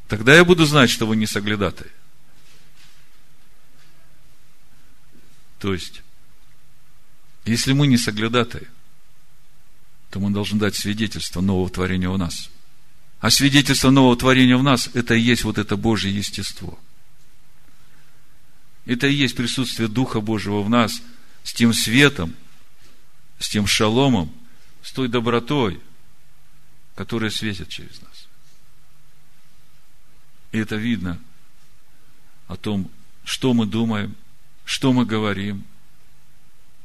тогда 0.08 0.34
я 0.34 0.44
буду 0.44 0.64
знать, 0.64 0.90
что 0.90 1.06
вы 1.06 1.16
не 1.16 1.26
соглядатые. 1.26 1.90
То 5.58 5.72
есть, 5.72 6.02
если 7.44 7.72
мы 7.72 7.86
не 7.86 7.96
соглядатые, 7.96 8.68
то 10.10 10.20
мы 10.20 10.30
должны 10.30 10.60
дать 10.60 10.76
свидетельство 10.76 11.40
нового 11.40 11.68
творения 11.70 12.08
у 12.08 12.16
нас. 12.16 12.50
А 13.20 13.30
свидетельство 13.30 13.90
нового 13.90 14.16
творения 14.16 14.56
в 14.56 14.62
нас– 14.62 14.90
это 14.94 15.14
и 15.14 15.20
есть 15.20 15.44
вот 15.44 15.58
это 15.58 15.76
Божье 15.76 16.14
естество. 16.14 16.78
Это 18.84 19.06
и 19.06 19.14
есть 19.14 19.34
присутствие 19.34 19.88
Духа 19.88 20.20
Божьего 20.20 20.62
в 20.62 20.68
нас 20.68 21.00
с 21.42 21.54
тем 21.54 21.72
светом, 21.72 22.34
с 23.38 23.48
тем 23.48 23.66
шаломом, 23.66 24.32
с 24.82 24.92
той 24.92 25.08
добротой, 25.08 25.80
которая 26.94 27.30
светит 27.30 27.68
через 27.68 28.00
нас. 28.02 28.28
И 30.52 30.58
это 30.58 30.76
видно 30.76 31.20
о 32.46 32.56
том, 32.56 32.90
что 33.24 33.54
мы 33.54 33.66
думаем, 33.66 34.14
что 34.64 34.92
мы 34.92 35.04
говорим, 35.04 35.64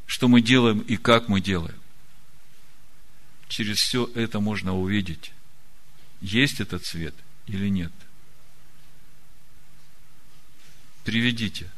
что 0.05 0.27
мы 0.27 0.41
делаем 0.41 0.79
и 0.79 0.97
как 0.97 1.27
мы 1.27 1.39
делаем. 1.39 1.79
Через 3.47 3.77
все 3.79 4.09
это 4.15 4.39
можно 4.39 4.75
увидеть, 4.75 5.31
есть 6.21 6.59
этот 6.59 6.85
цвет 6.85 7.15
или 7.47 7.67
нет. 7.67 7.91
Приведите 11.03 11.69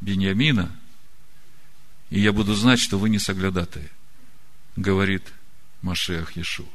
Бениамина, 0.00 0.76
и 2.12 2.20
я 2.20 2.34
буду 2.34 2.54
знать, 2.54 2.78
что 2.78 2.98
вы 2.98 3.08
не 3.08 3.18
соглядатые, 3.18 3.88
говорит 4.76 5.32
Машех 5.80 6.36
Иешуа. 6.36 6.68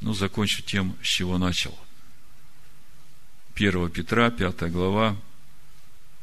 Ну, 0.00 0.12
закончу 0.12 0.60
тем, 0.60 0.96
с 1.00 1.06
чего 1.06 1.38
начал. 1.38 1.78
1 3.54 3.90
Петра, 3.90 4.28
5 4.28 4.72
глава, 4.72 5.16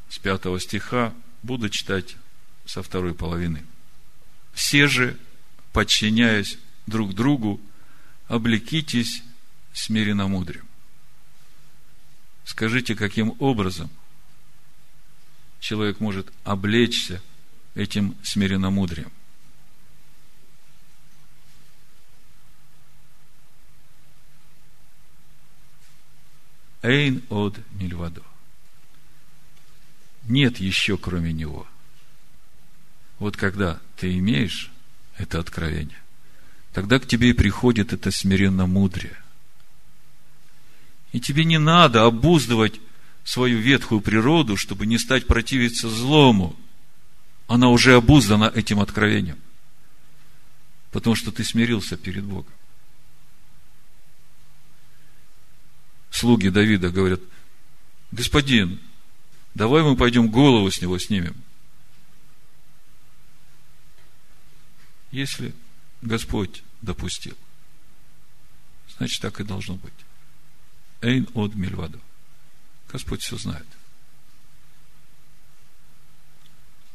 с 0.10 0.20
5 0.20 0.62
стиха, 0.62 1.14
буду 1.42 1.70
читать 1.70 2.18
со 2.66 2.84
второй 2.84 3.14
половины. 3.14 3.66
Все 4.52 4.88
же, 4.88 5.18
подчиняясь 5.72 6.58
друг 6.86 7.14
другу, 7.14 7.62
облекитесь 8.28 9.24
смиренномудрием. 9.72 10.68
Скажите, 12.44 12.94
каким 12.94 13.38
образом 13.40 13.90
человек 15.62 16.02
может 16.02 16.34
облечься 16.44 17.22
этим 17.76 18.18
смиренномудрием? 18.24 19.12
Эйн 26.82 27.24
от 27.30 27.58
Мильвадо. 27.72 28.24
Нет 30.24 30.58
еще 30.58 30.98
кроме 30.98 31.32
него. 31.32 31.68
Вот 33.20 33.38
когда 33.38 33.80
ты 33.98 34.18
имеешь 34.18 34.72
это 35.18 35.40
откровение, 35.40 36.02
тогда 36.74 37.00
к 37.00 37.08
тебе 37.08 37.30
и 37.30 37.34
приходит 37.34 37.94
это 37.94 38.10
смиренно 38.10 38.66
мудрее. 38.66 39.18
И 41.12 41.20
тебе 41.20 41.46
не 41.46 41.60
надо 41.60 42.06
обуздывать 42.06 42.80
свою 43.24 43.60
ветхую 43.60 44.02
природу, 44.02 44.58
чтобы 44.58 44.86
не 44.86 44.98
стать 44.98 45.28
противиться 45.28 45.90
злому. 45.90 46.56
Она 47.48 47.70
уже 47.70 47.96
обуздана 47.96 48.52
этим 48.54 48.80
откровением. 48.80 49.40
Потому 50.92 51.16
что 51.16 51.32
ты 51.32 51.44
смирился 51.44 51.98
перед 51.98 52.24
Богом. 52.24 52.54
Слуги 56.10 56.50
Давида 56.50 56.90
говорят, 56.90 57.22
господин, 58.12 58.80
давай 59.56 59.84
мы 59.84 59.96
пойдем 59.96 60.30
голову 60.30 60.70
с 60.70 60.82
него 60.82 60.98
снимем. 61.00 61.36
Если 65.12 65.54
Господь 66.02 66.64
допустил, 66.82 67.38
значит, 68.98 69.22
так 69.22 69.40
и 69.40 69.44
должно 69.44 69.76
быть. 69.76 69.94
Эйн 71.02 71.28
от 71.34 71.56
Мильваду. 71.56 72.00
Господь 72.92 73.22
все 73.22 73.38
знает. 73.38 73.66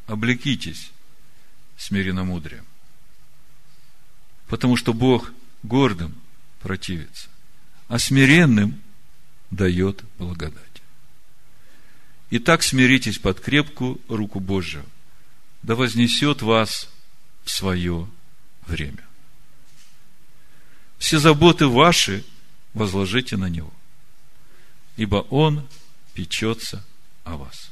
Облекитесь 0.06 0.90
смиренно-мудрием. 1.76 2.64
Потому 4.46 4.76
что 4.76 4.92
Бог 4.92 5.32
гордым 5.62 6.14
противится, 6.60 7.28
а 7.88 7.98
смиренным 7.98 8.80
дает 9.50 10.04
благодать. 10.18 10.62
Итак, 12.30 12.62
смиритесь 12.62 13.18
под 13.18 13.40
крепкую 13.40 14.00
руку 14.08 14.38
Божию, 14.40 14.84
да 15.62 15.74
вознесет 15.74 16.42
вас 16.42 16.88
в 17.44 17.50
свое 17.50 18.08
время. 18.66 19.04
Все 20.98 21.18
заботы 21.18 21.66
ваши 21.66 22.24
возложите 22.74 23.36
на 23.36 23.48
Него, 23.48 23.72
ибо 24.96 25.16
Он 25.30 25.66
печется 26.16 26.82
о 27.24 27.36
вас. 27.36 27.70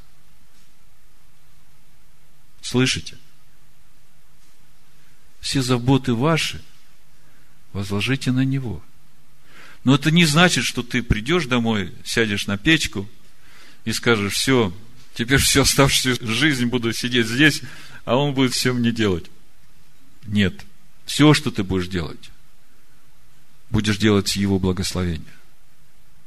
Слышите? 2.61 3.17
Все 5.41 5.61
заботы 5.61 6.13
ваши 6.13 6.61
возложите 7.73 8.31
на 8.31 8.45
Него. 8.45 8.83
Но 9.83 9.95
это 9.95 10.11
не 10.11 10.25
значит, 10.25 10.63
что 10.63 10.83
ты 10.83 11.03
придешь 11.03 11.45
домой, 11.45 11.93
сядешь 12.03 12.47
на 12.47 12.57
печку 12.57 13.09
и 13.83 13.91
скажешь, 13.91 14.33
все, 14.33 14.75
теперь 15.15 15.39
всю 15.39 15.61
оставшуюся 15.61 16.25
жизнь 16.25 16.65
буду 16.65 16.93
сидеть 16.93 17.27
здесь, 17.27 17.61
а 18.03 18.15
он 18.15 18.33
будет 18.33 18.53
все 18.53 18.73
мне 18.73 18.91
делать. 18.91 19.25
Нет. 20.25 20.65
Все, 21.05 21.33
что 21.35 21.51
ты 21.51 21.63
будешь 21.63 21.87
делать, 21.87 22.31
будешь 23.69 23.97
делать 23.97 24.27
с 24.27 24.35
его 24.35 24.57
благословения. 24.57 25.34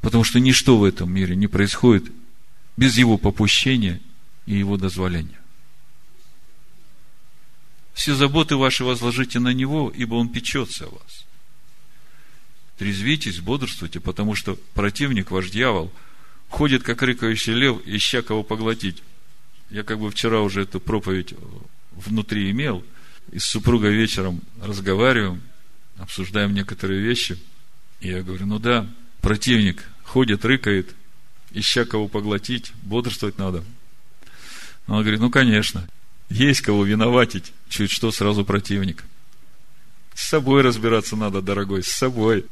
Потому 0.01 0.23
что 0.23 0.39
ничто 0.39 0.77
в 0.77 0.83
этом 0.83 1.11
мире 1.11 1.35
не 1.35 1.47
происходит 1.47 2.11
без 2.77 2.97
его 2.97 3.17
попущения 3.17 3.99
и 4.45 4.55
его 4.55 4.77
дозволения. 4.77 5.39
Все 7.93 8.15
заботы 8.15 8.55
ваши 8.55 8.85
возложите 8.85 9.39
на 9.39 9.53
него, 9.53 9.91
ибо 9.93 10.15
он 10.15 10.29
печется 10.29 10.85
о 10.85 10.89
вас. 10.89 11.25
Трезвитесь, 12.77 13.41
бодрствуйте, 13.41 13.99
потому 13.99 14.35
что 14.35 14.57
противник, 14.73 15.31
ваш 15.31 15.49
дьявол, 15.49 15.91
ходит, 16.47 16.83
как 16.83 17.01
рыкающий 17.01 17.53
лев, 17.53 17.81
ища 17.85 18.21
кого 18.21 18.41
поглотить. 18.41 19.03
Я 19.69 19.83
как 19.83 19.99
бы 19.99 20.09
вчера 20.09 20.39
уже 20.39 20.61
эту 20.61 20.79
проповедь 20.79 21.33
внутри 21.91 22.49
имел, 22.51 22.85
и 23.33 23.39
с 23.39 23.43
супругой 23.43 23.93
вечером 23.93 24.41
разговариваем, 24.61 25.41
обсуждаем 25.97 26.53
некоторые 26.53 27.01
вещи. 27.01 27.37
И 27.99 28.07
я 28.07 28.23
говорю, 28.23 28.45
ну 28.45 28.59
да, 28.59 28.89
противник 29.21 29.87
ходит, 30.03 30.45
рыкает, 30.45 30.95
ища 31.51 31.85
кого 31.85 32.07
поглотить, 32.07 32.71
бодрствовать 32.83 33.37
надо. 33.37 33.63
Он 34.87 35.01
говорит, 35.01 35.19
ну, 35.19 35.29
конечно, 35.29 35.87
есть 36.29 36.61
кого 36.61 36.83
виноватить, 36.83 37.53
чуть 37.69 37.91
что 37.91 38.11
сразу 38.11 38.45
противник. 38.45 39.03
С 40.13 40.27
собой 40.27 40.61
разбираться 40.61 41.15
надо, 41.15 41.41
дорогой, 41.41 41.83
с 41.83 41.91
собой. 41.91 42.45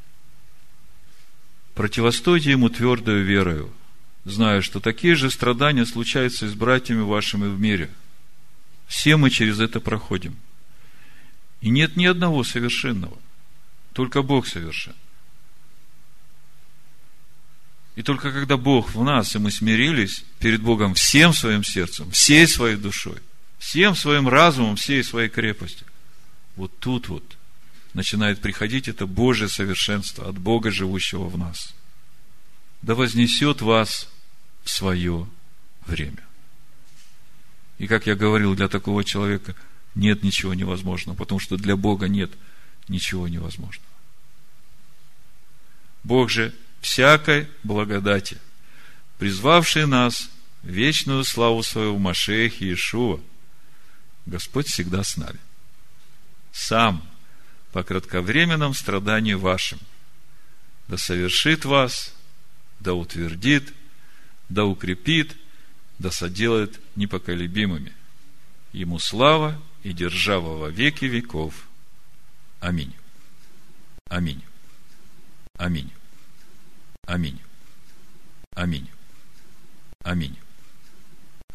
Противостойте 1.76 2.52
ему 2.52 2.70
твердою 2.70 3.26
верою, 3.26 3.72
зная, 4.26 4.62
что 4.62 4.80
такие 4.80 5.16
же 5.16 5.30
страдания 5.30 5.86
случаются 5.86 6.46
и 6.46 6.50
с 6.50 6.54
братьями 6.54 7.02
вашими 7.02 7.48
в 7.48 7.60
мире. 7.60 7.90
Все 8.88 9.18
мы 9.18 9.30
через 9.30 9.60
это 9.60 9.80
проходим. 9.80 10.36
И 11.62 11.70
нет 11.70 11.98
ни 11.98 12.06
одного 12.06 12.44
совершенного. 12.44 13.18
Только 13.94 14.22
Бог 14.22 14.48
совершен. 14.48 14.94
И 17.98 18.04
только 18.04 18.32
когда 18.32 18.58
Бог 18.58 18.94
в 18.94 19.04
нас, 19.04 19.36
и 19.36 19.40
мы 19.40 19.50
смирились 19.50 20.24
перед 20.38 20.62
Богом 20.62 20.94
всем 20.94 21.34
своим 21.34 21.64
сердцем, 21.64 22.12
всей 22.12 22.48
своей 22.48 22.76
душой, 22.76 23.18
всем 23.58 23.96
своим 23.96 24.28
разумом, 24.28 24.76
всей 24.76 25.04
своей 25.04 25.30
крепостью, 25.30 25.88
вот 26.56 26.72
тут 26.78 27.10
вот 27.10 27.24
начинает 27.96 28.40
приходить 28.40 28.88
это 28.88 29.08
Божье 29.08 29.48
совершенство 29.48 30.30
от 30.30 30.38
Бога, 30.38 30.70
живущего 30.70 31.28
в 31.28 31.40
нас. 31.40 31.74
Да 32.84 32.94
вознесет 32.94 33.62
вас 33.64 34.08
в 34.64 34.70
свое 34.70 35.28
время. 35.88 36.24
И 37.80 37.88
как 37.88 38.06
я 38.06 38.14
говорил, 38.14 38.54
для 38.54 38.68
такого 38.68 39.04
человека 39.04 39.56
нет 39.96 40.22
ничего 40.22 40.54
невозможного, 40.54 41.18
потому 41.18 41.40
что 41.40 41.58
для 41.58 41.76
Бога 41.76 42.08
нет 42.08 42.30
ничего 42.90 43.28
невозможного. 43.28 43.90
Бог 46.04 46.30
же 46.30 46.54
всякой 46.88 47.48
благодати, 47.64 48.38
призвавший 49.18 49.86
нас 49.86 50.30
в 50.64 50.70
вечную 50.70 51.26
славу 51.26 51.62
своего 51.62 51.98
Машеха 51.98 52.64
Иешуа, 52.64 53.20
Господь 54.26 54.68
всегда 54.68 55.04
с 55.04 55.18
нами. 55.18 55.40
Сам 56.54 57.04
по 57.74 57.84
кратковременном 57.84 58.74
страдании 58.74 59.34
вашим, 59.34 59.80
да 60.88 60.98
совершит 60.98 61.66
вас, 61.66 62.14
да 62.80 62.94
утвердит, 62.94 63.74
да 64.48 64.64
укрепит, 64.64 65.36
да 66.00 66.10
соделает 66.10 66.80
непоколебимыми. 66.96 67.94
Ему 68.72 68.98
слава 68.98 69.62
и 69.84 69.92
держава 69.92 70.56
во 70.58 70.70
веки 70.70 71.06
веков. 71.06 71.54
Аминь. 72.62 72.94
Аминь. 74.10 74.42
Аминь. 75.58 75.92
Аминь. 77.08 77.40
Аминь. 78.54 78.90
Аминь. 80.04 80.38